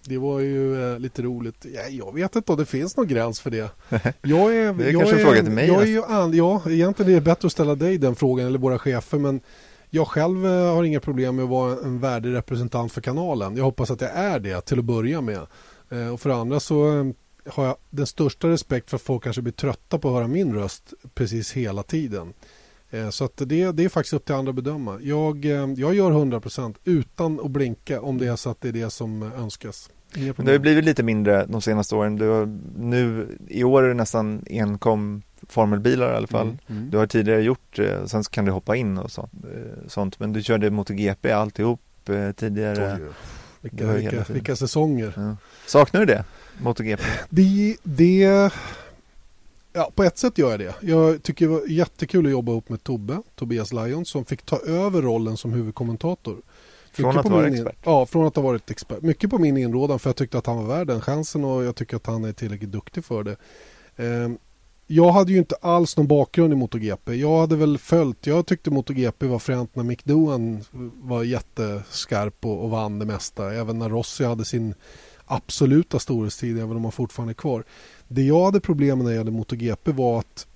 Det 0.04 0.18
var 0.18 0.40
ju 0.40 0.92
eh, 0.94 1.00
lite 1.00 1.22
roligt. 1.22 1.66
Ja, 1.76 1.82
jag 1.90 2.16
vet 2.16 2.36
inte 2.36 2.52
om 2.52 2.58
det 2.58 2.66
finns 2.66 2.98
någon 2.98 3.08
gräns 3.08 3.40
för 3.40 3.50
det. 3.50 3.72
Jag 4.22 4.56
är, 4.56 4.74
det 4.74 4.86
är 4.86 4.92
jag 4.92 5.02
kanske 5.02 5.16
en 5.16 5.26
fråga 5.26 5.44
till 5.44 5.52
mig. 5.52 5.68
Jag 5.68 5.90
är 5.90 6.02
alltså. 6.02 6.38
ja, 6.38 6.62
egentligen 6.70 7.12
är 7.12 7.16
det 7.16 7.22
bättre 7.22 7.46
att 7.46 7.52
ställa 7.52 7.76
dig 7.76 7.98
den 7.98 8.16
frågan 8.16 8.48
eller 8.48 8.60
våra 8.60 8.80
chefer. 8.80 9.18
Men 9.18 9.42
jag 9.90 10.08
själv 10.08 10.46
eh, 10.46 10.76
har 10.76 10.84
inga 10.84 11.00
problem 11.00 11.36
med 11.36 11.44
att 11.44 11.50
vara 11.50 11.78
en 11.84 12.00
värdig 12.00 12.34
representant 12.34 12.92
för 12.92 13.02
kanalen. 13.02 13.58
Jag 13.58 13.64
hoppas 13.64 13.92
att 13.92 14.02
jag 14.02 14.12
är 14.12 14.40
det 14.40 14.62
till 14.62 14.80
att 14.80 14.86
börja 14.86 15.22
med. 15.22 15.48
Eh, 15.90 16.14
och 16.14 16.22
för 16.22 16.30
andra 16.30 16.60
så 16.60 17.00
eh, 17.00 17.06
har 17.50 17.66
jag 17.66 17.76
den 17.90 18.08
största 18.08 18.50
respekt 18.50 18.90
för 18.90 18.96
att 18.96 19.02
folk 19.02 19.24
kanske 19.24 19.42
blir 19.42 19.54
trötta 19.54 20.00
på 20.00 20.08
att 20.08 20.14
höra 20.14 20.28
min 20.28 20.54
röst 20.56 20.94
precis 21.14 21.52
hela 21.52 21.84
tiden. 21.84 22.34
Så 23.12 23.26
att 23.26 23.38
det, 23.38 23.72
det 23.72 23.84
är 23.84 23.90
faktiskt 23.90 24.14
upp 24.14 24.26
till 24.26 24.36
andra 24.36 24.50
att 24.50 24.56
bedöma. 24.56 25.00
Jag, 25.02 25.46
jag 25.78 25.96
gör 25.96 26.12
100% 26.12 26.76
utan 26.84 27.40
att 27.40 27.52
blinka 27.52 28.02
om 28.02 28.18
det 28.18 28.28
är 28.28 28.36
så 28.36 28.50
att 28.50 28.62
det 28.62 28.68
är 28.68 28.74
det 28.74 28.90
som 28.90 29.24
önskas. 29.24 29.90
Det 30.14 30.52
har 30.52 30.60
blivit 30.60 30.86
lite 30.86 31.04
mindre 31.04 31.46
de 31.46 31.62
senaste 31.62 31.96
åren. 31.96 32.22
Har, 32.22 32.46
nu, 32.78 33.28
I 33.48 33.64
år 33.64 33.84
är 33.84 33.88
det 33.88 33.94
nästan 33.94 34.46
enkom 34.50 35.22
formelbilar 35.50 36.14
i 36.14 36.16
alla 36.16 36.28
fall. 36.28 36.48
Mm, 36.48 36.58
mm. 36.68 36.90
Du 36.90 36.98
har 36.98 37.08
tidigare 37.08 37.42
gjort, 37.42 37.80
eh, 37.80 38.06
sen 38.06 38.24
kan 38.24 38.46
du 38.46 38.52
hoppa 38.52 38.76
in 38.76 38.98
och 38.98 39.12
sånt. 39.12 39.32
sånt 39.88 40.20
men 40.20 40.34
du 40.34 40.44
körde 40.44 40.70
MotoGP 40.70 41.32
alltihop 41.32 41.82
tidigare. 42.36 43.00
Oj, 43.02 43.10
vilka, 43.62 43.94
vilka, 43.94 44.26
vilka 44.34 44.56
säsonger. 44.56 45.14
Ja. 45.16 45.38
Saknar 45.66 46.00
du 46.00 46.06
det? 46.06 46.24
MotoGP? 46.62 47.04
Det, 47.30 47.78
det 47.84 48.52
Ja, 49.78 49.92
på 49.96 50.04
ett 50.04 50.18
sätt 50.18 50.38
gör 50.38 50.52
jag 50.52 50.60
det. 50.60 50.76
Jag 50.82 51.24
tycker 51.24 51.46
det 51.46 51.52
var 51.52 51.68
jättekul 51.68 52.26
att 52.26 52.32
jobba 52.32 52.52
ihop 52.52 52.70
med 52.70 52.84
Tobbe, 52.84 53.22
Tobias 53.36 53.74
Lions, 53.74 54.10
som 54.10 54.26
fick 54.26 54.42
ta 54.46 54.58
över 54.58 55.02
rollen 55.02 55.38
som 55.38 55.54
huvudkommentator. 55.54 56.38
Från 56.92 57.18
att 57.18 57.26
vara 57.26 57.48
expert? 57.48 57.78
Ja, 57.84 58.06
från 58.06 58.28
att 58.28 58.36
ha 58.36 58.44
varit 58.44 58.72
expert. 58.72 59.02
Mycket 59.02 59.30
på 59.30 59.38
min 59.38 59.58
inrådan 59.58 60.00
för 60.00 60.10
jag 60.10 60.16
tyckte 60.16 60.38
att 60.38 60.46
han 60.46 60.58
var 60.58 60.76
värd 60.76 60.88
den 60.88 61.02
chansen 61.02 61.44
och 61.44 61.64
jag 61.64 61.76
tycker 61.76 61.98
att 61.98 62.06
han 62.06 62.24
är 62.24 62.34
tillräckligt 62.34 62.72
duktig 62.72 63.06
för 63.06 63.24
det. 63.24 63.36
Jag 64.90 65.12
hade 65.12 65.32
ju 65.32 65.38
inte 65.38 65.56
alls 65.56 65.98
någon 65.98 66.08
bakgrund 66.08 66.54
i 66.54 66.56
MotoGP. 66.56 67.16
Jag 67.16 67.40
hade 67.40 67.56
väl 67.56 67.78
följt, 67.78 68.28
jag 68.28 68.46
tyckte 68.46 68.72
MotoGP 68.72 69.26
var 69.26 69.40
fränt 69.40 69.76
när 69.76 69.84
Mick 69.84 70.06
Doohan 70.06 70.64
var 70.94 71.24
jätteskarp 71.24 72.46
och, 72.46 72.64
och 72.64 72.70
vann 72.70 73.00
det 73.00 73.06
mesta. 73.06 73.54
Även 73.54 73.80
när 73.80 73.90
Rossi 73.90 74.24
hade 74.24 74.46
sin 74.46 74.74
absoluta 75.26 76.00
storhetstid, 76.00 76.58
även 76.58 76.78
om 76.78 76.84
han 76.84 76.92
fortfarande 76.92 77.32
är 77.32 77.36
kvar. 77.36 77.64
Det 78.08 78.24
jag 78.24 78.46
hade 78.46 78.60
problem 78.60 78.98
med 78.98 79.06
när 79.06 79.12
jag 79.12 79.20
hade 79.20 79.32
MotoGP 79.32 79.92
var 79.92 80.20
att 80.20 80.48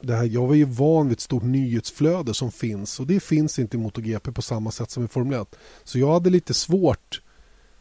det 0.00 0.14
här, 0.16 0.24
jag 0.24 0.46
var 0.46 0.54
ju 0.54 0.64
van 0.64 1.08
vid 1.08 1.16
ett 1.16 1.20
stort 1.20 1.42
nyhetsflöde 1.42 2.34
som 2.34 2.52
finns 2.52 3.00
och 3.00 3.06
det 3.06 3.20
finns 3.20 3.58
inte 3.58 3.76
i 3.76 3.80
MotoGP 3.80 4.32
på 4.32 4.42
samma 4.42 4.70
sätt 4.70 4.90
som 4.90 5.04
i 5.04 5.08
Formel 5.08 5.40
1. 5.40 5.56
Så 5.84 5.98
jag 5.98 6.12
hade 6.12 6.30
lite 6.30 6.54
svårt 6.54 7.22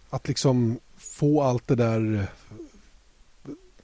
att 0.10 0.27
liksom 0.27 0.79
få 0.97 1.41
allt 1.41 1.67
det 1.67 1.75
där 1.75 2.27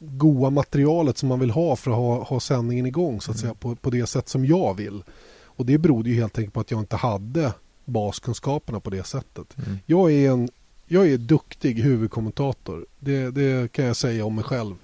goa 0.03 0.49
materialet 0.49 1.17
som 1.17 1.29
man 1.29 1.39
vill 1.39 1.51
ha 1.51 1.75
för 1.75 1.91
att 1.91 1.97
ha, 1.97 2.23
ha 2.23 2.39
sändningen 2.39 2.85
igång 2.85 3.21
så 3.21 3.31
att 3.31 3.37
mm. 3.37 3.41
säga 3.41 3.53
på, 3.53 3.75
på 3.75 3.89
det 3.89 4.07
sätt 4.07 4.29
som 4.29 4.45
jag 4.45 4.73
vill. 4.73 5.03
Och 5.43 5.65
det 5.65 5.77
berodde 5.77 6.09
ju 6.09 6.15
helt 6.15 6.37
enkelt 6.37 6.53
på 6.53 6.59
att 6.59 6.71
jag 6.71 6.79
inte 6.79 6.95
hade 6.95 7.53
baskunskaperna 7.85 8.79
på 8.79 8.89
det 8.89 9.03
sättet. 9.03 9.57
Mm. 9.57 9.79
Jag 9.85 10.11
är 10.11 10.31
en 10.31 10.49
jag 10.87 11.07
är 11.07 11.17
duktig 11.17 11.79
huvudkommentator. 11.79 12.85
Det, 12.99 13.31
det 13.31 13.71
kan 13.71 13.85
jag 13.85 13.95
säga 13.95 14.25
om 14.25 14.35
mig 14.35 14.43
själv. 14.43 14.75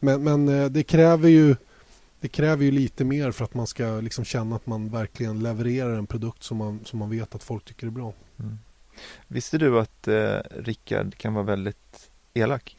Men, 0.00 0.24
men 0.24 0.48
eh, 0.48 0.66
det 0.66 0.82
kräver 0.82 1.28
ju 1.28 1.56
det 2.20 2.28
kräver 2.28 2.64
ju 2.64 2.70
lite 2.70 3.04
mer 3.04 3.30
för 3.30 3.44
att 3.44 3.54
man 3.54 3.66
ska 3.66 4.00
liksom 4.00 4.24
känna 4.24 4.56
att 4.56 4.66
man 4.66 4.88
verkligen 4.88 5.42
levererar 5.42 5.98
en 5.98 6.06
produkt 6.06 6.42
som 6.42 6.56
man, 6.56 6.80
som 6.84 6.98
man 6.98 7.10
vet 7.10 7.34
att 7.34 7.42
folk 7.42 7.64
tycker 7.64 7.86
är 7.86 7.90
bra. 7.90 8.12
Mm. 8.38 8.58
Visste 9.28 9.58
du 9.58 9.80
att 9.80 10.08
eh, 10.08 10.36
Rickard 10.50 11.16
kan 11.16 11.34
vara 11.34 11.44
väldigt 11.44 12.10
elak? 12.34 12.76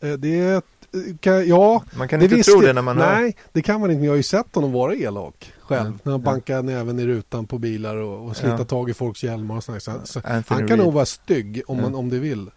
Eh, 0.00 0.12
det 0.12 0.64
kan, 1.20 1.48
ja, 1.48 1.84
Man 1.96 2.08
kan 2.08 2.22
inte 2.22 2.42
tro 2.42 2.60
det 2.60 2.72
när 2.72 2.82
man 2.82 2.96
Nej, 2.96 3.22
hör. 3.22 3.32
det 3.52 3.62
kan 3.62 3.80
man 3.80 3.90
inte. 3.90 3.98
Men 3.98 4.04
jag 4.04 4.12
har 4.12 4.16
ju 4.16 4.22
sett 4.22 4.54
honom 4.54 4.72
vara 4.72 4.94
elak 4.94 5.52
själv. 5.60 5.86
Mm. 5.86 5.98
När 6.02 6.12
han 6.12 6.22
bankar 6.22 6.62
näven 6.62 6.98
i 6.98 7.06
rutan 7.06 7.46
på 7.46 7.58
bilar 7.58 7.96
och, 7.96 8.28
och 8.28 8.36
slita 8.36 8.58
ja. 8.58 8.64
tag 8.64 8.90
i 8.90 8.94
folks 8.94 9.24
hjälmar 9.24 9.56
och 9.56 9.64
sånt. 9.64 9.82
Så, 9.82 9.92
så 10.04 10.20
han 10.24 10.42
kan 10.42 10.58
Reed. 10.58 10.78
nog 10.78 10.92
vara 10.92 11.06
stygg 11.06 11.62
om, 11.66 11.80
man, 11.80 11.94
om 11.94 12.10
det 12.10 12.18
vill. 12.18 12.50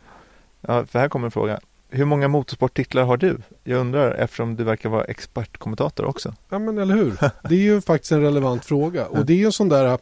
Ja, 0.62 0.86
för 0.86 1.00
här 1.00 1.10
kommer 1.10 1.28
en 1.28 1.32
fråga. 1.32 1.60
Hur 1.90 2.06
många 2.06 2.28
motorsporttitlar 2.28 3.04
har 3.04 3.18
du? 3.18 3.38
Jag 3.64 3.80
undrar 3.80 4.12
eftersom 4.12 4.56
du 4.56 4.64
verkar 4.64 4.90
vara 4.90 5.04
expertkommentator 5.04 6.06
också. 6.06 6.34
Ja 6.50 6.60
men 6.60 6.78
eller 6.78 6.96
hur. 6.96 7.18
Det 7.50 7.56
är 7.56 7.60
ju 7.60 7.82
faktiskt 7.88 8.12
en 8.12 8.22
relevant 8.22 8.66
fråga. 8.66 9.06
Och 9.06 9.26
det 9.26 9.34
är 9.34 9.38
ju 9.38 9.46
en 9.46 9.52
sån 9.52 9.70
där 9.70 9.98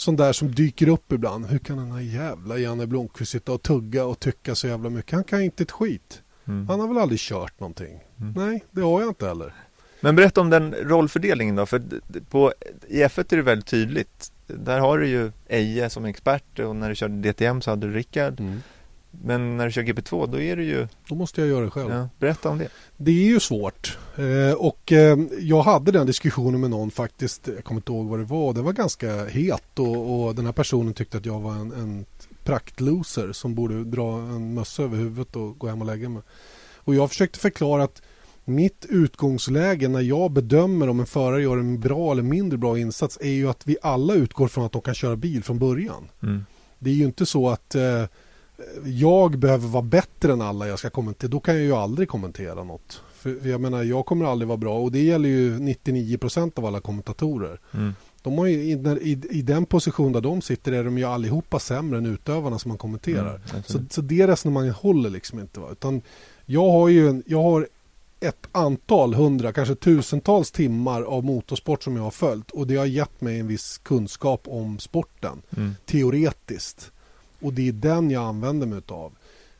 sån 0.00 0.16
där 0.16 0.32
som 0.32 0.54
dyker 0.54 0.88
upp 0.88 1.12
ibland. 1.12 1.46
Hur 1.46 1.58
kan 1.58 1.76
den 1.76 1.92
här 1.92 2.00
jävla 2.00 2.58
Janne 2.58 2.86
Blomqvist 2.86 3.32
sitta 3.32 3.52
och 3.52 3.62
tugga 3.62 4.04
och 4.04 4.20
tycka 4.20 4.54
så 4.54 4.66
jävla 4.66 4.90
mycket? 4.90 5.12
Han 5.12 5.24
kan 5.24 5.42
inte 5.42 5.62
ett 5.62 5.70
skit. 5.70 6.22
Mm. 6.50 6.68
Han 6.68 6.80
har 6.80 6.88
väl 6.88 6.98
aldrig 6.98 7.20
kört 7.20 7.60
någonting? 7.60 8.00
Mm. 8.20 8.32
Nej, 8.36 8.64
det 8.70 8.80
har 8.80 9.00
jag 9.00 9.10
inte 9.10 9.26
heller. 9.26 9.54
Men 10.00 10.16
berätta 10.16 10.40
om 10.40 10.50
den 10.50 10.74
rollfördelningen 10.74 11.56
då, 11.56 11.66
för 11.66 11.82
på, 12.30 12.52
i 12.88 13.02
F1 13.04 13.32
är 13.32 13.36
det 13.36 13.42
väldigt 13.42 13.66
tydligt. 13.66 14.32
Där 14.46 14.78
har 14.78 14.98
du 14.98 15.08
ju 15.08 15.32
Eje 15.48 15.90
som 15.90 16.04
expert 16.04 16.58
och 16.58 16.76
när 16.76 16.88
du 16.88 16.94
körde 16.94 17.32
DTM 17.32 17.60
så 17.60 17.70
hade 17.70 17.86
du 17.86 17.92
Rickard. 17.92 18.40
Mm. 18.40 18.62
Men 19.10 19.56
när 19.56 19.66
du 19.66 19.72
kör 19.72 19.82
GP2 19.82 20.26
då 20.26 20.40
är 20.40 20.56
det 20.56 20.62
ju... 20.62 20.88
Då 21.08 21.14
måste 21.14 21.40
jag 21.40 21.50
göra 21.50 21.64
det 21.64 21.70
själv. 21.70 21.90
Ja, 21.90 22.08
berätta 22.18 22.48
om 22.48 22.58
det. 22.58 22.68
Det 22.96 23.10
är 23.10 23.26
ju 23.26 23.40
svårt. 23.40 23.98
Eh, 24.16 24.54
och 24.54 24.92
eh, 24.92 25.18
jag 25.38 25.62
hade 25.62 25.92
den 25.92 26.06
diskussionen 26.06 26.60
med 26.60 26.70
någon 26.70 26.90
faktiskt. 26.90 27.48
Jag 27.54 27.64
kommer 27.64 27.78
inte 27.78 27.92
ihåg 27.92 28.08
vad 28.08 28.18
det 28.18 28.24
var. 28.24 28.52
Det 28.52 28.62
var 28.62 28.72
ganska 28.72 29.24
het 29.24 29.78
och, 29.78 30.26
och 30.26 30.34
den 30.34 30.46
här 30.46 30.52
personen 30.52 30.94
tyckte 30.94 31.18
att 31.18 31.26
jag 31.26 31.40
var 31.40 31.52
en, 31.52 31.72
en 31.72 32.04
praktloser 32.44 33.32
som 33.32 33.54
borde 33.54 33.84
dra 33.84 34.18
en 34.18 34.54
mössa 34.54 34.82
över 34.82 34.96
huvudet 34.96 35.36
och 35.36 35.58
gå 35.58 35.66
hem 35.66 35.80
och 35.80 35.86
lägga 35.86 36.08
mig. 36.08 36.22
Och 36.76 36.94
jag 36.94 37.08
försökte 37.08 37.38
förklara 37.38 37.82
att 37.82 38.02
mitt 38.44 38.86
utgångsläge 38.88 39.88
när 39.88 40.00
jag 40.00 40.30
bedömer 40.30 40.88
om 40.88 41.00
en 41.00 41.06
förare 41.06 41.42
gör 41.42 41.56
en 41.56 41.80
bra 41.80 42.12
eller 42.12 42.22
mindre 42.22 42.58
bra 42.58 42.78
insats 42.78 43.18
är 43.20 43.30
ju 43.30 43.48
att 43.48 43.66
vi 43.66 43.76
alla 43.82 44.14
utgår 44.14 44.48
från 44.48 44.64
att 44.64 44.72
de 44.72 44.82
kan 44.82 44.94
köra 44.94 45.16
bil 45.16 45.44
från 45.44 45.58
början. 45.58 46.08
Mm. 46.22 46.44
Det 46.78 46.90
är 46.90 46.94
ju 46.94 47.04
inte 47.04 47.26
så 47.26 47.48
att 47.48 47.74
eh, 47.74 48.04
jag 48.84 49.38
behöver 49.38 49.68
vara 49.68 49.82
bättre 49.82 50.32
än 50.32 50.40
alla 50.40 50.68
jag 50.68 50.78
ska 50.78 50.90
kommentera, 50.90 51.28
då 51.28 51.40
kan 51.40 51.54
jag 51.54 51.64
ju 51.64 51.72
aldrig 51.72 52.08
kommentera 52.08 52.64
något. 52.64 53.02
För 53.14 53.48
jag 53.48 53.60
menar, 53.60 53.82
jag 53.82 54.06
kommer 54.06 54.24
aldrig 54.24 54.48
vara 54.48 54.58
bra 54.58 54.78
och 54.78 54.92
det 54.92 55.02
gäller 55.02 55.28
ju 55.28 55.58
99% 55.58 56.58
av 56.58 56.66
alla 56.66 56.80
kommentatorer. 56.80 57.60
Mm. 57.74 57.94
De 58.22 58.38
har 58.38 58.46
ju, 58.46 58.62
i, 58.62 59.18
i, 59.30 59.42
den 59.42 59.66
position 59.66 60.12
där 60.12 60.20
de 60.20 60.42
sitter 60.42 60.72
är 60.72 60.84
de 60.84 60.98
ju 60.98 61.04
allihopa 61.04 61.58
sämre 61.58 61.98
än 61.98 62.06
utövarna 62.06 62.58
som 62.58 62.68
man 62.68 62.78
kommenterar. 62.78 63.40
Mm, 63.50 63.62
så, 63.66 63.78
så 63.90 64.00
det 64.00 64.26
resonemanget 64.26 64.76
håller 64.76 65.10
liksom 65.10 65.40
inte. 65.40 65.60
Va? 65.60 65.68
Utan 65.72 66.02
jag 66.46 66.70
har 66.70 66.88
ju 66.88 67.08
en, 67.08 67.22
jag 67.26 67.42
har 67.42 67.68
ett 68.20 68.46
antal 68.52 69.14
hundra, 69.14 69.52
kanske 69.52 69.74
tusentals 69.74 70.50
timmar 70.50 71.02
av 71.02 71.24
motorsport 71.24 71.82
som 71.82 71.96
jag 71.96 72.02
har 72.02 72.10
följt 72.10 72.50
och 72.50 72.66
det 72.66 72.76
har 72.76 72.86
gett 72.86 73.20
mig 73.20 73.40
en 73.40 73.46
viss 73.46 73.78
kunskap 73.78 74.42
om 74.48 74.78
sporten 74.78 75.42
Mm. 75.56 75.74
teoretiskt. 75.86 76.92
Och 77.40 77.52
det 77.52 77.68
är 77.68 77.72
den 77.72 78.10
jag 78.10 78.22
använder 78.22 78.66
mig 78.66 78.80
av. 78.88 79.12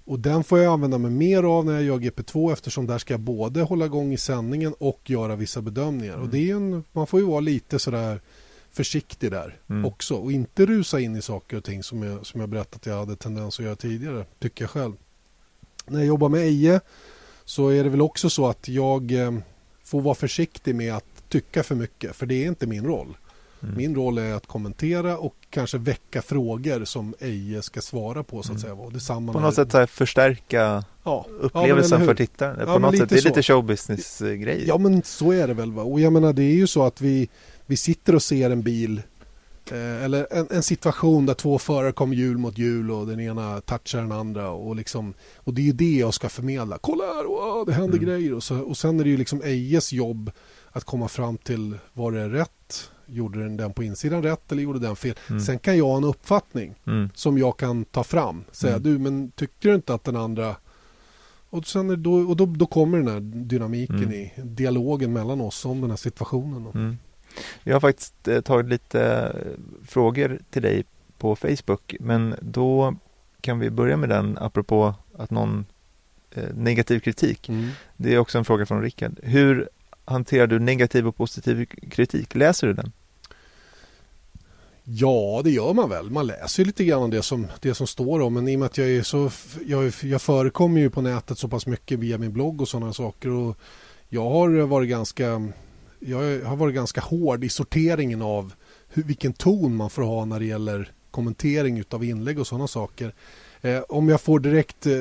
Och 0.04 0.18
den 0.18 0.44
får 0.44 0.58
jag 0.58 0.72
använda 0.72 0.98
mig 0.98 1.10
mer 1.10 1.42
av 1.42 1.64
när 1.64 1.72
jag 1.72 1.82
gör 1.82 1.98
GP2 1.98 2.52
eftersom 2.52 2.86
där 2.86 2.98
ska 2.98 3.14
jag 3.14 3.20
både 3.20 3.62
hålla 3.62 3.84
igång 3.84 4.12
i 4.12 4.16
sändningen 4.16 4.74
och 4.78 5.00
göra 5.10 5.36
vissa 5.36 5.62
bedömningar. 5.62 6.14
Mm. 6.14 6.24
Och 6.24 6.32
det 6.32 6.50
är 6.50 6.54
en, 6.54 6.84
man 6.92 7.06
får 7.06 7.20
ju 7.20 7.26
vara 7.26 7.40
lite 7.40 7.78
sådär 7.78 8.20
försiktig 8.80 9.30
där 9.30 9.56
Mm. 9.70 9.84
också 9.84 10.14
och 10.14 10.32
inte 10.32 10.66
rusa 10.66 11.00
in 11.00 11.16
i 11.16 11.22
saker 11.22 11.56
och 11.56 11.64
ting 11.64 11.82
som 11.82 12.02
jag, 12.02 12.26
som 12.26 12.40
jag 12.40 12.48
berättat 12.48 12.76
att 12.76 12.86
jag 12.86 12.98
hade 12.98 13.16
tendens 13.16 13.58
att 13.58 13.64
göra 13.64 13.76
tidigare, 13.76 14.24
tycker 14.38 14.62
jag 14.64 14.70
själv. 14.70 14.92
När 15.86 15.98
jag 15.98 16.06
jobbar 16.06 16.28
med 16.28 16.40
Eje 16.40 16.80
så 17.44 17.68
är 17.68 17.84
det 17.84 17.90
väl 17.90 18.00
också 18.02 18.30
så 18.30 18.46
att 18.46 18.68
jag 18.68 19.12
eh, 19.12 19.32
får 19.82 20.00
vara 20.00 20.14
försiktig 20.14 20.74
med 20.74 20.94
att 20.94 21.04
tycka 21.28 21.62
för 21.62 21.74
mycket, 21.74 22.16
för 22.16 22.26
det 22.26 22.34
är 22.44 22.46
inte 22.48 22.66
min 22.66 22.84
roll. 22.86 23.16
Mm. 23.62 23.76
Min 23.76 23.94
roll 23.94 24.18
är 24.18 24.34
att 24.34 24.46
kommentera 24.46 25.18
och 25.18 25.34
kanske 25.50 25.78
väcka 25.78 26.22
frågor 26.22 26.84
som 26.84 27.14
Eje 27.20 27.62
ska 27.62 27.80
svara 27.80 28.22
på 28.22 28.42
så 28.42 28.46
att 28.46 28.50
Mm. 28.50 28.60
säga. 28.60 28.74
Och 28.74 28.92
detsamma 28.92 29.32
På 29.32 29.40
något 29.40 29.54
sätt 29.54 29.72
här 29.72 29.86
förstärka 29.86 30.84
ja. 31.04 31.26
upplevelsen 31.40 32.00
hur? 32.00 32.06
för 32.06 32.14
tittaren. 32.14 32.56
På 32.66 32.72
Ja, 32.72 32.78
något 32.78 32.98
sätt, 32.98 33.08
det 33.08 33.16
är 33.16 33.20
så. 33.20 33.28
lite 33.28 33.42
showbusiness-grej. 33.42 34.64
Ja 34.66 34.78
men 34.78 35.02
så 35.02 35.32
är 35.32 35.48
det 35.48 35.54
väl. 35.54 35.72
Va? 35.72 35.82
Och 35.82 36.00
jag 36.00 36.12
menar 36.12 36.32
det 36.32 36.42
är 36.42 36.54
ju 36.54 36.66
så 36.66 36.82
att 36.84 37.00
vi, 37.00 37.28
vi 37.70 37.76
sitter 37.76 38.14
och 38.14 38.22
ser 38.22 38.50
en 38.50 38.62
bil 38.62 39.02
eh, 39.70 40.04
eller 40.04 40.26
en, 40.30 40.46
en 40.50 40.62
situation 40.62 41.26
där 41.26 41.34
två 41.34 41.58
förare 41.58 41.92
kommer 41.92 42.16
hjul 42.16 42.38
mot 42.38 42.58
hjul 42.58 42.90
och 42.90 43.06
den 43.06 43.20
ena 43.20 43.60
touchar 43.60 43.98
den 44.00 44.12
andra 44.12 44.50
och, 44.50 44.76
liksom, 44.76 45.14
och 45.36 45.54
det 45.54 45.60
är 45.62 45.64
ju 45.64 45.72
det 45.72 45.96
jag 45.96 46.14
ska 46.14 46.28
förmedla. 46.28 46.78
Kolla 46.78 47.04
här, 47.04 47.24
wow, 47.24 47.66
det 47.66 47.72
händer 47.72 47.98
Mm. 47.98 48.08
grejer. 48.10 48.34
Och, 48.34 48.42
så, 48.42 48.58
och 48.60 48.76
sen 48.76 49.00
är 49.00 49.04
det 49.04 49.10
ju 49.10 49.16
liksom 49.16 49.42
Ejes 49.44 49.92
jobb 49.92 50.30
att 50.72 50.84
komma 50.84 51.08
fram 51.08 51.36
till 51.38 51.78
var 51.92 52.12
det 52.12 52.20
är 52.20 52.28
rätt? 52.28 52.90
Gjorde 53.06 53.42
den 53.42 53.56
den 53.56 53.72
på 53.72 53.82
insidan 53.82 54.22
rätt 54.22 54.52
eller 54.52 54.62
gjorde 54.62 54.78
den 54.78 54.96
fel? 54.96 55.14
Mm. 55.28 55.40
Sen 55.40 55.58
kan 55.58 55.78
jag 55.78 55.84
ha 55.86 55.96
en 55.96 56.04
uppfattning 56.04 56.74
Mm. 56.86 57.08
som 57.14 57.38
jag 57.38 57.56
kan 57.56 57.84
ta 57.84 58.04
fram. 58.04 58.44
Säga 58.52 58.76
Mm. 58.76 58.82
du 58.82 58.98
men 58.98 59.30
tyckte 59.30 59.68
du 59.68 59.74
inte 59.74 59.94
att 59.94 60.04
den 60.04 60.16
andra 60.16 60.56
och, 61.50 61.66
sen 61.66 62.02
då, 62.02 62.12
och 62.12 62.36
då, 62.36 62.46
då 62.46 62.66
kommer 62.66 62.98
den 62.98 63.08
här 63.08 63.20
dynamiken 63.20 63.96
Mm. 63.96 64.12
i 64.12 64.32
dialogen 64.36 65.12
mellan 65.12 65.40
oss 65.40 65.64
om 65.64 65.80
den 65.80 65.90
här 65.90 65.96
situationen. 65.96 66.98
Jag 67.62 67.74
har 67.74 67.80
faktiskt 67.80 68.28
eh, 68.28 68.40
tagit 68.40 68.70
lite 68.70 69.02
eh, 69.02 69.86
frågor 69.86 70.38
till 70.50 70.62
dig 70.62 70.84
på 71.18 71.36
Facebook 71.36 71.94
men 72.00 72.34
då 72.40 72.94
kan 73.40 73.58
vi 73.58 73.70
börja 73.70 73.96
med 73.96 74.08
den 74.08 74.38
apropå 74.38 74.94
att 75.18 75.30
någon 75.30 75.66
eh, 76.30 76.54
negativ 76.54 77.00
kritik. 77.00 77.48
Mm. 77.48 77.68
Det 77.96 78.14
är 78.14 78.18
också 78.18 78.38
en 78.38 78.44
fråga 78.44 78.66
från 78.66 78.82
Rickard. 78.82 79.20
Hur 79.22 79.68
hanterar 80.04 80.46
du 80.46 80.58
negativ 80.58 81.08
och 81.08 81.16
positiv 81.16 81.66
kritik? 81.90 82.34
Läser 82.34 82.66
du 82.66 82.72
den? 82.72 82.92
Ja, 84.84 85.40
det 85.44 85.50
gör 85.50 85.74
man 85.74 85.90
väl. 85.90 86.10
Man 86.10 86.26
läser 86.26 86.64
lite 86.64 86.84
grann 86.84 87.02
om 87.02 87.10
det 87.10 87.22
som, 87.22 87.46
det 87.60 87.74
som 87.74 87.86
står 87.86 88.20
om. 88.20 88.34
Men 88.34 88.48
i 88.48 88.56
och 88.56 88.60
med 88.60 88.66
att 88.66 88.78
jag 88.78 88.90
är 88.90 89.02
så... 89.02 89.30
Jag, 89.66 89.92
jag 90.02 90.22
förekommer 90.22 90.80
ju 90.80 90.90
på 90.90 91.02
nätet 91.02 91.38
så 91.38 91.48
pass 91.48 91.66
mycket 91.66 91.98
via 91.98 92.18
min 92.18 92.32
blogg 92.32 92.60
och 92.60 92.68
sådana 92.68 92.92
saker. 92.92 93.30
Och 93.30 93.56
jag 94.08 94.30
har 94.30 94.48
varit 94.66 94.88
ganska... 94.88 95.52
Jag 96.00 96.40
har 96.44 96.56
varit 96.56 96.74
ganska 96.74 97.00
hård 97.00 97.44
i 97.44 97.48
sorteringen 97.48 98.22
av 98.22 98.52
hur, 98.88 99.02
vilken 99.02 99.32
ton 99.32 99.76
man 99.76 99.90
får 99.90 100.02
ha 100.02 100.24
när 100.24 100.40
det 100.40 100.46
gäller 100.46 100.92
kommentering 101.10 101.84
av 101.90 102.04
inlägg 102.04 102.38
och 102.38 102.46
sådana 102.46 102.68
saker. 102.68 103.14
Eh, 103.62 103.82
om 103.88 104.08
jag 104.08 104.20
får 104.20 104.40
direkt 104.40 104.86
eh, 104.86 104.94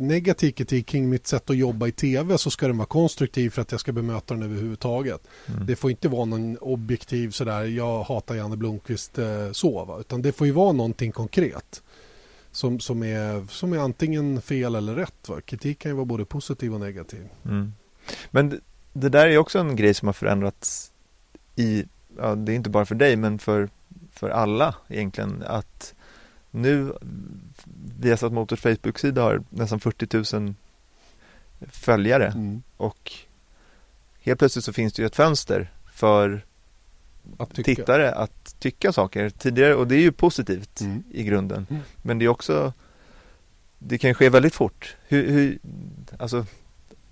negativ 0.00 0.52
kritik 0.52 0.86
kring 0.86 1.08
mitt 1.08 1.26
sätt 1.26 1.50
att 1.50 1.56
jobba 1.56 1.86
i 1.86 1.92
tv 1.92 2.38
så 2.38 2.50
ska 2.50 2.66
den 2.66 2.78
vara 2.78 2.86
konstruktiv 2.86 3.50
för 3.50 3.62
att 3.62 3.70
jag 3.70 3.80
ska 3.80 3.92
bemöta 3.92 4.34
den 4.34 4.42
överhuvudtaget. 4.42 5.20
Mm. 5.46 5.66
Det 5.66 5.76
får 5.76 5.90
inte 5.90 6.08
vara 6.08 6.24
någon 6.24 6.56
objektiv 6.58 7.30
sådär, 7.30 7.64
jag 7.64 8.02
hatar 8.02 8.34
Janne 8.34 8.56
Blomqvist 8.56 9.18
eh, 9.18 9.52
så. 9.52 9.84
Va? 9.84 10.00
Utan 10.00 10.22
det 10.22 10.32
får 10.32 10.46
ju 10.46 10.52
vara 10.52 10.72
någonting 10.72 11.12
konkret. 11.12 11.82
Som, 12.54 12.80
som, 12.80 13.02
är, 13.02 13.46
som 13.50 13.72
är 13.72 13.78
antingen 13.78 14.42
fel 14.42 14.74
eller 14.74 14.94
rätt. 14.94 15.28
Va? 15.28 15.40
Kritik 15.40 15.78
kan 15.78 15.90
ju 15.90 15.94
vara 15.94 16.04
både 16.04 16.24
positiv 16.24 16.74
och 16.74 16.80
negativ. 16.80 17.28
Mm. 17.44 17.72
Men 18.30 18.60
det, 18.92 19.08
där 19.08 19.26
är 19.26 19.38
också 19.38 19.58
en 19.58 19.76
grej 19.76 19.94
som 19.94 20.08
har 20.08 20.12
förändrats 20.12 20.92
i, 21.56 21.84
ja, 22.18 22.34
det 22.34 22.52
är 22.52 22.56
inte 22.56 22.70
bara 22.70 22.84
för 22.84 22.94
dig 22.94 23.16
men 23.16 23.38
för, 23.38 23.68
för 24.12 24.30
alla 24.30 24.74
egentligen 24.88 25.42
att 25.46 25.94
nu 26.50 26.92
Viasat 27.98 28.32
Motors 28.32 28.60
Facebook-sida 28.60 29.22
har 29.22 29.42
nästan 29.50 29.80
40 29.80 30.36
000 30.36 30.54
följare 31.70 32.26
Mm. 32.26 32.62
och 32.76 33.12
helt 34.20 34.38
plötsligt 34.38 34.64
så 34.64 34.72
finns 34.72 34.92
det 34.92 35.02
ju 35.02 35.06
ett 35.06 35.16
fönster 35.16 35.70
för 35.94 36.44
Att 37.38 37.54
tittare 37.54 38.12
att 38.12 38.56
tycka 38.60 38.92
saker 38.92 39.30
tidigare 39.30 39.74
och 39.74 39.86
det 39.88 39.94
är 39.94 40.00
ju 40.00 40.12
positivt 40.12 40.80
Mm. 40.80 41.02
i 41.10 41.22
grunden. 41.22 41.66
Mm. 41.70 41.82
Men 42.02 42.18
det 42.18 42.24
är 42.24 42.28
också 42.28 42.72
Det 43.78 43.98
kan 43.98 44.14
ske 44.14 44.28
väldigt 44.28 44.54
fort. 44.54 44.96
Hur, 45.08 45.30
hur, 45.30 45.58
alltså, 46.18 46.46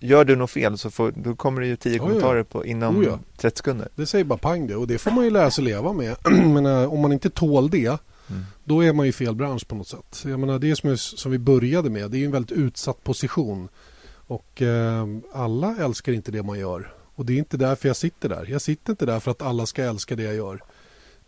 gör 0.00 0.24
du 0.24 0.36
något 0.36 0.50
fel 0.50 0.78
så 0.78 0.90
får, 0.90 1.12
då 1.16 1.34
kommer 1.34 1.60
det 1.60 1.66
ju 1.66 1.76
tio 1.76 1.92
Ja, 1.92 1.96
ja. 1.96 2.06
kommentarer 2.06 2.42
på 2.42 2.66
inom 2.66 2.96
Oh, 2.96 3.04
ja. 3.04 3.18
30 3.36 3.56
sekunder. 3.56 3.88
Det 3.94 4.06
säger 4.06 4.24
bara 4.24 4.38
pang 4.38 4.66
det 4.66 4.76
och 4.76 4.86
det 4.86 4.98
får 4.98 5.10
man 5.10 5.24
ju 5.24 5.30
lära 5.30 5.50
sig 5.50 5.64
leva 5.64 5.92
med. 5.92 6.16
Men 6.30 6.66
om 6.66 7.00
man 7.00 7.12
inte 7.12 7.30
tål 7.30 7.70
det 7.70 7.98
Mm. 8.30 8.42
då 8.64 8.84
är 8.84 8.92
man 8.92 9.06
i 9.06 9.12
fel 9.12 9.34
bransch 9.34 9.68
på 9.68 9.74
något 9.74 9.88
sätt. 9.88 10.22
Jag 10.26 10.40
menar, 10.40 10.58
det 10.58 10.76
som, 10.76 10.90
är, 10.90 10.96
som 10.96 11.32
vi 11.32 11.38
började 11.38 11.90
med, 11.90 12.10
det 12.10 12.16
är 12.16 12.18
ju 12.18 12.24
en 12.24 12.30
väldigt 12.32 12.58
utsatt 12.58 13.04
position. 13.04 13.68
Och 14.12 14.62
eh, 14.62 15.06
alla 15.32 15.76
älskar 15.80 16.12
inte 16.12 16.30
det 16.32 16.42
man 16.42 16.58
gör. 16.58 16.92
Och 17.14 17.26
det 17.26 17.32
är 17.32 17.38
inte 17.38 17.56
därför 17.56 17.88
jag 17.88 17.96
sitter 17.96 18.28
där. 18.28 18.46
Jag 18.50 18.62
sitter 18.62 18.92
inte 18.92 19.06
där 19.06 19.20
för 19.20 19.30
att 19.30 19.42
alla 19.42 19.66
ska 19.66 19.82
älska 19.82 20.16
det 20.16 20.22
jag 20.22 20.34
gör. 20.34 20.62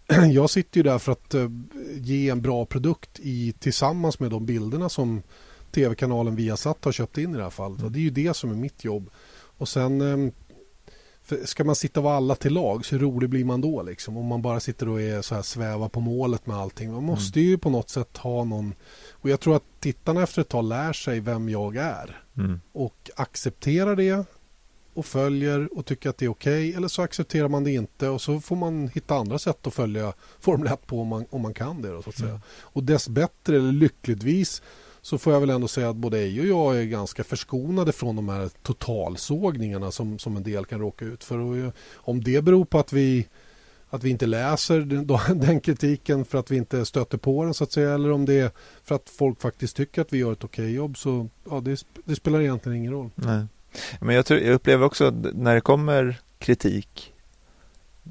Jag 0.33 0.51
sitter 0.51 0.77
ju 0.79 0.83
där 0.83 0.99
för 0.99 1.12
att 1.12 1.35
eh, 1.35 1.49
ge 1.95 2.29
en 2.29 2.43
bra 2.43 2.64
produkt 2.66 3.20
i, 3.23 3.53
tillsammans 3.59 4.20
med 4.20 4.31
de 4.31 4.47
bilderna 4.47 4.89
som 4.89 5.23
tv-kanalen 5.73 6.37
Viasat 6.37 6.85
har 6.85 6.93
köpt 6.93 7.18
in 7.18 7.35
i 7.35 7.37
det 7.37 7.43
här 7.43 7.51
fallet. 7.51 7.83
Och 7.83 7.93
det 7.93 7.99
är 7.99 8.03
ju 8.03 8.11
det 8.11 8.35
som 8.35 8.51
är 8.51 8.55
mitt 8.55 8.85
jobb. 8.85 9.11
Och 9.59 9.68
sen 9.68 10.01
eh, 10.01 10.33
för 11.23 11.47
ska 11.47 11.64
man 11.64 11.77
sitta 11.77 12.01
och 12.01 12.05
vara 12.05 12.16
alla 12.16 12.35
till 12.35 12.53
lag, 12.53 12.85
så 12.85 12.99
rolig 12.99 13.31
blir 13.31 13.45
man 13.45 13.61
då? 13.61 13.83
Liksom? 13.83 14.16
Om 14.16 14.27
man 14.27 14.43
bara 14.43 14.61
sitter 14.61 14.89
och 14.89 15.01
är 15.01 15.23
så 15.23 15.35
här 15.35 15.43
svävar 15.43 15.89
på 15.89 16.01
målet 16.01 16.47
med 16.47 16.57
allting. 16.57 16.93
Man 16.93 17.05
måste 17.05 17.41
ju 17.41 17.59
på 17.59 17.70
något 17.70 17.91
sätt 17.91 18.16
ha 18.16 18.45
någon... 18.45 18.75
Och 19.11 19.31
jag 19.31 19.41
tror 19.41 19.57
att 19.57 19.81
tittarna 19.81 20.23
efter 20.23 20.41
ett 20.41 20.49
tag 20.49 20.64
lär 20.64 20.93
sig 20.93 21.20
vem 21.20 21.49
jag 21.49 21.77
är. 21.77 22.23
Mm. 22.37 22.61
Och 22.73 23.11
accepterar 23.16 23.97
det 23.97 24.25
och 24.95 25.07
följer 25.07 25.79
och 25.79 25.87
tycker 25.87 26.11
att 26.11 26.18
det 26.18 26.25
är 26.25 26.31
okej. 26.31 26.75
eller 26.75 26.89
så 26.89 27.03
accepterar 27.03 27.49
man 27.49 27.64
det 27.64 27.73
inte 27.73 28.09
och 28.09 28.20
så 28.20 28.41
får 28.41 28.57
man 28.57 28.89
hitta 28.89 29.14
andra 29.14 29.39
sätt 29.39 29.66
att 29.66 29.75
följa 29.75 30.12
Formel 30.41 30.73
1 30.73 30.87
på 30.87 31.01
om 31.01 31.09
man, 31.09 31.27
om 31.31 31.41
man 31.43 31.55
kan 31.55 31.83
det. 31.83 31.89
Då, 31.89 32.03
så 32.03 32.11
att 32.11 32.16
säga. 32.16 32.29
Mm. 32.29 32.43
Och 32.61 32.85
dess 32.85 33.09
bättre, 33.09 33.57
eller 33.57 33.73
lyckligtvis, 33.73 34.62
så 35.03 35.18
får 35.18 35.32
jag 35.32 35.40
väl 35.40 35.50
ändå 35.50 35.68
säga 35.68 35.90
att 35.90 35.96
både 35.96 36.18
Eje 36.18 36.40
och 36.40 36.46
jag 36.46 36.80
är 36.80 36.84
ganska 36.84 37.24
förskonade 37.24 37.92
från 37.92 38.16
de 38.16 38.28
här 38.28 38.50
totalsågningarna 38.62 39.90
som, 39.90 40.18
som 40.18 40.36
en 40.36 40.42
del 40.42 40.64
kan 40.64 40.80
råka 40.80 41.05
ut 41.05 41.24
för. 41.24 41.38
Och 41.38 41.72
om 41.94 42.24
det 42.24 42.44
beror 42.44 42.64
på 42.64 42.78
att 42.78 42.92
vi, 42.92 43.28
att 43.90 44.05
vi 44.05 44.11
inte 44.11 44.26
läser 44.26 44.80
den, 44.80 45.07
den 45.40 45.61
kritiken 45.61 46.24
för 46.24 46.38
att 46.38 46.50
vi 46.50 46.57
inte 46.57 46.84
stöter 46.84 47.18
på 47.18 47.44
den 47.44 47.55
så 47.55 47.64
att 47.64 47.72
säga 47.72 47.94
eller 47.94 48.12
om 48.12 48.24
det 48.24 48.34
är 48.34 48.50
för 48.84 48.94
att 48.94 49.11
folk 49.11 49.40
faktiskt 49.40 49.76
tycker 49.76 50.03
att 50.03 50.12
vi 50.12 50.18
gör 50.18 50.32
ett 50.32 50.44
okej 50.44 50.74
jobb 50.74 50.98
så 50.98 51.28
ja, 51.50 51.61
det, 51.61 51.84
det 52.05 52.16
spelar 52.16 52.40
egentligen 52.40 52.78
ingen 52.78 52.92
roll. 52.92 53.11
Nej. 53.14 53.46
Men 54.00 54.14
jag, 54.14 54.26
tror, 54.26 54.40
jag 54.40 54.55
upplever 54.55 54.86
också 54.86 55.05
att 55.05 55.14
när 55.34 55.55
det 55.55 55.61
kommer 55.61 56.20
kritik 56.38 57.12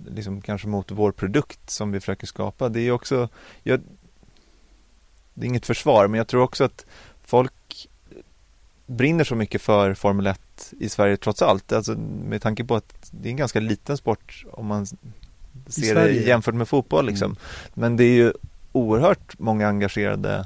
liksom 0.08 0.42
kanske 0.42 0.68
mot 0.68 0.92
vår 0.92 1.12
produkt 1.12 1.70
som 1.70 1.92
vi 1.92 2.00
försöker 2.00 2.28
skapa. 2.28 2.70
Det 2.70 2.82
är 2.82 2.92
också 2.92 3.30
jag, 3.64 3.82
det 5.42 5.46
är 5.46 5.48
inget 5.48 5.66
försvar 5.66 6.08
men 6.08 6.18
jag 6.18 6.28
tror 6.28 6.42
också 6.42 6.64
att 6.64 6.86
folk 7.24 7.88
brinner 8.86 9.24
så 9.24 9.36
mycket 9.36 9.62
för 9.62 9.94
Formel 9.94 10.28
1 10.28 10.74
i 10.80 10.90
Sverige 10.90 11.18
trots 11.18 11.42
allt. 11.42 11.72
Alltså 11.72 11.96
med 12.26 12.42
tanke 12.42 12.64
på 12.64 12.76
att 12.76 13.10
det 13.12 13.30
är 13.30 13.32
en 13.32 13.38
ganska 13.38 13.60
liten 13.60 13.98
sport 13.98 14.46
om 14.52 14.66
man 14.66 14.86
ser 15.68 15.96
det 15.96 16.12
jämfört 16.12 16.56
med 16.56 16.68
fotboll 16.68 17.06
liksom. 17.06 17.32
Mm. 17.32 17.38
Men 17.74 17.98
det 17.98 18.04
är 18.04 18.14
ju 18.14 18.34
oerhört 18.72 19.40
många 19.40 19.68
engagerade 19.68 20.46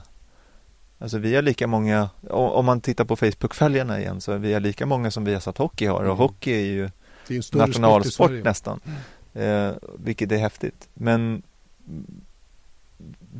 Alltså 1.00 1.18
vi 1.18 1.36
har 1.36 1.42
lika 1.42 1.68
många, 1.68 2.10
om 2.30 2.66
man 2.66 2.82
tittar 2.82 3.06
på 3.06 3.16
Facebook-följarna 3.16 4.00
igen 4.00 4.22
så 4.22 4.32
är 4.32 4.38
vi 4.38 4.54
har 4.54 4.60
lika 4.60 4.86
många 4.86 5.12
som 5.12 5.26
vi 5.26 5.34
har 5.34 5.40
satt 5.40 5.58
hockey 5.58 5.86
har 5.86 6.00
och 6.00 6.06
Mm. 6.06 6.18
hockey 6.18 6.52
är 6.52 6.66
ju 6.66 6.84
är 7.30 7.58
nationalsport 7.58 8.32
nästan. 8.44 8.80
Eh, 9.34 9.72
vilket 9.98 10.32
är 10.32 10.38
häftigt. 10.38 10.90
Men 10.94 11.44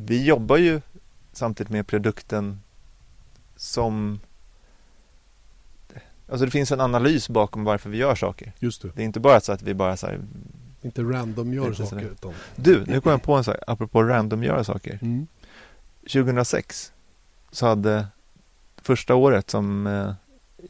vi 0.04 0.24
jobbar 0.24 0.56
ju 0.56 0.80
samtidigt 1.36 1.70
med 1.70 1.86
produkten 1.86 2.60
som 3.56 4.20
Alltså 6.28 6.44
det 6.44 6.50
finns 6.50 6.72
en 6.72 6.80
analys 6.80 7.28
bakom 7.28 7.64
varför 7.64 7.90
vi 7.90 7.98
gör 7.98 8.14
saker. 8.14 8.52
Just 8.58 8.82
det. 8.82 8.88
Det 8.94 9.02
är 9.02 9.04
inte 9.04 9.20
bara 9.20 9.40
så 9.40 9.52
att 9.52 9.62
vi 9.62 9.74
bara 9.74 9.96
så 9.96 10.06
här, 10.06 10.20
Inte 10.82 11.02
random 11.02 11.54
gör 11.54 11.66
Inte 11.66 11.86
saker 11.86 12.06
utan... 12.12 12.32
Du, 12.56 12.84
nu 12.86 13.00
kom 13.00 13.12
jag 13.12 13.22
på 13.22 13.34
en 13.34 13.44
sak, 13.44 13.56
apropå 13.66 14.02
random 14.02 14.42
göra 14.42 14.64
saker. 14.64 14.98
Mm. 15.02 15.26
2006 16.12 16.92
så 17.50 17.66
hade 17.66 18.06
första 18.82 19.14
året 19.14 19.50
som, 19.50 19.86
eh, 19.86 20.12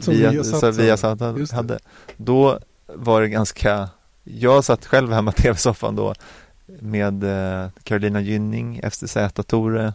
Som 0.01 0.15
via, 0.15 0.31
Viasat 0.31 0.63
hade. 0.63 0.83
Viasat 0.83 1.19
det. 1.19 1.57
hade, 1.57 1.79
då 2.17 2.59
var 2.87 3.23
det 3.23 3.29
ganska, 3.29 3.89
jag 4.25 4.65
satt 4.65 4.87
själv 4.87 5.13
hemma 5.13 5.31
i 5.39 5.41
tv-soffan 5.43 5.97
då 5.97 6.15
med 6.67 7.25
eh, 7.25 7.71
Carolina 7.83 8.21
Gynning, 8.21 8.81
FTZ, 8.91 9.17
Tore, 9.47 9.95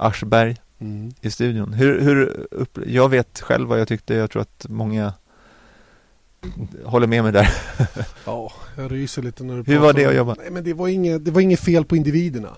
Aschberg 0.00 0.56
Mm. 0.80 1.12
i 1.20 1.30
studion. 1.30 1.72
Hur, 1.72 2.00
hur 2.00 2.46
upp, 2.50 2.78
jag 2.86 3.08
vet 3.08 3.40
själv 3.40 3.68
vad 3.68 3.80
jag 3.80 3.88
tyckte, 3.88 4.14
jag 4.14 4.30
tror 4.30 4.42
att 4.42 4.66
många 4.68 5.12
håller 6.84 7.06
med 7.06 7.22
mig 7.22 7.32
där. 7.32 7.48
Ja, 8.24 8.52
jag 8.76 8.92
ryser 8.92 9.22
lite 9.22 9.44
när 9.44 9.56
du 9.62 9.72
Hur 9.72 9.78
var 9.78 9.92
det 9.92 10.06
att 10.06 10.14
jobba? 10.14 10.34
Nej, 10.38 10.50
men 10.50 10.64
det 10.64 10.72
var 10.74 10.88
inget, 10.88 11.24
det 11.24 11.30
var 11.30 11.40
inget 11.40 11.60
fel 11.60 11.84
på 11.84 11.96
individerna. 11.96 12.56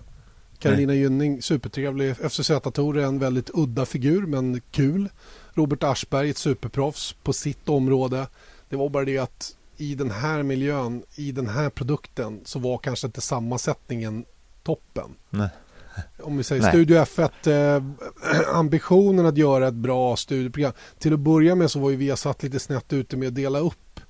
Carolina 0.58 0.94
Gynning, 0.94 1.42
supertrevlig. 1.42 2.14
FCZ-Tore, 2.16 3.04
en 3.04 3.18
väldigt 3.18 3.50
udda 3.54 3.86
figur, 3.86 4.26
men 4.26 4.60
kul. 4.70 5.08
Robert 5.54 5.82
Aschberg, 5.82 6.30
ett 6.30 6.36
superproffs 6.36 7.16
på 7.22 7.32
sitt 7.32 7.68
område. 7.68 8.26
Det 8.68 8.76
var 8.76 8.88
bara 8.88 9.04
det 9.04 9.18
att 9.18 9.56
i 9.76 9.94
den 9.94 10.10
här 10.10 10.42
miljön, 10.42 11.02
i 11.16 11.32
den 11.32 11.48
här 11.48 11.70
produkten, 11.70 12.40
så 12.44 12.58
var 12.58 12.78
kanske 12.78 13.06
inte 13.06 13.20
sammansättningen 13.20 14.24
toppen. 14.62 15.10
Nej. 15.30 15.48
Om 16.22 16.36
vi 16.36 16.44
säger 16.44 16.62
Nej. 16.62 16.70
Studio 16.70 16.96
F1, 16.96 17.76
eh, 17.76 17.82
ambitionen 18.56 19.26
att 19.26 19.36
göra 19.36 19.68
ett 19.68 19.74
bra 19.74 20.16
studioprogram. 20.16 20.72
Till 20.98 21.12
att 21.12 21.20
börja 21.20 21.54
med 21.54 21.70
så 21.70 21.78
var 21.78 21.90
ju 21.90 21.96
vi 21.96 22.16
satt 22.16 22.42
lite 22.42 22.58
snett 22.58 22.92
ute 22.92 23.16
med 23.16 23.28
att 23.28 23.34
dela 23.34 23.58
upp. 23.58 24.00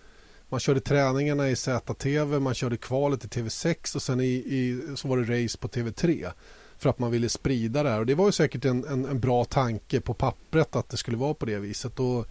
Man 0.49 0.61
körde 0.61 0.81
träningarna 0.81 1.51
i 1.51 1.57
ZTV, 1.57 2.39
man 2.39 2.55
körde 2.55 2.77
kvalet 2.77 3.25
i 3.25 3.29
TV6 3.29 3.97
och 3.97 4.03
sen 4.03 4.21
i, 4.21 4.25
i, 4.25 4.83
så 4.97 5.09
var 5.09 5.17
det 5.17 5.45
race 5.45 5.59
på 5.59 5.69
TV3. 5.69 6.31
För 6.79 6.91
att 6.91 6.99
man 6.99 7.11
ville 7.11 7.29
sprida 7.29 7.83
det 7.83 7.91
här. 7.91 8.01
Och 8.01 8.07
det 8.07 8.15
var 8.15 8.27
ju 8.27 8.33
säkert 8.33 8.65
en, 8.65 8.85
en, 8.85 9.05
en 9.05 9.21
bra 9.21 9.45
tanke 9.45 10.01
på 10.01 10.15
pappret 10.15 10.77
att 10.77 10.89
det 10.89 10.97
skulle 10.97 11.17
vara 11.17 11.35
på 11.35 11.47
det 11.47 11.59
viset. 11.59 12.01
Och 12.01 12.27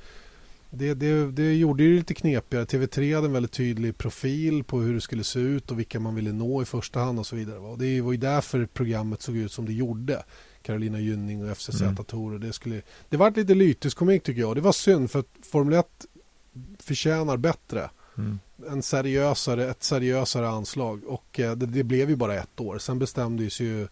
det, 0.73 0.93
det, 0.93 1.31
det 1.31 1.53
gjorde 1.55 1.83
det 1.83 1.89
lite 1.89 2.13
knepigare. 2.13 2.65
TV3 2.65 3.15
hade 3.15 3.27
en 3.27 3.33
väldigt 3.33 3.51
tydlig 3.51 3.97
profil 3.97 4.63
på 4.63 4.79
hur 4.79 4.93
det 4.93 5.01
skulle 5.01 5.23
se 5.23 5.39
ut 5.39 5.71
och 5.71 5.79
vilka 5.79 5.99
man 5.99 6.15
ville 6.15 6.31
nå 6.33 6.61
i 6.61 6.65
första 6.65 6.99
hand 6.99 7.19
och 7.19 7.25
så 7.25 7.35
vidare. 7.35 7.57
Och 7.59 7.77
det 7.77 8.01
var 8.01 8.11
ju 8.11 8.17
därför 8.17 8.65
programmet 8.65 9.21
såg 9.21 9.35
ut 9.37 9.51
som 9.51 9.65
det 9.65 9.73
gjorde. 9.73 10.23
Carolina 10.61 10.99
Gynning 10.99 11.43
och 11.49 11.57
FCZ 11.57 11.81
Mm. 11.81 11.95
Tore. 11.95 12.37
Det, 12.37 12.53
skulle, 12.53 12.81
det 13.09 13.17
var 13.17 13.31
lite 13.31 13.53
lyteskomik 13.53 14.23
tycker 14.23 14.41
jag. 14.41 14.55
Det 14.55 14.61
var 14.61 14.71
synd 14.71 15.11
för 15.11 15.19
att 15.19 15.29
Formel 15.41 15.73
1 15.73 15.87
förtjänar 16.79 17.37
bättre. 17.37 17.89
Mm. 18.17 18.39
En 18.69 18.83
seriösare, 18.83 19.69
ett 19.69 19.83
seriösare 19.83 20.49
anslag. 20.49 21.03
Och 21.07 21.39
eh, 21.39 21.55
det, 21.55 21.65
det 21.65 21.83
blev 21.83 22.09
ju 22.09 22.15
bara 22.15 22.35
ett 22.35 22.59
år. 22.59 22.77
Sen 22.77 22.99
bestämdes 22.99 23.59
ju 23.59 23.87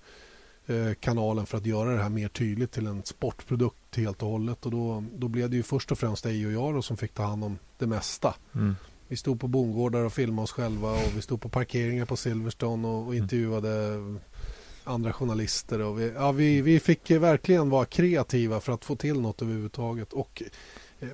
eh, 0.65 0.93
kanalen 0.99 1.45
för 1.45 1.57
att 1.57 1.65
göra 1.65 1.93
det 1.93 2.01
här 2.01 2.09
mer 2.09 2.27
tydligt 2.27 2.71
till 2.71 2.87
en 2.87 3.03
sportprodukt 3.03 3.78
helt 3.95 4.23
och 4.23 4.29
hållet. 4.29 4.65
Och 4.65 4.71
då, 4.71 5.03
då 5.15 5.27
blev 5.27 5.49
det 5.49 5.55
ju 5.55 5.63
först 5.63 5.91
och 5.91 5.99
främst 5.99 6.25
Eje 6.25 6.45
och 6.45 6.51
jag 6.51 6.73
då 6.73 6.81
som 6.81 6.97
fick 6.97 7.13
ta 7.13 7.23
hand 7.23 7.43
om 7.43 7.57
det 7.77 7.87
mesta. 7.87 8.35
Mm. 8.55 8.75
Vi 9.07 9.15
stod 9.17 9.39
på 9.39 9.47
bondgårdar 9.47 9.99
och 9.99 10.13
filmade 10.13 10.43
oss 10.43 10.51
själva 10.51 10.91
och 10.91 11.11
vi 11.17 11.21
stod 11.21 11.41
på 11.41 11.49
parkeringar 11.49 12.05
på 12.05 12.15
Silverstone 12.17 12.87
och, 12.87 12.93
Mm. 12.95 13.07
och 13.07 13.15
intervjuade 13.15 13.97
andra 14.83 15.13
journalister. 15.13 15.81
Och 15.81 15.99
vi, 15.99 16.11
ja, 16.15 16.31
vi, 16.31 16.61
vi 16.61 16.79
fick 16.79 17.11
verkligen 17.11 17.69
vara 17.69 17.85
kreativa 17.85 18.59
för 18.59 18.73
att 18.73 18.85
få 18.85 18.95
till 18.95 19.21
något 19.21 19.41
överhuvudtaget. 19.41 20.13
Och 20.13 20.43
eh, 20.99 21.07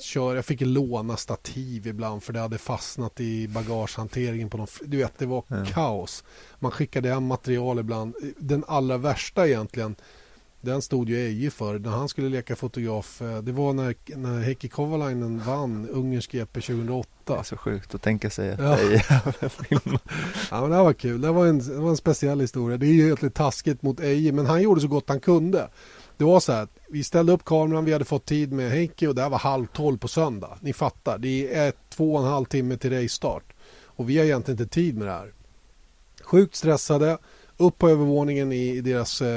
kör, 0.00 0.34
jag 0.34 0.44
fick 0.44 0.60
låna 0.60 1.16
stativ 1.16 1.86
ibland 1.86 2.22
för 2.22 2.32
det 2.32 2.40
hade 2.40 2.58
fastnat 2.58 3.20
i 3.20 3.48
bagagehanteringen. 3.48 4.50
På 4.50 4.56
någon, 4.56 4.66
du 4.84 4.96
vet, 4.96 5.18
det 5.18 5.26
var 5.26 5.44
Ja. 5.48 5.64
kaos. 5.72 6.24
Man 6.58 6.70
skickade 6.70 7.08
hem 7.08 7.24
material 7.26 7.78
ibland. 7.78 8.14
Den 8.38 8.64
allra 8.68 8.98
värsta 8.98 9.48
egentligen 9.48 9.96
den 10.66 10.82
stod 10.82 11.08
ju 11.08 11.16
Eje 11.26 11.50
för 11.50 11.78
när 11.78 11.90
han 11.90 12.08
skulle 12.08 12.28
leka 12.28 12.56
fotograf. 12.56 13.22
eh, 13.22 13.38
Det 13.38 13.52
var 13.52 13.72
när, 13.72 13.94
när 14.16 14.40
Heikki 14.40 14.68
Kovalainen 14.68 15.42
vann 15.46 15.88
ungersk 15.88 16.32
GP 16.32 16.60
Det 16.60 16.66
2008. 16.66 17.38
är 17.38 17.42
så 17.42 17.56
sjukt 17.56 17.94
att 17.94 18.02
tänka 18.02 18.30
sig 18.30 18.50
att 18.52 18.58
Ja. 18.60 18.78
Eje. 18.78 19.04
Ja, 20.50 20.60
men 20.60 20.70
det 20.70 20.76
här 20.76 20.84
var 20.84 20.92
kul. 20.92 21.20
Det 21.20 21.32
var, 21.32 21.46
en, 21.46 21.58
det 21.58 21.74
var 21.78 21.90
en 21.90 21.96
speciell 21.96 22.40
historia. 22.40 22.76
Det 22.76 22.86
är 22.86 22.92
ju 22.92 23.04
egentligen 23.04 23.32
taskigt 23.32 23.82
mot 23.82 24.00
Eje 24.00 24.32
men 24.32 24.46
han 24.46 24.62
gjorde 24.62 24.80
så 24.80 24.88
gott 24.88 25.08
han 25.08 25.20
kunde. 25.20 25.68
Det 26.16 26.24
var 26.24 26.40
så 26.40 26.52
här 26.52 26.68
vi 26.88 27.04
ställde 27.04 27.32
upp 27.32 27.44
kameran, 27.44 27.84
vi 27.84 27.92
hade 27.92 28.04
fått 28.04 28.24
tid 28.24 28.52
med 28.52 28.70
Heikki 28.70 29.06
och 29.06 29.14
det 29.14 29.22
här 29.22 29.30
var 29.30 29.38
halv 29.38 29.66
tolv 29.66 29.98
på 29.98 30.08
söndag. 30.08 30.58
Ni 30.60 30.72
fattar, 30.72 31.18
det 31.18 31.54
är 31.54 31.72
två 31.88 32.14
och 32.14 32.20
en 32.20 32.26
halv 32.26 32.44
timme 32.44 32.76
till 32.76 32.92
racestart. 32.92 33.52
Och 33.84 34.10
vi 34.10 34.18
har 34.18 34.24
egentligen 34.24 34.60
inte 34.60 34.74
tid 34.74 34.96
med 34.96 35.06
det 35.08 35.12
här. 35.12 35.32
Sjukt 36.22 36.54
stressade, 36.56 37.18
upp 37.56 37.78
på 37.78 37.88
övervåningen 37.88 38.52
i, 38.52 38.76
i 38.76 38.80
deras 38.80 39.22
eh, 39.22 39.28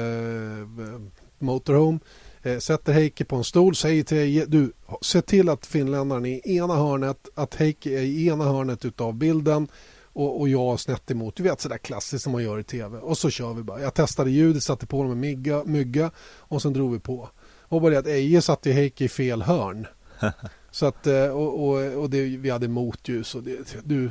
motorhome. 1.40 1.98
Eh, 2.42 2.58
sätter 2.58 2.92
Heikki 2.92 3.24
på 3.24 3.36
en 3.36 3.44
stol, 3.44 3.74
säger 3.76 4.04
till 4.04 4.50
du 4.50 4.72
se 5.00 5.22
till 5.22 5.48
att 5.48 5.66
finländaren 5.66 6.26
är 6.26 6.48
i 6.48 6.56
ena 6.56 6.74
hörnet, 6.74 7.28
att 7.34 7.54
Heikki 7.54 7.94
är 7.94 8.02
i 8.02 8.28
ena 8.28 8.44
hörnet 8.44 8.84
utav 8.84 9.14
bilden 9.14 9.68
och, 10.12 10.40
och 10.40 10.48
jag 10.48 10.80
snett 10.80 11.10
emot. 11.10 11.36
Du 11.36 11.42
vet 11.42 11.60
sådär 11.60 11.78
klassiskt 11.78 12.24
som 12.24 12.32
man 12.32 12.42
gör 12.42 12.58
i 12.58 12.64
tv. 12.64 12.98
Och 12.98 13.18
så 13.18 13.30
kör 13.30 13.54
vi 13.54 13.62
bara. 13.62 13.80
Jag 13.80 13.94
testade 13.94 14.30
ljudet, 14.30 14.62
satte 14.62 14.86
på 14.86 15.02
dem 15.02 15.12
en 15.12 15.20
mygga, 15.20 15.64
mygga 15.64 16.10
och 16.38 16.62
sen 16.62 16.72
drog 16.72 16.92
vi 16.92 16.98
på. 16.98 17.28
Och 17.60 17.80
bara 17.80 17.90
det 17.90 17.98
att 17.98 18.06
Eje 18.06 18.42
satte 18.42 18.72
Heikki 18.72 19.04
i 19.04 19.08
fel 19.08 19.42
hörn. 19.42 19.86
så 20.70 20.86
att, 20.86 21.06
eh, 21.06 21.24
och, 21.24 21.68
och, 21.68 22.02
och 22.02 22.10
det, 22.10 22.22
vi 22.22 22.50
hade 22.50 22.68
motljus 22.68 23.34
och 23.34 23.42
det, 23.42 23.76
du, 23.84 24.10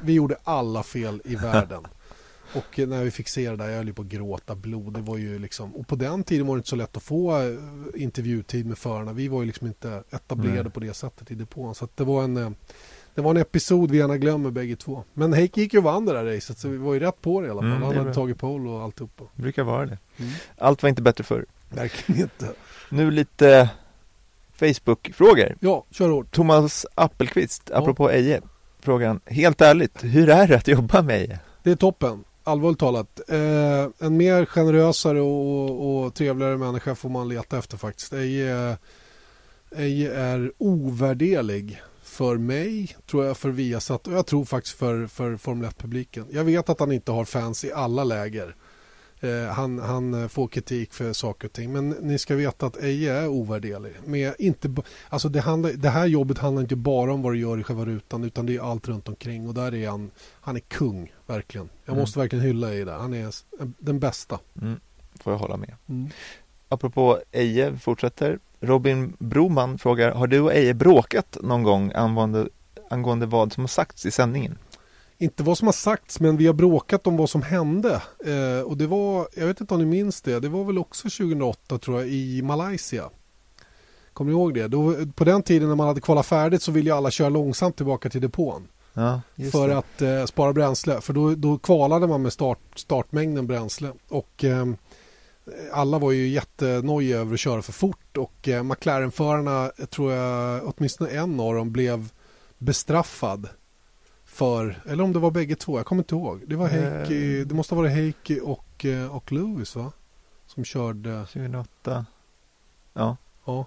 vi 0.00 0.12
gjorde 0.12 0.36
alla 0.44 0.82
fel 0.82 1.22
i 1.24 1.36
världen. 1.36 1.86
Och 2.56 2.88
när 2.88 3.04
vi 3.04 3.10
fick 3.10 3.28
se 3.28 3.50
det 3.50 3.56
där, 3.56 3.68
jag 3.68 3.76
höll 3.76 3.86
ju 3.86 3.92
på 3.94 4.02
att 4.02 4.08
gråta 4.08 4.54
blod. 4.54 4.92
Det 4.94 5.00
var 5.00 5.16
ju 5.16 5.38
liksom, 5.38 5.76
och 5.76 5.88
på 5.88 5.96
den 5.96 6.24
tiden 6.24 6.46
var 6.46 6.56
det 6.56 6.58
inte 6.58 6.68
så 6.68 6.76
lätt 6.76 6.96
att 6.96 7.02
få 7.02 7.38
eh, 7.42 7.54
intervjutid 7.94 8.66
med 8.66 8.78
förarna. 8.78 9.12
Vi 9.12 9.28
var 9.28 9.40
ju 9.40 9.46
liksom 9.46 9.66
inte 9.66 10.02
etablerade 10.10 10.62
Nej. 10.62 10.72
på 10.72 10.80
det 10.80 10.94
sättet 10.94 11.30
i 11.30 11.34
depån. 11.34 11.74
Så 11.74 11.84
att 11.84 11.96
det 11.96 12.04
var 12.04 12.24
en 12.24 12.36
eh, 12.36 12.50
det 13.14 13.22
var 13.22 13.30
en 13.30 13.36
episod 13.36 13.90
vi 13.90 13.98
gärna 13.98 14.16
glömmer 14.16 14.50
bägge 14.50 14.76
två. 14.76 15.04
Men 15.14 15.32
Heikki 15.32 15.60
gick 15.60 15.72
ju 15.72 15.78
och 15.78 15.84
vann 15.84 16.04
det 16.04 16.12
där 16.12 16.24
racet 16.24 16.58
så 16.58 16.68
vi 16.68 16.76
var 16.76 16.94
ju 16.94 17.00
rätt 17.00 17.20
på 17.20 17.40
det 17.40 17.46
i 17.46 17.50
alla 17.50 17.60
fall. 17.60 17.70
Mm, 17.70 17.82
Han 17.82 17.96
hade 17.96 18.14
tagit 18.14 18.38
pole 18.38 18.70
och 18.70 18.82
alltihopa. 18.82 19.24
Det 19.34 19.42
brukar 19.42 19.62
vara 19.62 19.86
det. 19.86 19.98
Mm. 20.16 20.32
Allt 20.58 20.82
var 20.82 20.88
inte 20.90 21.02
bättre 21.02 21.24
förr. 21.24 21.46
Verkligen 21.68 22.22
inte. 22.22 22.52
Nu 22.90 23.10
lite 23.10 23.70
Facebook-frågor. 24.54 25.56
Ja, 25.60 25.84
kör 25.90 26.08
hårt. 26.08 26.30
Thomas 26.32 26.86
Appelqvist, 26.94 27.62
Ja. 27.72 27.78
apropå 27.78 28.10
Eje, 28.10 28.40
frågan 28.80 29.20
Helt 29.26 29.60
ärligt, 29.60 30.04
hur 30.04 30.28
är 30.28 30.48
det 30.48 30.56
att 30.56 30.68
jobba 30.68 31.02
med 31.02 31.16
Eje? 31.16 31.40
Det 31.62 31.70
är 31.70 31.76
toppen. 31.76 32.24
Allvarligt 32.46 32.78
talat. 32.78 33.20
Eh, 33.28 33.88
en 33.98 34.16
mer 34.16 34.44
generösare 34.44 35.20
och, 35.20 36.04
och 36.04 36.14
trevligare 36.14 36.56
människa 36.56 36.94
får 36.94 37.08
man 37.08 37.28
leta 37.28 37.58
efter 37.58 37.76
faktiskt. 37.76 38.12
Eje, 38.12 38.70
eh, 38.70 38.76
Eje 39.76 40.14
är 40.14 40.52
ovärderlig 40.58 41.82
för 42.02 42.36
mig, 42.36 42.96
tror 43.10 43.24
jag, 43.24 43.36
för 43.36 43.48
Viasat 43.48 44.06
och 44.06 44.12
jag 44.12 44.26
tror 44.26 44.44
faktiskt 44.44 44.78
för, 44.78 45.06
för 45.06 45.36
Formel 45.36 45.70
1-publiken. 45.70 46.26
Jag 46.30 46.44
vet 46.44 46.68
att 46.68 46.80
han 46.80 46.92
inte 46.92 47.12
har 47.12 47.24
fans 47.24 47.64
i 47.64 47.72
alla 47.72 48.04
läger. 48.04 48.56
Eh, 49.26 49.48
han, 49.52 49.78
han 49.78 50.22
eh, 50.22 50.28
får 50.28 50.48
kritik 50.48 50.92
för 50.92 51.12
saker 51.12 51.48
och 51.48 51.52
ting. 51.52 51.72
Men 51.72 51.88
ni 51.90 52.18
ska 52.18 52.34
veta 52.34 52.66
att 52.66 52.76
Eje 52.76 53.12
är 53.12 53.28
ovärderlig. 53.28 53.92
Med 54.04 54.34
inte, 54.38 54.74
alltså 55.08 55.28
det, 55.28 55.40
handlar, 55.40 55.70
det 55.72 55.88
här 55.90 56.06
jobbet 56.06 56.38
handlar 56.38 56.62
inte 56.62 56.76
bara 56.76 57.12
om 57.12 57.22
vad 57.22 57.32
du 57.32 57.38
gör 57.38 57.60
i 57.60 57.62
själva 57.62 57.84
rutan 57.84 58.24
utan 58.24 58.46
det 58.46 58.56
är 58.56 58.70
allt 58.70 58.88
runt 58.88 59.08
omkring. 59.08 59.48
Och 59.48 59.54
där 59.54 59.74
är 59.74 59.88
han, 59.88 60.10
han 60.40 60.56
är 60.56 60.60
kung, 60.60 61.12
verkligen. 61.26 61.68
Jag 61.84 61.92
Mm. 61.92 62.00
måste 62.02 62.18
verkligen 62.18 62.44
hylla 62.44 62.72
Eje 62.72 62.84
där. 62.84 62.98
Han 62.98 63.14
är 63.14 63.30
den 63.78 63.98
bästa. 63.98 64.38
Mm, 64.62 64.80
får 65.20 65.32
jag 65.32 65.38
hålla 65.38 65.56
med. 65.56 65.74
Mm. 65.88 66.10
Apropå 66.68 67.18
Eje, 67.32 67.70
vi 67.70 67.78
fortsätter. 67.78 68.38
Robin 68.60 69.12
Broman 69.18 69.78
frågar, 69.78 70.10
har 70.12 70.26
du 70.26 70.40
och 70.40 70.54
Eje 70.54 70.74
bråkat 70.74 71.36
någon 71.42 71.62
gång 71.62 71.92
angående, 71.94 72.48
angående 72.90 73.26
vad 73.26 73.52
som 73.52 73.62
har 73.62 73.68
sagts 73.68 74.06
i 74.06 74.10
sändningen? 74.10 74.58
Inte 75.18 75.42
vad 75.42 75.58
som 75.58 75.68
har 75.68 75.72
sagts 75.72 76.20
men 76.20 76.36
vi 76.36 76.46
har 76.46 76.54
bråkat 76.54 77.06
om 77.06 77.16
vad 77.16 77.30
som 77.30 77.42
hände. 77.42 78.02
Eh, 78.24 78.66
och 78.66 78.76
det 78.76 78.86
var, 78.86 79.28
jag 79.36 79.46
vet 79.46 79.60
inte 79.60 79.74
om 79.74 79.80
ni 79.80 79.86
minns 79.86 80.22
det, 80.22 80.40
det 80.40 80.48
var 80.48 80.64
väl 80.64 80.78
också 80.78 81.02
2008 81.02 81.78
tror 81.78 82.00
jag 82.00 82.08
i 82.08 82.42
Malaysia. 82.42 83.10
Kommer 84.12 84.30
ni 84.30 84.38
ihåg 84.38 84.54
det? 84.54 84.68
Då, 84.68 84.94
på 85.14 85.24
den 85.24 85.42
tiden 85.42 85.68
när 85.68 85.76
man 85.76 85.86
hade 85.86 86.00
kvalat 86.00 86.26
färdigt 86.26 86.62
så 86.62 86.72
ville 86.72 86.90
ju 86.90 86.96
alla 86.96 87.10
köra 87.10 87.28
långsamt 87.28 87.76
tillbaka 87.76 88.10
till 88.10 88.20
depån. 88.20 88.68
Ja, 88.92 89.20
för 89.52 89.68
det. 89.68 89.78
att 89.78 90.02
eh, 90.02 90.24
spara 90.24 90.52
bränsle. 90.52 91.00
För 91.00 91.12
då, 91.12 91.34
då 91.34 91.58
kvalade 91.58 92.06
man 92.06 92.22
med 92.22 92.32
start, 92.32 92.58
startmängden 92.74 93.46
bränsle. 93.46 93.92
Och 94.08 94.44
eh, 94.44 94.66
alla 95.72 95.98
var 95.98 96.12
ju 96.12 96.28
jättenojiga 96.28 97.18
över 97.18 97.34
att 97.34 97.40
köra 97.40 97.62
för 97.62 97.72
fort. 97.72 98.16
Och 98.16 98.48
eh, 98.48 98.62
McLaren-förarna, 98.62 99.70
tror 99.90 100.12
jag, 100.12 100.60
åtminstone 100.76 101.10
en 101.10 101.40
av 101.40 101.54
dem 101.54 101.72
blev 101.72 102.08
bestraffad. 102.58 103.48
För, 104.36 104.82
eller 104.88 105.04
om 105.04 105.12
det 105.12 105.18
var 105.18 105.30
bägge 105.30 105.56
två, 105.56 105.78
jag 105.78 105.86
kommer 105.86 106.02
inte 106.02 106.14
ihåg. 106.14 106.42
Det 106.46 106.56
var 106.56 106.68
Heikki, 106.68 107.40
Eh. 107.40 107.46
det 107.46 107.54
måste 107.54 107.74
ha 107.74 107.82
varit 107.82 107.92
Heikki 107.92 108.40
och, 108.44 108.84
eh, 108.84 109.16
och 109.16 109.32
Lewis 109.32 109.76
va? 109.76 109.92
Som 110.46 110.64
körde, 110.64 111.26
2008. 111.32 112.06
Ja, 112.92 113.16
ja. 113.44 113.66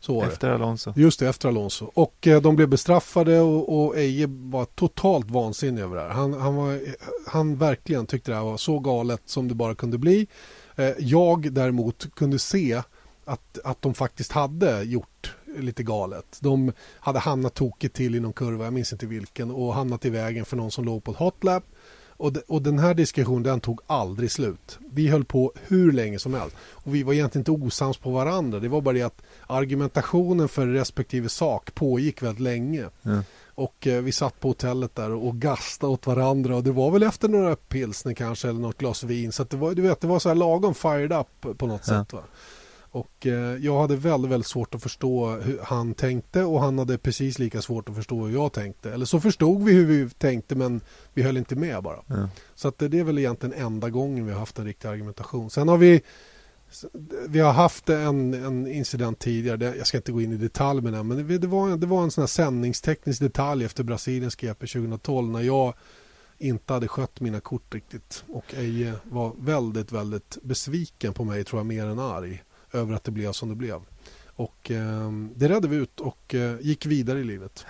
Så 0.00 0.14
var 0.14 0.26
det. 0.26 0.32
Efter 0.32 0.50
Alonso. 0.50 0.92
Just 0.96 1.20
det, 1.20 1.28
efter 1.28 1.48
Alonso. 1.48 1.90
Och 1.94 2.26
eh, 2.26 2.42
de 2.42 2.56
blev 2.56 2.68
bestraffade 2.68 3.40
och, 3.40 3.78
och 3.86 3.98
Eje 3.98 4.26
var 4.28 4.64
totalt 4.64 5.30
vansinnig 5.30 5.82
över 5.82 5.96
det 5.96 6.02
här. 6.02 6.08
Han, 6.08 6.34
han, 6.34 6.54
var, 6.54 6.80
han 7.26 7.56
verkligen 7.56 8.06
tyckte 8.06 8.30
det 8.30 8.36
här 8.36 8.44
var 8.44 8.56
så 8.56 8.78
galet 8.78 9.22
som 9.24 9.48
det 9.48 9.54
bara 9.54 9.74
kunde 9.74 9.98
bli. 9.98 10.26
Eh, 10.76 10.92
jag 10.98 11.52
däremot 11.52 12.14
kunde 12.14 12.38
se 12.38 12.82
att, 13.24 13.58
att 13.64 13.82
de 13.82 13.94
faktiskt 13.94 14.32
hade 14.32 14.82
gjort 14.82 15.17
lite 15.56 15.82
galet. 15.82 16.38
De 16.40 16.72
hade 17.00 17.18
hamnat 17.18 17.54
tokigt 17.54 17.96
till 17.96 18.14
i 18.14 18.20
någon 18.20 18.32
kurva, 18.32 18.64
jag 18.64 18.72
minns 18.72 18.92
inte 18.92 19.06
vilken, 19.06 19.50
och 19.50 19.74
hamnat 19.74 20.04
i 20.04 20.10
vägen 20.10 20.44
för 20.44 20.56
någon 20.56 20.70
som 20.70 20.84
låg 20.84 21.04
på 21.04 21.10
ett 21.10 21.16
hotlap. 21.16 21.64
Och, 22.20 22.32
de, 22.32 22.40
och 22.48 22.62
den 22.62 22.78
här 22.78 22.94
diskussionen 22.94 23.42
den 23.42 23.60
tog 23.60 23.80
aldrig 23.86 24.30
slut. 24.30 24.78
Vi 24.92 25.08
höll 25.08 25.24
på 25.24 25.52
hur 25.66 25.92
länge 25.92 26.18
som 26.18 26.34
helst. 26.34 26.56
Och 26.70 26.94
vi 26.94 27.02
var 27.02 27.12
egentligen 27.12 27.40
inte 27.40 27.50
osams 27.66 27.96
på 27.96 28.10
varandra. 28.10 28.60
Det 28.60 28.68
var 28.68 28.80
bara 28.80 28.94
det 28.94 29.02
att 29.02 29.22
argumentationen 29.46 30.48
för 30.48 30.66
respektive 30.66 31.28
sak 31.28 31.74
pågick 31.74 32.22
väldigt 32.22 32.40
länge. 32.40 32.84
Ja. 33.02 33.22
Och 33.54 33.86
eh, 33.86 34.02
vi 34.02 34.12
satt 34.12 34.40
på 34.40 34.48
hotellet 34.48 34.94
där 34.94 35.10
och 35.10 35.36
gastade 35.36 35.92
åt 35.92 36.06
varandra 36.06 36.56
och 36.56 36.62
det 36.64 36.72
var 36.72 36.90
väl 36.90 37.02
efter 37.02 37.28
några 37.28 37.56
pilsner 37.56 38.14
kanske 38.14 38.48
eller 38.48 38.60
något 38.60 38.78
glas 38.78 39.04
vin. 39.04 39.32
Så 39.32 39.44
det 39.44 39.56
var, 39.56 39.74
du 39.74 39.82
vet, 39.82 40.00
det 40.00 40.06
var 40.06 40.18
så 40.18 40.28
här 40.28 40.36
lagom 40.36 40.74
fired 40.74 41.12
up 41.12 41.58
på 41.58 41.66
något 41.66 41.82
Ja. 41.88 42.04
sätt. 42.04 42.12
Va? 42.12 42.22
Och 42.98 43.26
eh, 43.26 43.56
jag 43.56 43.80
hade 43.80 43.96
väldigt, 43.96 44.30
väldigt 44.30 44.46
svårt 44.46 44.74
att 44.74 44.82
förstå 44.82 45.30
hur 45.30 45.58
han 45.62 45.94
tänkte 45.94 46.44
och 46.44 46.60
han 46.60 46.78
hade 46.78 46.98
precis 46.98 47.38
lika 47.38 47.62
svårt 47.62 47.88
att 47.88 47.94
förstå 47.94 48.26
hur 48.26 48.34
jag 48.34 48.52
tänkte. 48.52 48.92
Eller 48.92 49.06
så 49.06 49.20
förstod 49.20 49.64
vi 49.64 49.72
hur 49.72 49.86
vi 49.86 50.10
tänkte 50.10 50.54
men 50.54 50.80
vi 51.14 51.22
höll 51.22 51.36
inte 51.36 51.56
med 51.56 51.82
bara. 51.82 51.98
Ja. 52.06 52.28
Så 52.54 52.68
att 52.68 52.78
det 52.78 52.88
det 52.88 52.98
är 52.98 53.04
väl 53.04 53.18
egentligen 53.18 53.64
enda 53.64 53.90
gången 53.90 54.26
vi 54.26 54.32
har 54.32 54.38
haft 54.38 54.58
en 54.58 54.64
riktig 54.64 54.88
argumentation. 54.88 55.50
Sen 55.50 55.68
har 55.68 55.76
vi 55.76 56.02
vi 57.28 57.40
har 57.40 57.52
haft 57.52 57.88
en, 57.88 58.34
en 58.34 58.66
incident 58.66 59.18
tidigare, 59.18 59.76
jag 59.76 59.86
ska 59.86 59.96
inte 59.96 60.12
gå 60.12 60.20
in 60.20 60.32
i 60.32 60.36
detalj 60.36 60.80
med 60.80 60.92
den, 60.92 61.06
men 61.06 61.28
det, 61.28 61.38
det, 61.38 61.46
var, 61.46 61.76
det 61.76 61.86
var 61.86 62.02
en 62.02 62.10
sån 62.10 62.22
här 62.22 62.26
sändningsteknisk 62.26 63.20
detalj 63.20 63.64
efter 63.64 63.84
Brasiliens 63.84 64.36
GP 64.36 64.66
2012 64.66 65.30
när 65.30 65.40
jag 65.40 65.74
inte 66.38 66.72
hade 66.72 66.88
skött 66.88 67.20
mina 67.20 67.40
kort 67.40 67.74
riktigt 67.74 68.24
och 68.28 68.54
Eje 68.54 68.94
var 69.04 69.32
väldigt, 69.38 69.92
väldigt 69.92 70.38
besviken 70.42 71.14
på 71.14 71.24
mig, 71.24 71.44
tror 71.44 71.60
jag, 71.60 71.66
mer 71.66 71.86
än 71.86 71.98
arg 71.98 72.42
över 72.72 72.94
att 72.94 73.04
det 73.04 73.10
blev 73.10 73.32
som 73.32 73.48
det 73.48 73.54
blev. 73.54 73.80
Och 74.26 74.70
eh, 74.70 75.10
det 75.36 75.48
redde 75.48 75.68
vi 75.68 75.76
ut 75.76 76.00
och 76.00 76.34
eh, 76.34 76.56
gick 76.60 76.86
vidare 76.86 77.18
i 77.20 77.24
livet. 77.24 77.66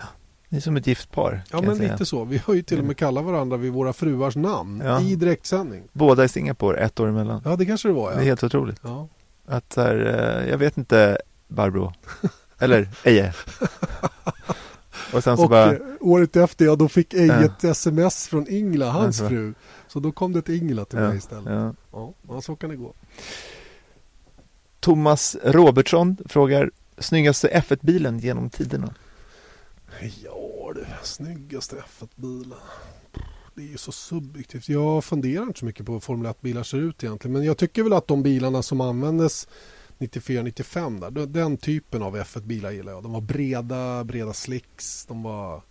Ni 0.48 0.56
är 0.58 0.62
som 0.62 0.76
ett 0.76 0.86
gift 0.86 1.12
par. 1.12 1.42
Ja, 1.52 1.62
men 1.62 1.78
lite 1.78 2.06
så. 2.06 2.24
Vi 2.24 2.38
har 2.44 2.54
ju 2.54 2.62
till 2.62 2.78
och 2.78 2.84
med 2.84 2.96
kallat 2.96 3.24
varandra 3.24 3.56
vid 3.56 3.72
våra 3.72 3.92
fruars 3.92 4.36
namn 4.36 4.82
Ja. 4.84 5.00
i 5.00 5.14
direktsändning. 5.16 5.82
Båda 5.92 6.24
i 6.24 6.28
Singapore, 6.28 6.78
ett 6.78 7.00
år 7.00 7.08
emellan. 7.08 7.42
Ja, 7.44 7.56
det 7.56 7.66
kanske 7.66 7.88
det 7.88 7.94
var. 7.94 8.10
Det 8.10 8.16
är 8.16 8.20
Ja. 8.20 8.24
helt 8.24 8.44
otroligt. 8.44 8.80
Ja. 8.82 9.08
Att 9.46 9.76
här, 9.76 9.96
eh, 10.42 10.50
jag 10.50 10.58
vet 10.58 10.78
inte 10.78 11.18
Barbro. 11.48 11.92
Eller 12.58 12.88
Eje. 13.04 13.34
Och 15.12 15.24
sen 15.24 15.38
Och 15.38 15.48
bara, 15.50 15.72
eh, 15.72 15.78
året 16.00 16.36
efter, 16.36 16.64
ja, 16.64 16.76
då 16.76 16.88
fick 16.88 17.14
Eje 17.14 17.26
Ja. 17.26 17.44
ett 17.44 17.64
sms 17.64 18.28
från 18.28 18.48
Ingela, 18.48 18.90
hans 18.90 19.18
fru. 19.18 19.54
Så 19.88 20.00
då 20.00 20.12
kom 20.12 20.32
det 20.32 20.42
till 20.42 20.54
Ingela 20.54 20.84
till 20.84 20.98
ja, 20.98 21.08
mig 21.08 21.16
istället. 21.18 21.44
ja. 21.52 21.74
Ja, 21.92 22.12
ja, 22.28 22.40
så 22.40 22.56
kan 22.56 22.70
det 22.70 22.76
gå. 22.76 22.94
Thomas 24.80 25.36
Robertsson 25.44 26.16
frågar 26.26 26.70
snyggaste 26.98 27.48
F1-bilen 27.68 28.18
genom 28.18 28.50
tiderna. 28.50 28.94
Ja, 30.24 30.72
du, 30.74 30.86
snyggaste 31.02 31.76
F1-bilen. 31.76 32.58
Det 33.54 33.62
är 33.62 33.66
ju 33.66 33.78
så 33.78 33.92
subjektivt. 33.92 34.68
Jag 34.68 35.04
funderar 35.04 35.42
inte 35.42 35.58
så 35.58 35.64
mycket 35.64 35.86
på 35.86 35.92
hur 35.92 36.00
Formel 36.00 36.32
1-bilar 36.32 36.62
ser 36.62 36.78
ut 36.78 37.04
egentligen. 37.04 37.32
Men 37.32 37.44
jag 37.44 37.56
tycker 37.58 37.82
väl 37.82 37.92
att 37.92 38.06
de 38.06 38.22
bilarna 38.22 38.62
som 38.62 38.80
användes 38.80 39.48
94-95 39.98 41.00
där, 41.00 41.10
den- 41.10 41.32
den 41.32 41.56
typen 41.56 42.02
av 42.02 42.16
F1-bilar 42.16 42.70
gillar 42.70 42.92
jag. 42.92 43.02
De 43.02 43.12
var 43.12 43.20
breda, 43.20 44.04
breda 44.04 44.32
slicks, 44.32 45.06
de 45.06 45.22
var 45.22 45.62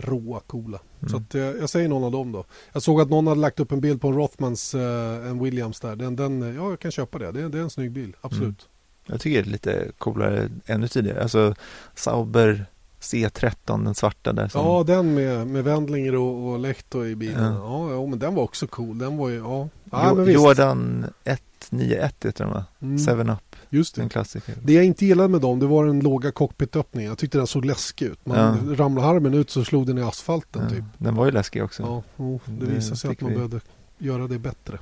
råa, 0.00 0.40
coola. 0.46 0.78
Mm. 1.00 1.10
Så 1.10 1.16
att, 1.16 1.34
eh, 1.34 1.40
jag 1.42 1.70
säger 1.70 1.88
någon 1.88 2.04
av 2.04 2.12
dem 2.12 2.32
då. 2.32 2.44
Jag 2.72 2.82
såg 2.82 3.00
att 3.00 3.10
någon 3.10 3.26
hade 3.26 3.40
lagt 3.40 3.60
upp 3.60 3.72
en 3.72 3.80
bild 3.80 4.00
på 4.00 4.08
en 4.08 4.14
Rothmans, 4.14 4.74
eh, 4.74 5.26
en 5.28 5.42
Williams 5.44 5.80
där. 5.80 5.96
Den, 5.96 6.16
den, 6.16 6.42
eh, 6.42 6.56
ja, 6.56 6.70
jag 6.70 6.78
kan 6.80 6.90
köpa 6.90 7.18
det. 7.18 7.32
Det, 7.32 7.40
är- 7.40 7.48
det 7.48 7.58
är 7.58 7.62
en 7.62 7.70
snygg 7.70 7.90
bil, 7.92 8.16
absolut. 8.20 8.68
Jag 9.06 9.20
tycker 9.20 9.42
det 9.42 9.48
är 9.48 9.52
lite 9.52 9.86
coolare 9.98 10.48
ännu 10.66 10.88
tidigare. 10.88 11.22
Alltså 11.22 11.54
Sauber 11.94 12.66
C13, 13.00 13.84
den 13.84 13.94
svarta 13.94 14.32
där. 14.32 14.48
Som, 14.48 14.64
Ja, 14.66 14.84
den 14.86 15.14
med, 15.14 15.46
med 15.46 15.64
Wendlinger 15.64 16.14
och, 16.14 16.50
och 16.52 16.58
Lehto 16.58 17.04
i 17.04 17.16
bilen. 17.16 17.54
Ja. 17.54 17.90
Ja. 17.90 18.06
Men 18.06 18.18
den 18.18 18.34
var 18.34 18.42
också 18.42 18.66
cool. 18.66 18.98
Den 18.98 19.16
var 19.16 19.28
ju, 19.28 19.36
ja. 19.36 19.68
ja 19.90 20.14
Jo-. 20.16 20.24
Jordan 20.30 21.04
191 21.24 22.24
heter 22.24 22.44
den 22.44 22.52
va? 22.52 22.64
Mm, 22.80 22.98
7 23.26 23.32
Just 23.70 23.98
en 23.98 24.04
det. 24.04 24.10
klassiker. 24.10 24.54
Det 24.62 24.72
jag 24.72 24.84
inte 24.84 25.06
gillade 25.06 25.28
med 25.28 25.40
dem, 25.40 25.58
det 25.58 25.66
var 25.66 25.86
den 25.86 26.00
låga 26.00 26.32
cockpitöppningen. 26.32 27.08
Jag 27.08 27.18
tyckte 27.18 27.38
den 27.38 27.46
såg 27.46 27.64
läskig 27.64 28.06
ut. 28.06 28.26
Man 28.26 28.38
Ja. 28.68 28.74
ramlade 28.76 29.06
harmen 29.06 29.34
ut 29.34 29.50
så 29.50 29.64
slog 29.64 29.86
den 29.86 29.98
i 29.98 30.02
asfalten 30.02 30.62
Ja, 30.62 30.70
typ. 30.70 30.84
den 30.98 31.14
var 31.14 31.24
ju 31.26 31.30
läskig 31.32 31.64
också. 31.64 31.82
Ja, 31.82 32.02
jo, 32.16 32.40
det 32.46 32.66
Det 32.66 32.72
visade 32.72 32.96
sig 32.96 33.10
att 33.10 33.20
man 33.20 33.30
vi- 33.30 33.36
behövde 33.36 33.60
göra 33.98 34.26
det 34.26 34.38
bättre. 34.38 34.78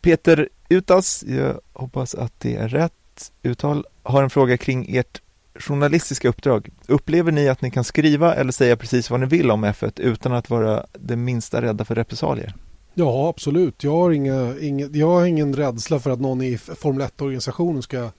Peter 0.00 0.48
Utas, 0.68 1.24
jag 1.26 1.60
hoppas 1.72 2.14
att 2.14 2.32
det 2.40 2.56
är 2.56 2.68
rätt 2.68 3.32
uttal, 3.42 3.86
har 4.02 4.22
en 4.22 4.30
fråga 4.30 4.56
kring 4.56 4.96
ert 4.96 5.20
journalistiska 5.54 6.28
uppdrag. 6.28 6.68
Upplever 6.86 7.32
ni 7.32 7.48
att 7.48 7.62
ni 7.62 7.70
kan 7.70 7.84
skriva 7.84 8.34
eller 8.34 8.52
säga 8.52 8.76
precis 8.76 9.10
vad 9.10 9.20
ni 9.20 9.26
vill 9.26 9.50
om 9.50 9.64
F1 9.64 10.00
utan 10.00 10.32
att 10.32 10.50
vara 10.50 10.86
det 10.98 11.16
minsta 11.16 11.62
rädda 11.62 11.84
för 11.84 11.94
repressalier? 11.94 12.54
Ja, 13.00 13.28
absolut. 13.28 13.84
Jag 13.84 13.90
har, 13.90 14.10
inga, 14.10 14.58
inga, 14.58 14.86
jag 14.86 15.06
har 15.06 15.26
ingen 15.26 15.54
rädsla 15.54 16.00
för 16.00 16.10
att 16.10 16.20
någon 16.20 16.42
i 16.42 16.58
Formel 16.58 17.06
1-organisationen 17.06 17.82
ska, 17.82 18.10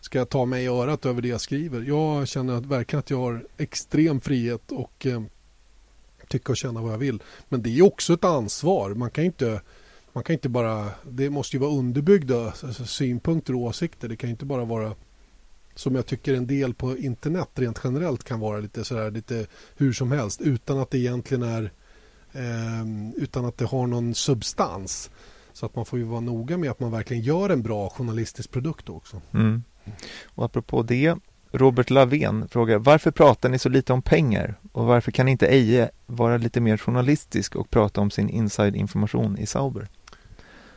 ska 0.00 0.24
ta 0.24 0.44
mig 0.44 0.64
i 0.64 0.66
örat 0.66 1.06
över 1.06 1.22
det 1.22 1.28
jag 1.28 1.40
skriver. 1.40 1.82
Jag 1.82 2.28
känner 2.28 2.54
att, 2.54 2.66
verkligen 2.66 2.98
att 2.98 3.10
jag 3.10 3.18
har 3.18 3.44
extrem 3.56 4.20
frihet 4.20 4.72
och 4.72 5.06
eh, 5.06 5.22
tycka 6.28 6.52
och 6.52 6.56
känna 6.56 6.82
vad 6.82 6.92
jag 6.92 6.98
vill. 6.98 7.22
Men 7.48 7.62
det 7.62 7.78
är 7.78 7.82
också 7.82 8.12
ett 8.12 8.24
ansvar. 8.24 8.90
Man 8.90 9.10
kan 9.10 9.24
inte, 9.24 9.60
man 10.12 10.24
kan 10.24 10.34
inte 10.34 10.48
bara... 10.48 10.88
Det 11.10 11.30
måste 11.30 11.56
ju 11.56 11.60
vara 11.60 11.72
underbyggda 11.78 12.44
alltså, 12.44 12.84
synpunkter 12.84 13.54
och 13.54 13.60
åsikter. 13.60 14.08
Det 14.08 14.16
kan 14.16 14.30
inte 14.30 14.44
bara 14.44 14.64
vara 14.64 14.94
som 15.74 15.94
jag 15.94 16.06
tycker 16.06 16.34
en 16.34 16.46
del 16.46 16.74
på 16.74 16.98
internet 16.98 17.48
rent 17.54 17.80
generellt 17.84 18.24
kan 18.24 18.40
vara 18.40 18.60
lite 18.60 18.84
sådär 18.84 19.10
lite 19.10 19.46
hur 19.76 19.92
som 19.92 20.12
helst 20.12 20.40
utan 20.40 20.78
att 20.78 20.90
det 20.90 20.98
egentligen 20.98 21.42
är 21.42 21.72
Ehm, 22.32 23.12
utan 23.16 23.44
att 23.44 23.58
det 23.58 23.64
har 23.64 23.86
någon 23.86 24.14
substans. 24.14 25.10
Så 25.52 25.66
att 25.66 25.76
man 25.76 25.84
får 25.84 25.98
ju 25.98 26.04
vara 26.04 26.20
noga 26.20 26.56
med 26.56 26.70
att 26.70 26.80
man 26.80 26.90
verkligen 26.90 27.22
gör 27.22 27.50
en 27.50 27.62
bra 27.62 27.88
journalistisk 27.88 28.50
produkt 28.50 28.88
också. 28.88 29.20
Mm. 29.34 29.62
Och 30.24 30.44
apropå 30.44 30.82
det, 30.82 31.14
Robert 31.52 31.90
Lavén 31.90 32.48
frågar 32.48 32.78
varför 32.78 33.10
pratar 33.10 33.48
ni 33.48 33.58
så 33.58 33.68
lite 33.68 33.92
om 33.92 34.02
pengar 34.02 34.54
och 34.72 34.86
varför 34.86 35.12
kan 35.12 35.28
inte 35.28 35.46
Eje 35.46 35.90
vara 36.06 36.36
lite 36.36 36.60
mer 36.60 36.76
journalistisk 36.76 37.56
och 37.56 37.70
prata 37.70 38.00
om 38.00 38.10
sin 38.10 38.28
inside-information 38.28 39.38
i 39.38 39.46
Sauber? 39.46 39.88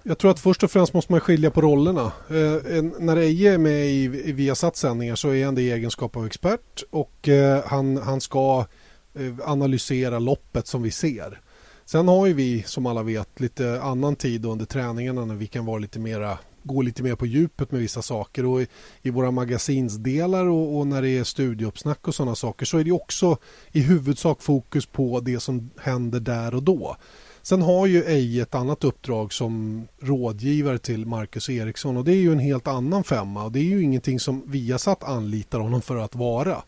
Jag 0.03 0.17
tror 0.17 0.31
att 0.31 0.39
först 0.39 0.63
och 0.63 0.71
främst 0.71 0.93
måste 0.93 1.11
man 1.11 1.21
skilja 1.21 1.51
på 1.51 1.61
rollerna. 1.61 2.11
Eh, 2.29 2.83
när 2.99 3.17
Eje 3.17 3.53
är 3.53 3.57
med 3.57 3.85
i, 3.85 4.03
i 4.03 4.31
Viasat 4.31 4.75
sändningar 4.75 5.15
så 5.15 5.29
är 5.29 5.45
han 5.45 5.55
det 5.55 5.61
i 5.61 5.71
egenskap 5.71 6.17
av 6.17 6.25
expert 6.25 6.83
och 6.89 7.29
eh, 7.29 7.63
han, 7.65 7.97
han 7.97 8.21
ska 8.21 8.65
eh, 9.13 9.49
analysera 9.49 10.19
loppet 10.19 10.67
som 10.67 10.83
vi 10.83 10.91
ser. 10.91 11.41
Sen 11.85 12.07
har 12.07 12.27
ju 12.27 12.33
vi 12.33 12.63
som 12.63 12.85
alla 12.85 13.03
vet 13.03 13.39
lite 13.39 13.81
annan 13.81 14.15
tid 14.15 14.45
under 14.45 14.65
träningarna 14.65 15.25
när 15.25 15.35
vi 15.35 15.47
kan 15.47 15.65
vara 15.65 15.77
lite 15.77 15.99
mera 15.99 16.37
gå 16.63 16.81
lite 16.81 17.03
mer 17.03 17.15
på 17.15 17.25
djupet 17.25 17.71
med 17.71 17.81
vissa 17.81 18.01
saker 18.01 18.45
och 18.45 18.61
i, 18.61 18.67
i 19.01 19.09
våra 19.09 19.31
magasinsdelar 19.31 20.45
och, 20.45 20.77
och 20.77 20.87
när 20.87 21.01
det 21.01 21.09
är 21.09 21.23
studieuppsnack 21.23 22.07
och 22.07 22.15
sådana 22.15 22.35
saker 22.35 22.65
så 22.65 22.77
är 22.77 22.83
det 22.83 22.91
också 22.91 23.37
i 23.71 23.81
huvudsak 23.81 24.41
fokus 24.41 24.85
på 24.85 25.19
det 25.19 25.39
som 25.39 25.69
händer 25.81 26.19
där 26.19 26.55
och 26.55 26.63
då. 26.63 26.95
Sen 27.41 27.61
har 27.61 27.87
ju 27.87 28.03
Eje 28.03 28.41
ett 28.41 28.55
annat 28.55 28.83
uppdrag 28.83 29.33
som 29.33 29.87
rådgivare 29.99 30.77
till 30.77 31.05
Marcus 31.05 31.49
Eriksson 31.49 31.97
och 31.97 32.05
det 32.05 32.11
är 32.11 32.21
ju 32.21 32.31
en 32.31 32.39
helt 32.39 32.67
annan 32.67 33.03
femma 33.03 33.43
och 33.43 33.51
det 33.51 33.59
är 33.59 33.63
ju 33.63 33.83
ingenting 33.83 34.19
som 34.19 34.43
Viasat 34.51 35.03
anlitar 35.03 35.59
honom 35.59 35.81
för 35.81 35.97
att 35.97 36.15
vara. 36.15 36.63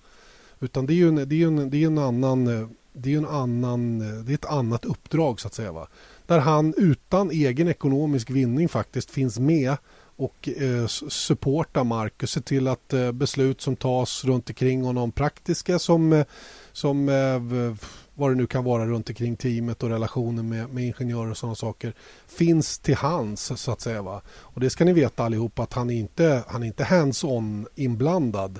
Utan 0.59 0.85
det 0.85 0.93
är 0.93 0.95
ju 0.95 1.07
en, 1.07 1.29
det 1.29 1.43
är 1.43 1.47
en, 1.47 1.69
det 1.69 1.83
är 1.83 1.87
en 1.87 1.97
annan 1.97 2.47
eh, 2.47 2.67
det 2.97 3.13
är 3.13 3.17
en 3.17 3.25
annan 3.25 3.99
det 4.25 4.31
är 4.31 4.35
ett 4.35 4.45
annat 4.45 4.85
uppdrag 4.85 5.39
så 5.39 5.47
att 5.47 5.53
säga 5.53 5.71
va. 5.71 5.87
Där 6.25 6.39
han 6.39 6.73
utan 6.77 7.31
egen 7.31 7.67
ekonomisk 7.67 8.29
vinning 8.29 8.69
faktiskt 8.69 9.11
finns 9.11 9.39
med 9.39 9.77
och 10.17 10.49
eh, 10.49 10.87
supportar 10.87 11.83
Marcus, 11.83 12.31
ser 12.31 12.41
till 12.41 12.67
att 12.67 12.93
eh, 12.93 13.11
beslut 13.11 13.61
som 13.61 13.75
tas 13.75 14.25
runt 14.25 14.49
omkring 14.49 14.83
honom 14.83 15.11
praktiska 15.11 15.79
som, 15.79 16.13
eh, 16.13 16.25
som 16.71 17.09
eh, 17.09 17.75
vad 18.13 18.31
det 18.31 18.35
nu 18.35 18.47
kan 18.47 18.63
vara 18.63 18.85
runt 18.85 19.09
omkring 19.09 19.35
teamet 19.35 19.83
och 19.83 19.89
relationen 19.89 20.49
med, 20.49 20.69
med 20.69 20.83
ingenjörer 20.83 21.31
och 21.31 21.37
sådana 21.37 21.55
saker 21.55 21.93
finns 22.27 22.79
till 22.79 22.95
hands 22.95 23.51
så 23.55 23.71
att 23.71 23.81
säga. 23.81 24.01
Va? 24.01 24.21
Och 24.29 24.61
det 24.61 24.69
ska 24.69 24.85
ni 24.85 24.93
veta 24.93 25.23
allihop 25.23 25.59
att 25.59 25.73
han 25.73 25.89
är 25.89 25.95
inte, 25.95 26.43
han 26.47 26.63
är 26.63 26.67
inte 26.67 26.83
hands-on 26.83 27.67
inblandad 27.75 28.59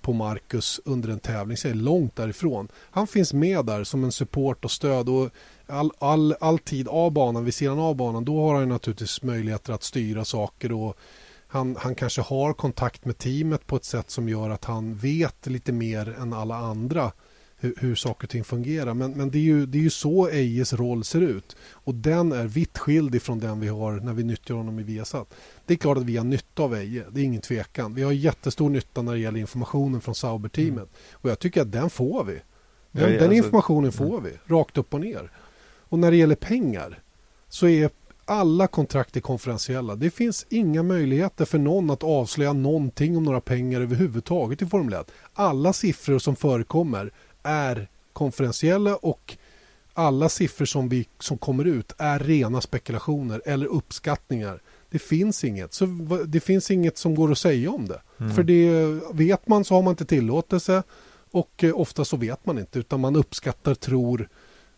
på 0.00 0.12
Marcus 0.12 0.80
under 0.84 1.08
en 1.08 1.18
tävling, 1.18 1.56
så 1.56 1.68
är 1.68 1.74
långt 1.74 2.16
därifrån. 2.16 2.68
Han 2.90 3.06
finns 3.06 3.32
med 3.32 3.64
där 3.64 3.84
som 3.84 4.04
en 4.04 4.12
support 4.12 4.64
och 4.64 4.70
stöd 4.70 5.08
och 5.08 5.30
all, 5.66 5.92
all, 5.98 6.34
all 6.40 6.58
tid 6.58 6.88
av 6.88 7.10
banan, 7.10 7.44
vid 7.44 7.54
sidan 7.54 7.78
av 7.78 7.96
banan, 7.96 8.24
då 8.24 8.40
har 8.40 8.54
han 8.54 8.68
naturligtvis 8.68 9.22
möjligheter 9.22 9.72
att 9.72 9.82
styra 9.82 10.24
saker 10.24 10.72
och 10.72 10.96
Han, 11.52 11.76
han 11.78 11.94
kanske 11.94 12.22
har 12.22 12.52
kontakt 12.52 13.04
med 13.04 13.18
teamet 13.18 13.66
på 13.66 13.76
ett 13.76 13.84
sätt 13.84 14.10
som 14.10 14.28
gör 14.28 14.50
att 14.50 14.64
han 14.64 14.94
vet 14.96 15.46
lite 15.46 15.72
mer 15.72 16.16
än 16.20 16.32
alla 16.32 16.56
andra 16.56 17.12
hur, 17.60 17.74
hur 17.78 17.94
saker 17.94 18.26
och 18.26 18.30
ting 18.30 18.44
fungerar. 18.44 18.94
Men, 18.94 19.12
men 19.12 19.30
det, 19.30 19.38
är 19.38 19.42
ju, 19.42 19.66
det 19.66 19.78
är 19.78 19.82
ju 19.82 19.90
så 19.90 20.28
Ejes 20.28 20.72
roll 20.72 21.04
ser 21.04 21.20
ut. 21.20 21.56
Och 21.72 21.94
den 21.94 22.32
är 22.32 22.44
vitt 22.44 22.78
skild 22.78 23.14
ifrån 23.14 23.38
den 23.38 23.60
vi 23.60 23.68
har 23.68 23.92
när 23.92 24.12
vi 24.12 24.24
nyttjar 24.24 24.54
honom 24.54 24.78
i 24.78 24.82
Viasat. 24.82 25.34
Det 25.66 25.74
är 25.74 25.78
klart 25.78 25.98
att 25.98 26.04
vi 26.04 26.16
har 26.16 26.24
nytta 26.24 26.62
av 26.62 26.74
Eje, 26.74 27.04
det 27.10 27.20
är 27.20 27.24
ingen 27.24 27.40
tvekan. 27.40 27.94
Vi 27.94 28.02
har 28.02 28.12
jättestor 28.12 28.70
nytta 28.70 29.02
när 29.02 29.12
det 29.12 29.18
gäller 29.18 29.40
informationen 29.40 30.00
från 30.00 30.14
Sauber-teamet. 30.14 30.72
Mm. 30.72 30.88
Och 31.12 31.30
jag 31.30 31.38
tycker 31.38 31.62
att 31.62 31.72
den 31.72 31.90
får 31.90 32.24
vi. 32.24 32.32
Den, 32.32 32.42
ja, 32.92 33.00
ja, 33.00 33.06
den 33.08 33.22
alltså, 33.22 33.34
informationen 33.34 33.92
får 33.92 34.18
mm. 34.18 34.24
vi, 34.24 34.54
rakt 34.54 34.78
upp 34.78 34.94
och 34.94 35.00
ner. 35.00 35.30
Och 35.88 35.98
när 35.98 36.10
det 36.10 36.16
gäller 36.16 36.34
pengar 36.34 37.02
så 37.48 37.68
är 37.68 37.90
alla 38.30 38.66
kontrakt 38.66 39.16
är 39.16 39.20
konferentiella. 39.20 39.96
Det 39.96 40.10
finns 40.10 40.46
inga 40.48 40.82
möjligheter 40.82 41.44
för 41.44 41.58
någon 41.58 41.90
att 41.90 42.02
avslöja 42.02 42.52
någonting 42.52 43.16
om 43.16 43.24
några 43.24 43.40
pengar 43.40 43.80
överhuvudtaget 43.80 44.62
i 44.62 44.66
Formel 44.66 44.94
1. 44.94 45.10
Alla 45.34 45.72
siffror 45.72 46.18
som 46.18 46.36
förekommer 46.36 47.12
är 47.42 47.88
konferentiella 48.12 48.96
och 48.96 49.36
alla 49.94 50.28
siffror 50.28 50.66
som, 50.66 50.88
vi, 50.88 51.08
som 51.18 51.38
kommer 51.38 51.64
ut 51.64 51.92
är 51.98 52.18
rena 52.18 52.60
spekulationer 52.60 53.42
eller 53.44 53.66
uppskattningar. 53.66 54.62
Det 54.90 54.98
finns 54.98 55.44
inget. 55.44 55.74
Så 55.74 55.86
det 56.26 56.40
finns 56.40 56.70
inget 56.70 56.98
som 56.98 57.14
går 57.14 57.32
att 57.32 57.38
säga 57.38 57.70
om 57.70 57.88
det. 57.88 58.00
Mm. 58.20 58.34
För 58.34 58.42
det 58.42 59.00
vet 59.12 59.48
man 59.48 59.64
så 59.64 59.74
har 59.74 59.82
man 59.82 59.90
inte 59.90 60.04
tillåtelse 60.04 60.82
och 61.30 61.64
eh, 61.64 61.80
ofta 61.80 62.04
så 62.04 62.16
vet 62.16 62.46
man 62.46 62.58
inte 62.58 62.78
utan 62.78 63.00
man 63.00 63.16
uppskattar, 63.16 63.74
tror, 63.74 64.28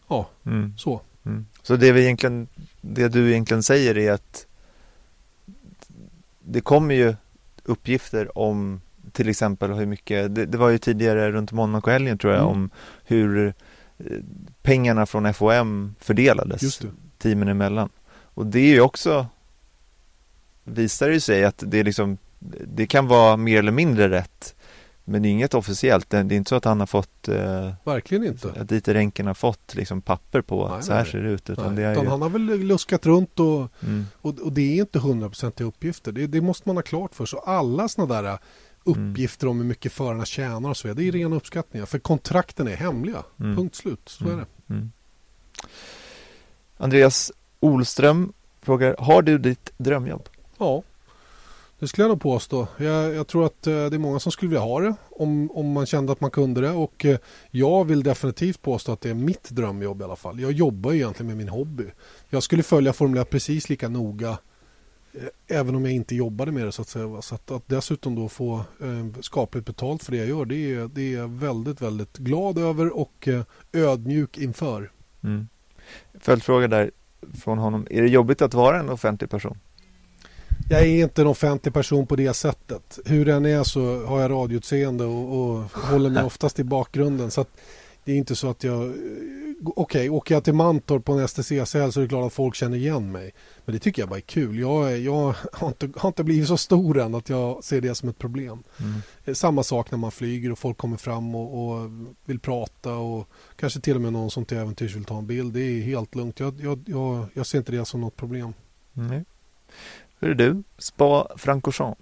ja, 0.09 0.29
mm. 0.47 0.79
så. 0.79 1.01
Mm. 1.25 1.47
Så 1.63 1.77
det, 1.77 1.93
vi 1.93 2.03
egentligen, 2.03 2.49
det 2.81 3.09
du 3.09 3.31
egentligen 3.31 3.63
säger 3.63 3.99
är 3.99 4.13
att 4.13 4.47
det 6.41 6.61
kommer 6.61 6.95
ju 6.95 7.15
uppgifter 7.65 8.39
om 8.39 8.81
till 9.13 9.29
exempel 9.29 9.73
hur 9.73 9.87
mycket, 9.87 10.35
det, 10.35 10.47
det 10.47 10.59
var 10.59 10.69
ju 10.69 10.79
tidigare 10.79 11.33
runt 11.33 11.53
Monaco-helgen 11.53 12.19
tror 12.19 12.33
jag, 12.33 12.43
mm. 12.43 12.53
om 12.53 12.71
hur 13.05 13.47
eh, 13.99 14.07
pengarna 14.63 15.07
från 15.07 15.35
FOM 15.35 15.95
fördelades 16.01 16.81
teamen 17.19 17.49
emellan. 17.49 17.89
Och 18.35 18.47
det 18.47 18.61
är 18.61 18.73
ju 18.73 18.81
också, 18.81 19.27
visar 20.65 21.09
det 21.09 21.21
sig 21.21 21.45
att 21.45 21.63
det 21.67 21.79
är 21.79 21.85
liksom, 21.85 22.19
det 22.67 22.87
kan 22.87 23.07
vara 23.07 23.37
mer 23.37 23.59
eller 23.59 23.73
mindre 23.73 24.11
rätt. 24.11 24.55
Men 25.05 25.23
det 25.23 25.29
är 25.29 25.31
inget 25.31 25.55
officiellt, 25.55 26.11
det 26.11 26.17
är 26.17 26.33
inte 26.33 26.49
så 26.49 26.55
att 26.55 26.65
han 26.65 26.81
har 26.81 26.87
fått 26.87 27.29
eh, 27.29 27.73
Verkligen 27.85 28.25
inte 28.25 28.53
Att 28.61 28.69
Dieter 28.69 28.95
Renken 28.95 29.27
har 29.27 29.35
fått 29.35 29.75
liksom 29.75 30.03
papper 30.03 30.41
på 30.41 30.67
att 30.67 30.85
så 30.85 30.93
här 30.93 31.05
ser 31.05 31.23
det 31.23 31.31
ut 31.31 31.51
Utan, 31.51 31.77
det 31.77 31.83
är 31.83 31.93
utan 31.93 32.05
ju... 32.05 32.11
han 32.11 32.23
har 32.23 32.29
väl 32.29 32.43
luskat 32.43 33.07
runt 33.07 33.41
och, 33.41 33.69
mm. 33.83 34.07
och, 34.21 34.39
och, 34.39 34.53
det 34.53 34.61
är 34.61 34.81
inte 34.81 34.99
hundraprocentiga 34.99 35.67
uppgifter 35.67 36.13
det, 36.13 36.27
det, 36.27 36.41
måste 36.41 36.69
man 36.69 36.77
ha 36.77 36.83
klart 36.83 37.15
för 37.15 37.27
sig 37.27 37.39
alla 37.45 37.89
sådana 37.89 38.23
där 38.23 38.39
uppgifter 38.85 39.47
om 39.47 39.59
hur 39.59 39.65
mycket 39.65 39.93
förarna 39.93 40.25
tjänar 40.25 40.71
och 40.71 40.77
så 40.77 40.89
vidare. 40.89 41.03
Det 41.03 41.09
är 41.09 41.13
rena 41.13 41.37
uppskattningar. 41.37 41.87
För 41.87 41.99
kontrakten 41.99 42.69
är 42.69 42.77
hemliga. 42.77 43.23
Mm. 43.41 43.57
Punkt 43.57 43.75
slut. 43.75 44.01
Så 44.05 44.25
är 44.25 44.37
det. 44.37 44.47
Mm. 44.75 44.93
Andreas 46.77 47.33
Olström 47.61 48.33
frågar, 48.63 48.97
har 48.99 49.23
du 49.23 49.39
ditt 49.39 49.73
drömjobb? 49.77 50.29
Ja, 50.59 50.83
det 51.83 51.89
skulle 51.89 52.05
jag 52.05 52.09
nog 52.09 52.21
påstå. 52.21 52.67
Jag, 52.77 53.15
jag, 53.15 53.27
tror 53.27 53.47
att 53.47 53.67
eh, 53.67 53.73
det 53.73 53.97
är 53.97 53.99
många 53.99 54.21
som 54.21 54.33
skulle 54.33 54.49
vilja 54.49 54.63
ha 54.63 54.81
det 54.81 54.95
om, 55.11 55.51
om 55.51 55.73
man 55.73 55.87
kände 55.87 56.13
att 56.13 56.21
man 56.21 56.31
kunde 56.31 56.61
det. 56.61 56.71
Och 56.71 57.05
eh, 57.05 57.19
jag 57.51 57.85
vill 57.85 58.03
definitivt 58.03 58.63
påstå 58.63 58.93
att 58.93 59.01
det 59.01 59.11
är 59.11 59.15
mitt 59.15 59.51
drömjobb 59.51 60.01
i 60.01 60.05
alla 60.05 60.17
fall. 60.17 60.41
Jag 60.41 60.53
jobbar 60.53 60.93
egentligen 60.93 61.27
med 61.27 61.37
min 61.37 61.49
hobby. 61.49 61.85
Jag 62.29 62.43
skulle 62.43 62.63
följa 62.63 62.93
Formel 62.93 63.23
1 63.23 63.31
precis 63.31 63.69
lika 63.69 63.89
noga 63.89 64.39
även 65.49 65.75
om 65.75 65.85
jag 65.85 65.95
inte 65.95 66.15
jobbade 66.15 66.53
med 66.53 66.67
det 66.67 66.73
så 66.73 66.83
att 66.83 66.89
säga. 66.89 67.23
Så 67.23 67.35
att, 67.35 67.51
att 67.51 67.63
dessutom 67.67 68.15
då 68.15 68.29
få 68.29 68.55
eh, 68.57 69.21
skapligt 69.21 69.67
betalt 69.67 70.03
för 70.03 70.13
det 70.13 70.19
jag 70.19 70.29
gör 70.29 70.45
det 70.45 70.57
är, 70.57 70.91
det 70.95 71.15
är 71.15 71.19
jag 71.19 71.29
väldigt, 71.29 71.81
väldigt 71.81 72.19
glad 72.19 72.59
över 72.59 72.97
och 72.97 73.29
eh, 73.29 73.43
ödmjuk 73.73 74.39
inför. 74.39 74.91
Mm. 75.25 75.49
Följdfråga 76.21 76.69
där 76.69 76.91
från 77.43 77.59
honom. 77.59 77.87
Är 77.91 78.03
det 78.03 78.09
jobbigt 78.09 78.43
att 78.43 78.55
vara 78.55 78.81
en 78.81 78.89
offentlig 78.89 79.31
person? 79.31 79.59
Jag 80.71 80.81
är 80.81 81.03
inte 81.03 81.23
en 81.23 81.29
offentlig 81.29 81.75
person 81.75 82.07
på 82.07 82.17
det 82.17 82.35
sättet. 82.35 82.99
Hur 83.05 83.25
den 83.25 83.47
är 83.47 83.63
så 83.63 84.07
har 84.07 84.21
jag 84.21 84.31
radioutseende 84.31 85.05
och, 85.05 85.41
och 85.41 85.65
håller 85.73 86.11
mig 86.11 86.23
oftast 86.25 86.59
i 86.59 86.65
bakgrunden. 86.65 87.31
Så 87.31 87.41
att 87.41 87.51
det 88.05 88.13
är 88.13 88.17
inte 88.17 88.37
så 88.37 88.51
att 88.51 88.65
jag 88.65 88.95
okej, 89.65 90.01
okay, 90.01 90.09
åker 90.09 90.35
jag 90.35 90.45
till 90.45 90.55
Mantorp 90.55 91.05
på 91.05 91.13
en 91.13 91.29
STCCL 91.29 91.65
så 91.65 91.79
är 91.79 92.01
det 92.01 92.09
klart 92.09 92.27
att 92.27 92.33
folk 92.33 92.55
känner 92.55 92.77
igen 92.77 93.13
mig. 93.13 93.35
Men 93.65 93.73
det 93.73 93.79
tycker 93.79 94.03
jag 94.03 94.09
bara 94.09 94.17
är 94.17 94.21
kul. 94.21 94.59
Jag, 94.59 94.99
jag 94.99 95.35
har, 95.53 95.69
inte, 95.69 95.91
har 95.97 96.09
inte 96.09 96.25
blivit 96.25 96.49
så 96.49 96.57
stor 96.57 96.99
än 96.99 97.15
att 97.15 97.29
jag 97.29 97.65
ser 97.65 97.81
det 97.81 97.95
som 97.95 98.09
ett 98.09 98.19
problem. 98.19 98.63
Mm. 98.79 99.03
Eh, 99.25 99.35
samma 99.35 99.63
sak 99.63 99.91
när 99.91 99.99
man 99.99 100.11
flyger 100.11 100.53
och 100.53 100.59
folk 100.59 100.79
kommer 100.79 100.97
fram 100.97 101.35
och, 101.35 101.75
och, 101.75 101.91
vill 102.25 102.41
prata 102.41 102.95
och 102.95 103.29
kanske 103.57 103.81
till 103.81 103.95
och 103.95 104.03
med 104.03 104.13
någon 104.13 104.31
som 104.31 104.45
till 104.45 104.57
äventyrs 104.57 104.97
vill 104.97 105.05
ta 105.05 105.19
en 105.19 105.27
bild. 105.27 105.53
Det 105.53 105.61
är 105.61 105.83
helt 105.83 106.15
lugnt. 106.15 106.41
Jag, 106.41 106.61
jag, 106.61 106.85
jag, 106.87 107.27
jag 107.35 107.47
ser 107.47 107.59
inte 107.59 107.73
det 107.73 107.85
som 107.85 108.01
något 108.01 108.17
problem. 108.17 108.55
Mm. 108.97 109.25
Hur 110.19 110.31
är 110.31 110.35
du? 110.35 110.63
Spa 110.79 111.29
Francorchamps 111.37 112.01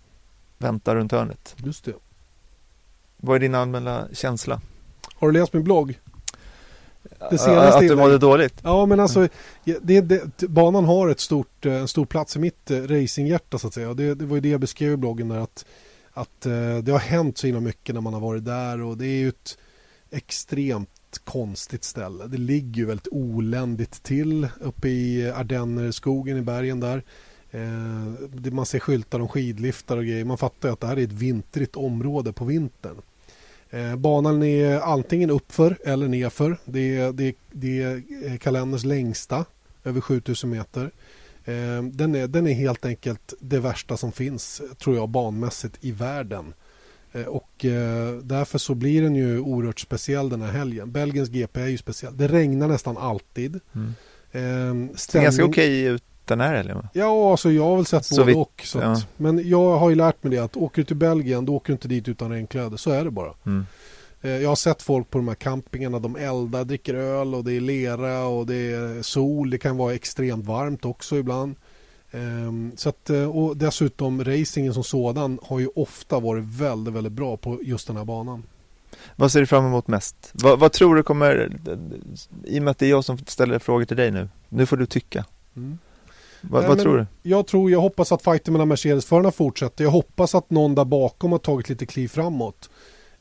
väntar 0.59 0.97
runt 0.97 1.13
hörnet. 1.13 1.57
Just 1.65 1.85
det. 1.85 1.95
Vad 3.17 3.37
är 3.37 3.41
din 3.41 3.55
allmänna 3.55 4.09
känsla? 4.13 4.61
Har 5.21 5.29
du 5.29 5.39
läst 5.39 5.53
min 5.53 5.65
blogg? 5.65 5.99
Det 7.31 7.39
senaste 7.39 7.79
att 7.79 7.89
du 7.89 7.97
mådde 7.97 8.19
dåligt? 8.19 8.55
Ja 8.63 8.87
men 8.87 9.01
alltså 9.01 9.29
det, 9.65 10.01
det, 10.01 10.49
banan 10.49 10.85
har 10.85 11.09
ett 11.09 11.21
stort, 11.21 11.67
eh, 11.67 11.75
en 11.75 11.89
stor 11.89 12.07
plats 12.07 12.37
i 12.37 12.39
mitt 12.39 12.71
eh, 12.71 12.77
racinghjärta 12.77 13.59
så 13.59 13.67
att 13.67 13.75
säga. 13.75 13.95
Det, 13.95 14.15
det 14.15 14.25
var 14.25 14.37
ju 14.37 14.41
det 14.41 14.49
jag 14.49 14.61
beskrev 14.61 14.93
i 14.93 14.97
bloggen 14.97 15.29
där 15.29 15.39
att, 15.39 15.65
att 16.13 16.47
eh, 16.47 16.79
det 16.79 16.93
har 16.93 16.99
hänt 16.99 17.39
så 17.39 17.47
himla 17.47 17.61
mycket 17.61 17.95
när 17.95 18.03
man 18.03 18.15
har 18.15 18.21
varit 18.21 18.45
där 18.45 18.81
och 18.81 18.97
det 18.97 19.07
är 19.07 19.19
ju 19.19 19.29
ett 19.29 19.59
extremt 20.11 21.21
konstigt 21.25 21.85
ställe. 21.85 22.27
Det 22.27 22.39
ligger 22.39 22.81
ju 22.81 22.87
väldigt 22.87 23.09
oländigt 23.11 24.03
till 24.03 24.49
uppe 24.61 24.89
i 24.89 25.31
Ardennerskogen 25.31 26.37
i 26.37 26.43
bergen 26.43 26.81
där. 26.81 27.03
man 28.51 28.67
ser 28.67 28.79
skyltar 28.79 29.21
om 29.21 29.29
skidliftar 29.29 29.97
och 29.97 30.05
grejer. 30.05 30.25
Man 30.25 30.39
fattar 30.39 30.69
ju 30.69 30.73
att 30.73 30.81
det 30.81 30.87
här 30.87 30.99
är 30.99 31.05
ett 31.05 31.13
vintrigt 31.13 31.77
område 31.77 32.33
på 32.33 32.45
vintern. 32.45 32.97
Eh, 33.71 33.97
banan 33.97 34.43
är 34.43 34.81
antingen 34.81 35.31
uppför 35.31 35.79
eller 35.85 36.09
nerför. 36.09 36.57
Det 36.65 36.97
är, 36.97 37.13
det, 37.13 37.35
det 37.53 37.83
är 37.83 38.03
eh, 38.25 38.37
kalenderns 38.37 38.85
längsta, 38.85 39.45
över 39.85 40.01
7000 40.01 40.51
meter. 40.51 40.91
Eh, 41.45 41.83
den 41.83 42.15
är, 42.15 42.29
den 42.29 42.47
är 42.47 42.53
helt 42.53 42.85
enkelt 42.85 43.35
det 43.41 43.61
värsta 43.61 43.97
som 43.97 44.13
finns, 44.13 44.63
tror 44.79 44.97
jag, 44.97 45.09
banmässigt 45.09 45.77
i 45.81 45.93
världen. 45.93 46.55
Och 47.27 47.51
därför 48.23 48.59
så 48.59 48.75
blir 48.75 49.03
den 49.03 49.15
ju 49.15 49.41
oerhört 49.41 49.81
speciell 49.81 50.29
den 50.29 50.43
här 50.43 50.53
helgen. 50.53 50.93
Belgiens 50.93 51.29
GP 51.29 51.61
är 51.61 51.67
ju 51.67 51.79
speciell. 51.79 52.17
Det 52.17 52.29
regnar 52.29 52.69
nästan 52.69 52.97
alltid. 52.97 53.61
Mm. 53.75 53.95
Stämning... 54.33 54.93
Det 54.93 54.99
ser 54.99 55.23
ganska 55.23 55.45
okej 55.45 55.83
ut 55.83 56.05
den 56.39 56.41
här 56.41 56.57
helgen? 56.57 56.89
Ja, 56.93 57.31
alltså 57.31 57.51
jag 57.51 57.65
har 57.65 57.77
väl 57.77 57.87
sett 57.87 58.05
så 58.05 58.25
både 58.25 58.35
och. 58.35 58.63
Så 58.65 58.79
ja. 58.79 58.93
att, 58.93 59.07
men 59.17 59.49
jag 59.49 59.79
har 59.79 59.91
ju 59.91 59.97
lärt 59.97 60.23
mig 60.23 60.31
det 60.31 60.39
att 60.39 60.57
åker 60.57 60.83
du 60.83 60.87
till 60.87 60.97
Belgien 60.97 61.45
då 61.47 61.57
åker 61.57 61.67
du 61.67 61.73
inte 61.73 61.89
dit 61.89 62.09
utan 62.09 62.31
regnkläder. 62.31 62.77
Så 62.77 62.91
är 62.91 63.05
det 63.05 63.11
bara. 63.11 63.33
Mm. 63.47 63.67
Eh, 64.23 64.31
jag 64.31 64.49
har 64.49 64.57
sett 64.57 64.83
folk 64.83 65.11
på 65.11 65.19
de 65.19 65.29
här 65.29 65.35
campingarna. 65.35 65.99
De 65.99 66.17
eldar, 66.17 66.65
dricker 66.65 66.95
öl 66.95 67.35
och 67.35 67.45
det 67.45 67.53
är 67.53 67.61
lera 67.61 68.25
och 68.25 68.47
det 68.47 68.73
är 68.73 69.03
sol. 69.03 69.51
Det 69.51 69.59
kan 69.59 69.77
vara 69.77 69.95
extremt 69.95 70.47
varmt 70.47 70.85
också 70.85 71.17
ibland. 71.17 71.55
Ehm, 72.11 72.73
så 72.77 72.89
att, 72.89 73.11
eh, 73.11 73.37
och 73.37 73.57
dessutom 73.57 74.25
racingen 74.25 74.75
som 74.75 74.85
sådan 74.85 75.39
har 75.43 75.61
ju 75.61 75.69
ofta 75.75 76.21
varit 76.21 76.45
väldigt, 76.45 76.95
väldigt 76.95 77.13
bra 77.13 77.37
på 77.37 77.59
just 77.63 77.87
den 77.87 77.97
här 77.97 78.05
banan. 78.05 78.43
Vad 79.17 79.33
ser 79.33 79.41
du 79.41 79.47
fram 79.47 79.67
emot 79.67 79.89
mest? 79.89 80.31
Vad, 80.33 80.59
vad, 80.59 80.73
tror 80.73 80.95
du 80.95 81.03
kommer, 81.03 81.53
i 82.45 82.59
och 82.59 82.63
med 82.63 82.71
att 82.71 82.79
det 82.79 82.87
är 82.87 82.91
jag 82.91 83.05
som 83.05 83.19
ställer 83.19 83.59
frågor 83.59 83.85
till 83.85 83.97
dig 83.97 84.11
nu, 84.11 84.29
nu 84.49 84.67
får 84.67 84.77
du 84.77 84.87
tycka. 84.87 85.25
Mm. 85.57 85.79
Va, 86.41 86.69
vad 86.69 86.79
tror 86.79 86.97
du? 86.99 87.07
Jag 87.23 87.47
tror, 87.47 87.71
jag 87.71 87.81
hoppas 87.81 88.13
att 88.13 88.23
fighten 88.23 88.53
mellan 88.53 88.69
Mercedes-förarna 88.69 89.31
fortsätter. 89.31 89.85
Jag 89.85 89.91
hoppas 89.91 90.35
att 90.35 90.51
någon 90.51 90.75
där 90.75 90.85
bakom 90.85 91.33
har 91.33 91.39
tagit 91.39 91.69
lite 91.69 91.87
kliv 91.87 92.09
framåt. 92.09 92.71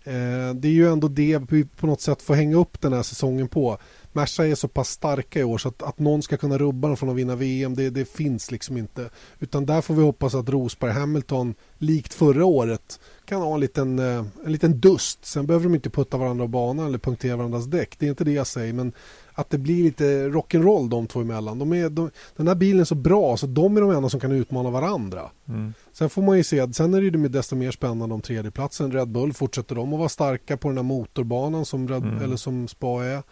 Eh, 0.04 0.54
det 0.56 0.68
är 0.68 0.72
ju 0.72 0.92
ändå 0.92 1.08
det 1.08 1.42
vi 1.50 1.66
på 1.66 1.88
något 1.88 2.02
sätt 2.02 2.22
får 2.22 2.34
hänga 2.34 2.58
upp 2.58 2.82
den 2.82 2.94
här 2.94 3.04
säsongen 3.04 3.48
på. 3.48 3.78
Merca 4.12 4.48
är 4.48 4.56
så 4.56 4.68
pass 4.68 4.90
starka 4.90 5.40
i 5.40 5.44
år 5.44 5.58
så 5.58 5.70
att, 5.70 5.84
att 5.84 6.00
någon 6.00 6.22
ska 6.22 6.38
kunna 6.38 6.58
rubba 6.58 6.88
dem 6.88 6.98
från 6.98 7.10
att 7.10 7.16
vinna 7.16 7.36
VM 7.36 7.76
det, 7.76 7.90
det 7.90 8.06
finns 8.06 8.52
liksom 8.52 8.78
inte. 8.78 9.10
Utan 9.40 9.66
där 9.66 9.82
får 9.82 9.94
vi 9.94 10.02
hoppas 10.02 10.36
att 10.36 10.50
Rosberg 10.50 10.92
Hamilton 10.92 11.56
likt 11.78 12.14
förra 12.14 12.46
året 12.46 13.00
kan 13.30 13.42
ha 13.42 13.54
en 13.54 13.60
liten, 13.60 14.00
eh, 14.00 14.26
en 14.46 14.52
liten 14.52 14.80
dust. 14.80 15.26
Sen 15.26 15.46
behöver 15.46 15.64
de 15.66 15.76
inte 15.76 15.90
putta 15.90 16.18
varandra 16.18 16.44
av 16.44 16.50
banan 16.50 16.88
eller 16.88 16.98
punktera 16.98 17.36
varandras 17.36 17.66
däck. 17.66 17.96
Det 18.00 18.06
är 18.06 18.10
inte 18.10 18.24
det 18.24 18.32
jag 18.32 18.48
säger 18.48 18.74
men 18.74 18.92
att 19.34 19.50
det 19.50 19.58
blir 19.58 19.84
lite 19.84 20.04
rock'n'roll 20.28 20.90
de 20.90 21.08
två 21.08 21.22
emellan. 21.22 21.60
De 21.60 21.74
är, 21.74 21.90
de, 21.90 22.12
den 22.36 22.48
här 22.48 22.56
bilen 22.56 22.80
är 22.80 22.86
så 22.86 22.96
bra 22.96 23.38
så 23.38 23.48
de 23.48 23.78
är 23.78 23.82
de 23.82 23.92
enda 23.92 24.10
som 24.10 24.20
kan 24.20 24.32
utmana 24.32 24.70
varandra. 24.70 25.30
Mm. 25.48 25.74
Sen 25.94 26.10
får 26.10 26.22
man 26.22 26.38
ju 26.38 26.44
se, 26.44 26.74
sen 26.74 26.94
är 26.94 27.02
det 27.02 27.18
ju 27.18 27.28
desto 27.28 27.56
mer 27.56 27.72
spännande 27.72 28.16
om 28.16 28.22
tredjeplatsen. 28.22 28.92
Red 28.92 29.08
Bull 29.08 29.34
fortsätter 29.34 29.76
de 29.76 29.94
att 29.94 30.00
vara 30.00 30.10
starka 30.10 30.58
på 30.58 30.68
den 30.68 30.78
här 30.78 30.84
motorbanan 30.84 31.66
som, 31.66 31.88
Red, 31.88 32.04
mm. 32.04 32.24
eller 32.24 32.36
som 32.36 32.68
Spa 32.68 33.04
är. 33.04 33.24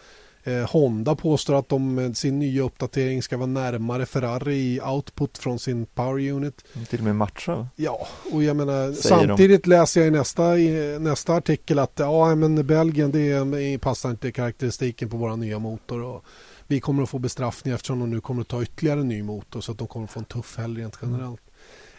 Eh, 0.48 0.70
Honda 0.70 1.16
påstår 1.16 1.60
att 1.60 1.70
de 1.70 1.96
med 1.96 2.18
sin 2.18 2.40
nya 2.40 2.64
uppdatering 2.64 3.24
ska 3.24 3.38
vara 3.38 3.48
närmare 3.48 4.06
Ferrari 4.06 4.56
i 4.56 4.82
output 4.82 5.38
från 5.38 5.60
sin 5.60 5.86
power 5.86 6.32
unit. 6.32 6.64
Till 6.90 7.00
och 7.00 7.06
med 7.06 7.16
matcha 7.16 7.68
Ja, 7.76 8.08
och 8.32 8.44
jag 8.44 8.56
menar 8.56 8.94
Säger 8.94 9.28
samtidigt 9.28 9.64
de. 9.64 9.70
läser 9.70 10.02
jag 10.02 10.08
i 10.08 10.12
nästa, 10.12 10.58
i 10.58 11.00
nästa 11.00 11.34
artikel 11.34 11.80
att 11.80 11.92
ja, 11.96 12.36
men 12.36 12.68
Belgien 12.68 13.12
det 13.12 13.80
passar 13.82 14.10
inte 14.10 14.32
karaktäristiken 14.32 15.10
på 15.10 15.18
vår 15.18 15.36
nya 15.36 15.60
motor. 15.60 16.02
Och 16.02 16.24
vi 16.68 16.80
kommer 16.80 17.04
att 17.04 17.10
få 17.10 17.20
bestraffning 17.20 17.74
eftersom 17.74 18.00
de 18.00 18.10
nu 18.10 18.22
kommer 18.22 18.42
att 18.42 18.48
ta 18.48 18.64
ytterligare 18.64 19.00
en 19.00 19.08
ny 19.08 19.24
motor 19.24 19.62
så 19.62 19.72
att 19.72 19.78
de 19.78 19.88
kommer 19.88 20.04
att 20.04 20.12
få 20.12 20.20
en 20.20 20.26
tuff 20.26 20.58
helg 20.58 20.82
rent 20.82 20.98
generellt. 21.02 21.42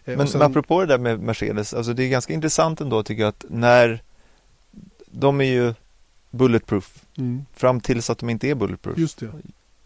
Mm. 0.05 0.19
Men, 0.19 0.29
sen... 0.29 0.39
men 0.39 0.51
apropå 0.51 0.81
det 0.81 0.87
där 0.87 0.99
med 0.99 1.21
Mercedes, 1.21 1.75
alltså 1.75 1.93
det 1.93 2.05
är 2.05 2.09
ganska 2.09 2.33
intressant 2.33 2.81
ändå 2.81 3.03
tycker 3.03 3.23
jag 3.23 3.29
att 3.29 3.45
när 3.49 4.03
de 5.07 5.41
är 5.41 5.45
ju 5.45 5.75
bulletproof 6.31 7.05
mm. 7.18 7.45
fram 7.55 7.81
tills 7.81 8.11
att 8.11 8.18
de 8.18 8.31
inte 8.31 8.49
är 8.49 8.55
bulletproof. 8.55 8.99
Just 8.99 9.18
det. 9.18 9.31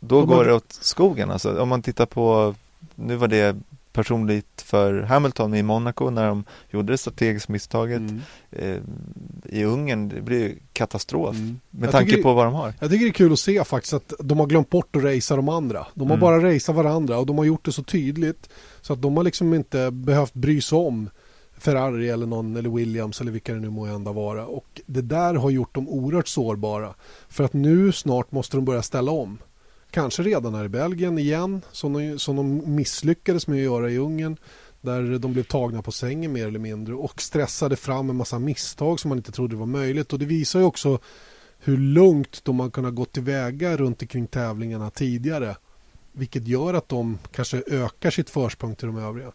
Då 0.01 0.21
de 0.21 0.29
går 0.29 0.37
har... 0.37 0.45
det 0.45 0.55
åt 0.55 0.73
skogen 0.73 1.31
alltså. 1.31 1.59
Om 1.59 1.69
man 1.69 1.83
tittar 1.83 2.07
på, 2.07 2.55
nu 2.95 3.17
var 3.17 3.29
det 3.29 3.57
personligt 3.93 4.63
för 4.63 5.03
Hamilton 5.03 5.55
i 5.55 5.63
Monaco 5.63 6.11
när 6.11 6.27
de 6.27 6.45
gjorde 6.71 6.93
det 6.93 6.99
strategiska 6.99 7.53
misstaget. 7.53 7.99
Mm. 7.99 8.21
Eh, 8.51 8.77
I 9.45 9.65
Ungern, 9.65 10.09
det 10.09 10.21
blir 10.21 10.55
katastrof 10.73 11.37
mm. 11.37 11.61
med 11.71 11.87
jag 11.87 11.93
tanke 11.93 12.23
på 12.23 12.35
vad 12.35 12.47
de 12.47 12.55
har. 12.55 12.75
Jag 12.81 12.91
tycker 12.91 13.05
det 13.05 13.11
är 13.11 13.13
kul 13.13 13.33
att 13.33 13.39
se 13.39 13.65
faktiskt 13.65 13.95
att 13.95 14.13
de 14.19 14.39
har 14.39 14.47
glömt 14.47 14.71
bort 14.71 14.97
att 14.97 15.03
racea 15.03 15.37
de 15.37 15.49
andra. 15.49 15.87
De 15.95 16.11
har 16.11 16.17
mm. 16.17 16.21
bara 16.21 16.55
raceat 16.55 16.77
varandra 16.77 17.19
och 17.19 17.27
de 17.27 17.39
har 17.39 17.45
gjort 17.45 17.65
det 17.65 17.73
så 17.73 17.83
tydligt 17.83 18.49
så 18.81 18.93
att 18.93 19.03
de 19.03 19.17
har 19.17 19.25
liksom 19.25 19.55
inte 19.55 19.91
behövt 19.91 20.35
bry 20.35 20.61
sig 20.61 20.79
om 20.79 21.11
Ferrari 21.63 22.09
eller 22.09 22.27
någon 22.27 22.57
eller 22.57 22.71
Williams 22.71 23.21
eller 23.21 23.33
vilka 23.33 23.55
det 23.55 23.61
nu 23.61 23.71
må 23.71 23.87
ända 23.87 24.13
vara. 24.13 24.47
Och 24.47 24.81
det 24.87 25.01
där 25.01 25.35
har 25.35 25.51
gjort 25.51 25.75
dem 25.75 25.89
oerhört 25.89 26.29
sårbara. 26.29 26.95
För 27.29 27.45
att 27.45 27.53
nu 27.53 27.93
snart 27.93 28.33
måste 28.33 28.57
de 28.57 28.65
börja 28.65 28.83
ställa 28.83 29.13
om. 29.13 29.39
Kanske 29.91 30.23
redan 30.23 30.55
här 30.55 30.65
i 30.65 30.69
Belgien 30.69 31.19
igen 31.19 31.63
som 31.73 31.93
de, 31.93 32.19
som 32.19 32.37
de 32.37 32.75
misslyckades 32.75 33.47
med 33.47 33.57
att 33.57 33.65
göra 33.65 33.91
i 33.91 33.99
Ungern. 33.99 34.37
Där 34.81 35.19
de 35.19 35.33
blev 35.33 35.43
tagna 35.43 35.83
på 35.83 35.93
sängen 35.93 36.33
mer 36.33 36.47
eller 36.47 36.59
mindre 36.59 36.95
och 36.95 37.23
stressade 37.23 37.77
fram 37.77 38.11
en 38.11 38.17
massa 38.17 38.39
misstag 38.39 39.01
som 39.01 39.09
man 39.09 39.19
inte 39.19 39.33
trodde 39.33 39.57
var 39.57 39.67
möjligt. 39.67 40.13
Och 40.13 40.19
det 40.19 40.27
visar 40.27 40.61
ju 40.61 40.67
också 40.67 40.99
hur 41.59 41.77
lugnt 41.77 42.45
de 42.45 42.61
har 42.61 42.71
kunnat 42.71 42.95
gå 42.95 43.05
tillväga 43.05 43.77
runt 43.77 44.03
omkring 44.03 44.27
tävlingarna 44.27 44.91
tidigare. 44.91 45.57
Vilket 46.13 46.49
gör 46.49 46.75
att 46.75 46.89
de 46.89 47.19
kanske 47.33 47.63
ökar 47.67 48.11
sitt 48.11 48.31
försprång 48.31 48.75
till 48.75 48.87
de 48.87 48.99
övriga. 48.99 49.33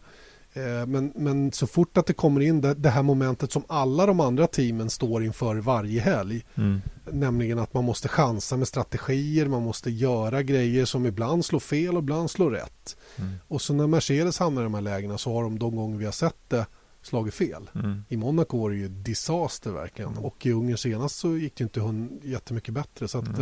Eh, 0.58 0.86
men, 0.86 1.12
men 1.16 1.52
så 1.52 1.66
fort 1.66 1.96
att 1.96 2.06
det 2.06 2.12
kommer 2.12 2.40
in 2.40 2.60
det, 2.60 2.74
det, 2.74 2.90
här 2.90 3.02
momentet 3.02 3.52
som 3.52 3.62
alla 3.66 4.06
de 4.06 4.20
andra 4.20 4.46
teamen 4.46 4.90
står 4.90 5.24
inför 5.24 5.56
varje 5.56 6.00
helg. 6.00 6.44
Mm. 6.54 6.80
Nämligen 7.12 7.58
att 7.58 7.74
man 7.74 7.84
måste 7.84 8.08
chansa 8.08 8.56
med 8.56 8.68
strategier, 8.68 9.46
man 9.46 9.62
måste 9.62 9.90
göra 9.90 10.42
grejer 10.42 10.84
som 10.84 11.06
ibland 11.06 11.44
slår 11.44 11.60
fel 11.60 11.96
och 11.96 12.02
ibland 12.02 12.30
slår 12.30 12.50
rätt. 12.50 12.96
Mm. 13.16 13.34
Och 13.48 13.62
så 13.62 13.74
när 13.74 13.86
Mercedes 13.86 14.38
hamnar 14.38 14.62
i 14.62 14.64
de 14.64 14.74
här 14.74 14.80
lägena 14.80 15.18
så 15.18 15.32
har 15.32 15.42
de 15.42 15.58
de 15.58 15.76
gånger 15.76 15.98
vi 15.98 16.04
har 16.04 16.12
sett 16.12 16.48
det 16.48 16.66
slagit 17.02 17.34
fel. 17.34 17.70
Mm. 17.74 18.04
I 18.08 18.16
Monaco 18.16 18.58
var 18.58 18.70
det 18.70 18.76
ju 18.76 18.88
disaster 18.88 19.70
verkligen. 19.70 20.12
Mm. 20.12 20.24
Och 20.24 20.46
i 20.46 20.52
Ungern 20.52 20.78
senast 20.78 21.16
så 21.16 21.36
gick 21.36 21.56
det 21.56 21.64
inte 21.64 22.08
jättemycket 22.22 22.74
bättre. 22.74 23.08
Så 23.08 23.18
att, 23.18 23.38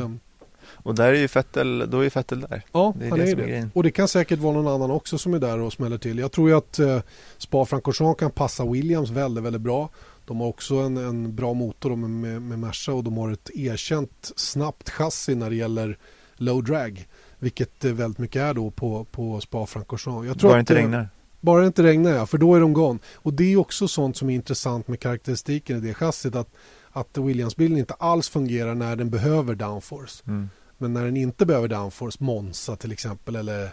och 0.68 0.94
där 0.94 1.08
är 1.08 1.18
ju 1.18 1.28
Fettel, 1.28 1.90
då 1.90 2.00
är 2.00 2.10
Fettel 2.10 2.40
där. 2.40 2.62
Ja, 2.72 2.94
det 2.98 3.06
är 3.06 3.10
han 3.10 3.18
det 3.18 3.30
är 3.30 3.36
det. 3.36 3.56
Är 3.56 3.68
och 3.74 3.82
det 3.82 3.90
kan 3.90 4.08
säkert 4.08 4.38
vara 4.38 4.52
någon 4.52 4.74
annan 4.74 4.90
också 4.90 5.18
som 5.18 5.34
är 5.34 5.38
där 5.38 5.58
och 5.58 5.72
smäller 5.72 5.98
till. 5.98 6.18
Jag 6.18 6.32
tror 6.32 6.48
ju 6.48 6.56
att 6.56 6.78
eh, 6.78 7.00
Spa-Francorchamps 7.38 8.18
kan 8.18 8.30
passa 8.30 8.64
Williams 8.64 9.10
väldigt, 9.10 9.44
väldigt 9.44 9.62
bra. 9.62 9.88
De 10.26 10.40
har 10.40 10.48
också 10.48 10.74
en, 10.74 10.96
en 10.96 11.34
bra 11.34 11.54
motor 11.54 11.96
med, 11.96 12.42
med, 12.42 12.58
Merca 12.58 12.92
och 12.92 13.04
de 13.04 13.16
har 13.16 13.32
ett 13.32 13.50
erkänt 13.54 14.32
snabbt 14.36 14.90
chassi 14.90 15.34
när 15.34 15.50
det 15.50 15.56
gäller 15.56 15.98
low 16.36 16.64
drag. 16.64 17.08
Vilket 17.38 17.80
det 17.80 17.92
väldigt 17.92 18.18
mycket 18.18 18.42
är 18.42 18.54
då 18.54 18.70
på, 18.70 19.06
på 19.10 19.40
Spa-Francorchamps. 19.40 20.42
Bara 20.42 20.54
det 20.54 20.60
inte 20.60 20.74
regnar. 20.74 21.08
Bara 21.40 21.60
det 21.60 21.66
inte 21.66 21.82
regnar 21.82 22.10
ja, 22.10 22.26
för 22.26 22.38
då 22.38 22.54
är 22.54 22.60
de 22.60 22.72
gone. 22.72 22.98
Och 23.14 23.32
det 23.32 23.52
är 23.52 23.56
också 23.56 23.88
sånt 23.88 24.16
som 24.16 24.30
är 24.30 24.34
intressant 24.34 24.88
med 24.88 25.00
karaktäristiken 25.00 25.76
i 25.76 25.80
det 25.80 25.94
chassit. 25.94 26.34
Att, 26.34 26.48
att 26.96 27.18
Williams-bilen 27.18 27.78
inte 27.78 27.94
alls 27.94 28.28
fungerar 28.28 28.74
när 28.74 28.96
den 28.96 29.10
behöver 29.10 29.54
downforce. 29.54 30.22
Mm. 30.26 30.48
Men 30.78 30.92
när 30.92 31.04
den 31.04 31.16
inte 31.16 31.46
behöver 31.46 31.68
downforce, 31.68 32.24
Monza 32.24 32.76
till 32.76 32.92
exempel 32.92 33.36
eller 33.36 33.70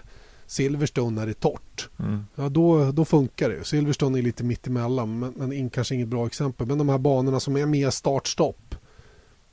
Silverstone 0.48 1.20
när 1.20 1.26
det 1.26 1.32
är 1.32 1.34
torrt. 1.34 1.90
Mm. 2.00 2.26
Ja, 2.36 2.50
då, 2.50 2.92
då 2.92 3.06
funkar 3.06 3.50
det. 3.50 3.64
Silverstone 3.64 4.20
är 4.20 4.22
lite 4.22 4.44
mittemellan 4.44 5.20
men, 5.20 5.34
men 5.36 5.70
kanske 5.70 5.96
inget 5.96 6.08
bra 6.08 6.26
exempel. 6.26 6.68
Men 6.68 6.78
de 6.78 6.90
här 6.90 6.98
banorna 6.98 7.40
som 7.40 7.58
är 7.58 7.66
mer 7.66 7.90
start-stopp. 7.90 8.76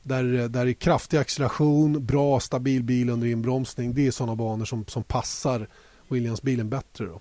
Där, 0.02 0.48
där 0.48 0.66
är 0.66 0.72
kraftig 0.72 1.18
acceleration, 1.18 2.06
bra 2.06 2.40
stabil 2.40 2.82
bil 2.82 3.10
under 3.10 3.26
inbromsning. 3.26 3.94
Det 3.94 4.06
är 4.06 4.10
sådana 4.10 4.36
banor 4.36 4.64
som, 4.64 4.84
som 4.86 5.02
passar 5.02 5.68
Williams-bilen 6.08 6.68
bättre. 6.68 7.06
Då. 7.06 7.20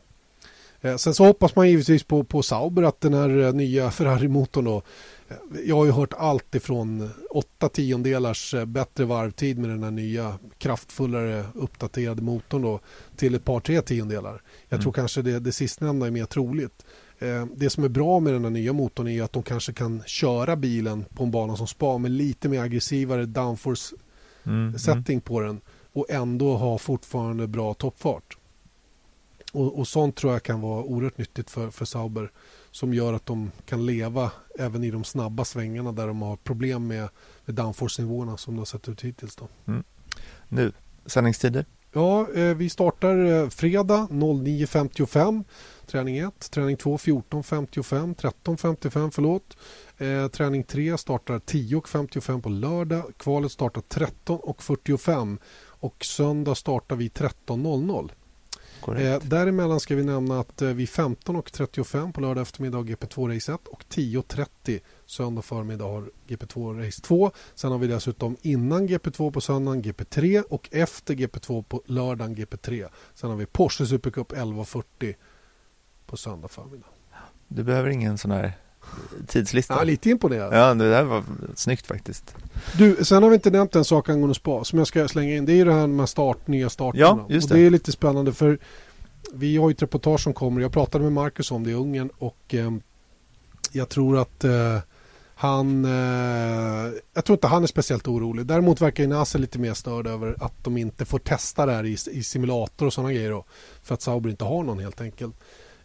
Eh, 0.81 0.95
sen 0.95 1.13
så 1.13 1.25
hoppas 1.25 1.55
man 1.55 1.69
givetvis 1.69 2.03
på, 2.03 2.23
på 2.23 2.43
Sauber 2.43 2.83
att 2.83 3.01
den 3.01 3.13
här 3.13 3.39
eh, 3.39 3.53
nya 3.53 3.91
Ferrari-motorn 3.91 4.65
då 4.65 4.81
jag 5.65 5.75
har 5.75 5.85
ju 5.85 5.91
hört 5.91 6.13
allt 6.17 6.55
ifrån 6.55 7.09
åtta 7.29 7.69
tiondelars 7.69 8.53
eh, 8.53 8.65
bättre 8.65 9.05
varvtid 9.05 9.57
med 9.57 9.69
den 9.69 9.83
här 9.83 9.91
nya 9.91 10.39
kraftfullare 10.57 11.45
uppdaterade 11.53 12.21
motorn 12.21 12.61
då, 12.61 12.79
till 13.15 13.35
ett 13.35 13.45
par 13.45 13.59
tre 13.59 13.81
tiondelar. 13.81 14.41
Jag 14.69 14.77
mm. 14.77 14.81
tror 14.81 14.93
kanske 14.93 15.21
det, 15.21 15.39
det 15.39 15.51
sistnämnda 15.51 16.07
är 16.07 16.11
mer 16.11 16.25
troligt. 16.25 16.85
Eh, 17.19 17.45
det 17.55 17.69
som 17.69 17.83
är 17.83 17.89
bra 17.89 18.19
med 18.19 18.33
den 18.33 18.43
här 18.43 18.51
nya 18.51 18.73
motorn 18.73 19.07
är 19.07 19.23
att 19.23 19.33
de 19.33 19.43
kanske 19.43 19.73
kan 19.73 20.03
köra 20.05 20.55
bilen 20.55 21.05
på 21.15 21.23
en 21.23 21.31
bana 21.31 21.55
som 21.55 21.67
Spa 21.67 21.97
med 21.97 22.11
lite 22.11 22.49
mer 22.49 22.61
aggressivare 22.61 23.25
downforce 23.25 23.95
mm. 24.43 24.59
mm. 24.59 24.79
setting 24.79 25.21
på 25.21 25.39
den 25.39 25.61
och 25.93 26.05
ändå 26.09 26.57
ha 26.57 26.77
fortfarande 26.77 27.47
bra 27.47 27.73
toppfart. 27.73 28.37
Och, 29.51 29.79
och 29.79 29.87
sånt 29.87 30.15
tror 30.15 30.33
jag 30.33 30.43
kan 30.43 30.61
vara 30.61 30.83
oerhört 30.83 31.17
nyttigt 31.17 31.49
för, 31.49 31.69
för 31.69 31.85
Sauber 31.85 32.31
som 32.79 32.93
gör 32.93 33.13
att 33.13 33.25
de 33.25 33.51
kan 33.65 33.85
leva 33.85 34.31
även 34.59 34.83
i 34.83 34.91
de 34.91 35.03
snabba 35.03 35.45
svängarna 35.45 35.91
där 35.91 36.07
de 36.07 36.21
har 36.21 36.35
problem 36.35 36.87
med, 36.87 37.09
med 37.45 37.55
downforce-nivåerna 37.55 38.37
som 38.37 38.53
det 38.53 38.59
har 38.59 38.65
sett 38.65 38.89
ut 38.89 39.01
hittills. 39.01 39.35
Då. 39.35 39.47
Mm. 39.67 39.83
Nu, 40.47 40.71
sändningstider? 41.05 41.65
Ja, 41.91 42.31
eh, 42.33 42.55
vi 42.55 42.69
startar 42.69 43.25
eh, 43.25 43.49
fredag 43.49 44.07
09.55 44.11 45.43
träning 45.85 46.17
1, 46.17 46.51
träning 46.51 46.77
2 46.77 46.97
14.55, 46.97 48.15
13.55 48.15 49.11
förlåt. 49.13 49.57
Eh, 49.97 50.27
träning 50.27 50.63
3 50.63 50.97
startar 50.97 51.39
10.55 51.39 52.41
på 52.41 52.49
lördag, 52.49 53.03
kvalet 53.17 53.51
startar 53.51 53.81
13.45 53.81 55.37
och 55.61 56.05
söndag 56.05 56.55
startar 56.55 56.95
vi 56.95 57.07
13.00. 57.07 58.11
Eh, 58.97 59.19
däremellan 59.21 59.79
ska 59.79 59.95
vi 59.95 60.03
nämna 60.03 60.39
att 60.39 60.61
eh, 60.61 60.69
vid 60.69 60.87
15.35 60.87 62.13
på 62.13 62.21
lördag 62.21 62.41
eftermiddag 62.41 62.77
har 62.77 62.85
GP2 62.85 63.35
Race 63.35 63.53
1 63.53 63.67
och 63.67 63.83
10.30 63.89 64.79
söndag 65.05 65.41
förmiddag 65.41 65.85
har 65.85 66.09
GP2 66.27 66.85
Race 66.85 67.01
2. 67.01 67.31
Sen 67.55 67.71
har 67.71 67.77
vi 67.77 67.87
dessutom 67.87 68.37
innan 68.41 68.87
GP2 68.87 69.31
på 69.31 69.41
söndagen 69.41 69.83
GP3 69.83 70.43
och 70.49 70.69
efter 70.71 71.13
GP2 71.13 71.63
på 71.63 71.81
lördagen 71.85 72.35
GP3. 72.35 72.87
Sen 73.13 73.29
har 73.29 73.37
vi 73.37 73.45
Porsche 73.45 73.85
Supercup 73.85 74.31
11.40 74.31 75.15
på 76.05 76.17
söndag 76.17 76.47
förmiddag. 76.47 76.87
Du 77.47 77.63
behöver 77.63 77.89
ingen 77.89 78.17
sån 78.17 78.31
här 78.31 78.53
tidslista. 79.27 79.73
Ja, 79.73 79.83
lite 79.83 80.09
imponerad. 80.09 80.53
Ja, 80.53 80.73
det 80.73 80.89
där 80.89 81.03
var 81.03 81.23
snyggt 81.55 81.87
faktiskt. 81.87 82.35
Du, 82.77 83.05
sen 83.05 83.23
har 83.23 83.29
vi 83.29 83.35
inte 83.35 83.51
nämnt 83.51 83.75
en 83.75 83.85
sak 83.85 84.09
angående 84.09 84.35
spa 84.35 84.63
som 84.63 84.79
jag 84.79 84.87
ska 84.87 85.07
slänga 85.07 85.35
in. 85.35 85.45
Det 85.45 85.53
är 85.53 85.55
ju 85.55 85.65
det 85.65 85.73
här 85.73 85.87
med 85.87 86.09
start, 86.09 86.47
nya 86.47 86.69
starterna. 86.69 87.05
Ja, 87.05 87.25
just 87.29 87.49
det. 87.49 87.53
Och 87.53 87.59
det 87.59 87.65
är 87.65 87.69
lite 87.69 87.91
spännande 87.91 88.33
för 88.33 88.59
vi 89.33 89.57
har 89.57 89.69
ju 89.69 89.73
ett 89.73 89.81
reportage 89.81 90.21
som 90.21 90.33
kommer. 90.33 90.61
Jag 90.61 90.71
pratade 90.71 91.03
med 91.03 91.13
Marcus 91.13 91.51
om 91.51 91.63
det 91.63 91.69
i 91.69 91.73
Ungern 91.73 92.09
och 92.17 92.55
eh, 92.55 92.71
jag 93.71 93.89
tror 93.89 94.17
att 94.17 94.43
eh, 94.43 94.77
han, 95.35 95.85
eh, 95.85 96.93
jag 97.13 97.25
tror 97.25 97.35
inte 97.35 97.47
han 97.47 97.63
är 97.63 97.67
speciellt 97.67 98.07
orolig. 98.07 98.45
Däremot 98.45 98.81
verkar 98.81 99.03
Inase 99.03 99.37
lite 99.37 99.59
mer 99.59 99.73
störd 99.73 100.07
över 100.07 100.35
att 100.39 100.63
de 100.63 100.77
inte 100.77 101.05
får 101.05 101.19
testa 101.19 101.65
det 101.65 101.71
här 101.71 101.85
i, 101.85 101.97
i 102.11 102.23
simulator 102.23 102.85
och 102.85 102.93
sådana 102.93 103.13
grejer. 103.13 103.29
Då, 103.29 103.45
för 103.83 103.93
att 103.93 104.01
Sauber 104.01 104.29
inte 104.29 104.45
har 104.45 104.63
någon 104.63 104.79
helt 104.79 105.01
enkelt. 105.01 105.35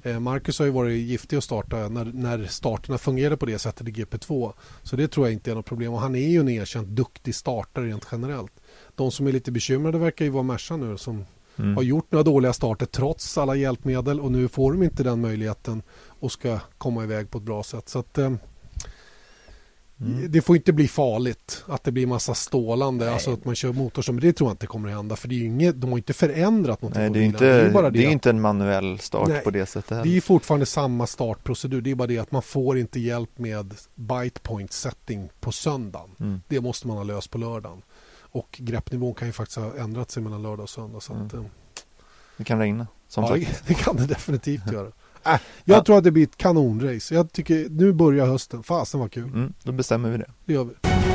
Eh, 0.07 0.21
Marcus 0.21 0.59
har 0.59 0.67
ju 0.67 0.73
varit 0.73 0.99
giftig 0.99 1.37
att 1.37 1.45
starta 1.45 1.89
när, 1.89 2.05
när 2.05 2.47
starterna 2.47 2.99
fungerade 2.99 3.37
på 3.37 3.47
det 3.47 3.59
sättet 3.59 3.89
i 3.89 3.91
GP2. 3.91 4.53
Så 4.83 4.97
det 4.97 5.09
tror 5.09 5.27
jag 5.27 5.33
inte 5.33 5.51
är 5.51 5.55
något 5.55 5.67
problem. 5.67 5.93
Och 5.93 6.01
han 6.01 6.15
är 6.15 6.29
ju 6.29 6.41
en 6.41 6.49
erkänt 6.49 6.89
duktig 6.89 7.35
startare 7.35 7.87
rent 7.87 8.07
generellt. 8.13 8.53
De 8.95 9.11
som 9.11 9.27
är 9.27 9.33
lite 9.33 9.53
bekymrade 9.53 9.99
verkar 9.99 10.25
ju 10.25 10.31
vara 10.31 10.43
Merca 10.43 10.77
nu 10.77 10.99
som 10.99 11.25
mm. 11.57 11.77
har 11.77 11.83
gjort 11.83 12.13
några 12.13 12.23
dåliga 12.23 12.53
starter 12.53 12.87
trots 12.87 13.39
alla 13.39 13.55
hjälpmedel 13.55 14.21
och 14.21 14.33
nu 14.33 14.49
får 14.49 14.73
de 14.73 14.83
inte 14.83 15.03
den 15.03 15.21
möjligheten 15.21 15.83
och 16.07 16.33
ska 16.33 16.59
komma 16.79 17.05
iväg 17.05 17.31
på 17.31 17.39
ett 17.39 17.45
bra 17.45 17.63
sätt. 17.63 17.89
Så 17.89 17.99
att, 17.99 18.19
eh, 18.19 18.33
Mm. 20.01 20.33
Det 20.33 20.43
får 20.43 20.57
inte 20.57 20.73
bli 20.73 20.89
farligt 20.89 21.65
att 21.69 21.85
det 21.85 21.93
blir 21.93 22.07
massa 22.07 22.35
stålande, 22.35 23.05
Nej. 23.05 23.15
alltså 23.15 23.33
att 23.33 23.45
man 23.45 23.55
kör 23.55 23.73
motor 23.73 24.03
som 24.03 24.21
det 24.21 24.33
tror 24.33 24.51
jag 24.51 24.55
inte 24.55 24.67
kommer 24.67 24.89
att 24.89 24.95
hända 24.95 25.17
för 25.17 25.29
det 25.29 25.35
är 25.35 25.45
inget, 25.45 25.81
de 25.81 25.91
har 25.91 25.99
inte 25.99 26.13
förändrat 26.13 26.83
någonting. 26.83 27.03
Nej, 27.03 27.11
det 27.11 27.19
är, 27.19 27.23
inte, 27.23 27.45
det 27.45 27.51
är, 27.51 27.73
bara 27.73 27.91
det, 27.91 27.99
det 27.99 28.07
är 28.07 28.11
inte 28.11 28.31
en 28.31 28.41
manuell 28.41 28.99
start 28.99 29.29
Nej, 29.29 29.41
på 29.45 29.51
det 29.51 29.67
sättet. 29.67 29.91
Heller. 29.91 30.05
Det 30.05 30.17
är 30.17 30.21
fortfarande 30.21 30.67
samma 30.67 31.07
startprocedur, 31.07 31.81
det 31.81 31.91
är 31.91 31.95
bara 31.95 32.09
det 32.09 32.19
att 32.19 32.33
man 32.33 32.43
får 32.43 32.79
inte 32.79 33.01
hjälp 33.01 33.39
med 33.39 33.75
bite 33.95 34.41
point 34.41 34.73
setting 34.73 35.29
på 35.41 35.53
söndagen. 35.53 36.11
Mm. 36.21 36.41
Det 36.49 36.61
måste 36.61 36.87
man 36.87 36.97
ha 36.97 37.05
löst 37.05 37.31
på 37.31 37.39
lördagen. 37.39 37.83
Och 38.21 38.49
greppnivån 38.59 39.15
kan 39.15 39.29
ju 39.29 39.33
faktiskt 39.33 39.59
ha 39.59 39.77
ändrat 39.77 40.11
sig 40.11 40.23
mellan 40.23 40.43
lördag 40.43 40.63
och 40.63 40.71
söndag. 40.71 41.01
Så 41.01 41.13
att, 41.13 41.33
Mm. 41.33 41.45
eh, 41.45 41.51
Det 42.37 42.45
kan 42.45 42.59
regna. 42.59 42.87
Som 43.09 43.25
ja, 43.25 43.29
sagt. 43.31 43.63
det 43.67 43.75
kan 43.75 43.97
det 43.97 44.07
definitivt 44.07 44.73
göra. 44.73 44.93
Äh, 45.27 45.31
jag 45.65 45.77
Ja. 45.79 45.85
tror 45.85 45.99
att 45.99 46.05
det 46.05 46.11
blir 46.11 46.23
ett 46.23 46.37
kanonrace. 46.37 47.15
Jag 47.15 47.33
tycker 47.33 47.67
nu 47.71 47.93
börjar 47.93 48.27
hösten. 48.27 48.63
Fasen 48.63 49.01
vad 49.01 49.13
kul. 49.13 49.25
Mm, 49.25 49.53
då 49.63 49.73
bestämmer 49.73 50.11
vi 50.11 50.19
det. 50.19 50.31
Det 50.45 50.53
gör 50.53 50.65
vi. 50.65 51.14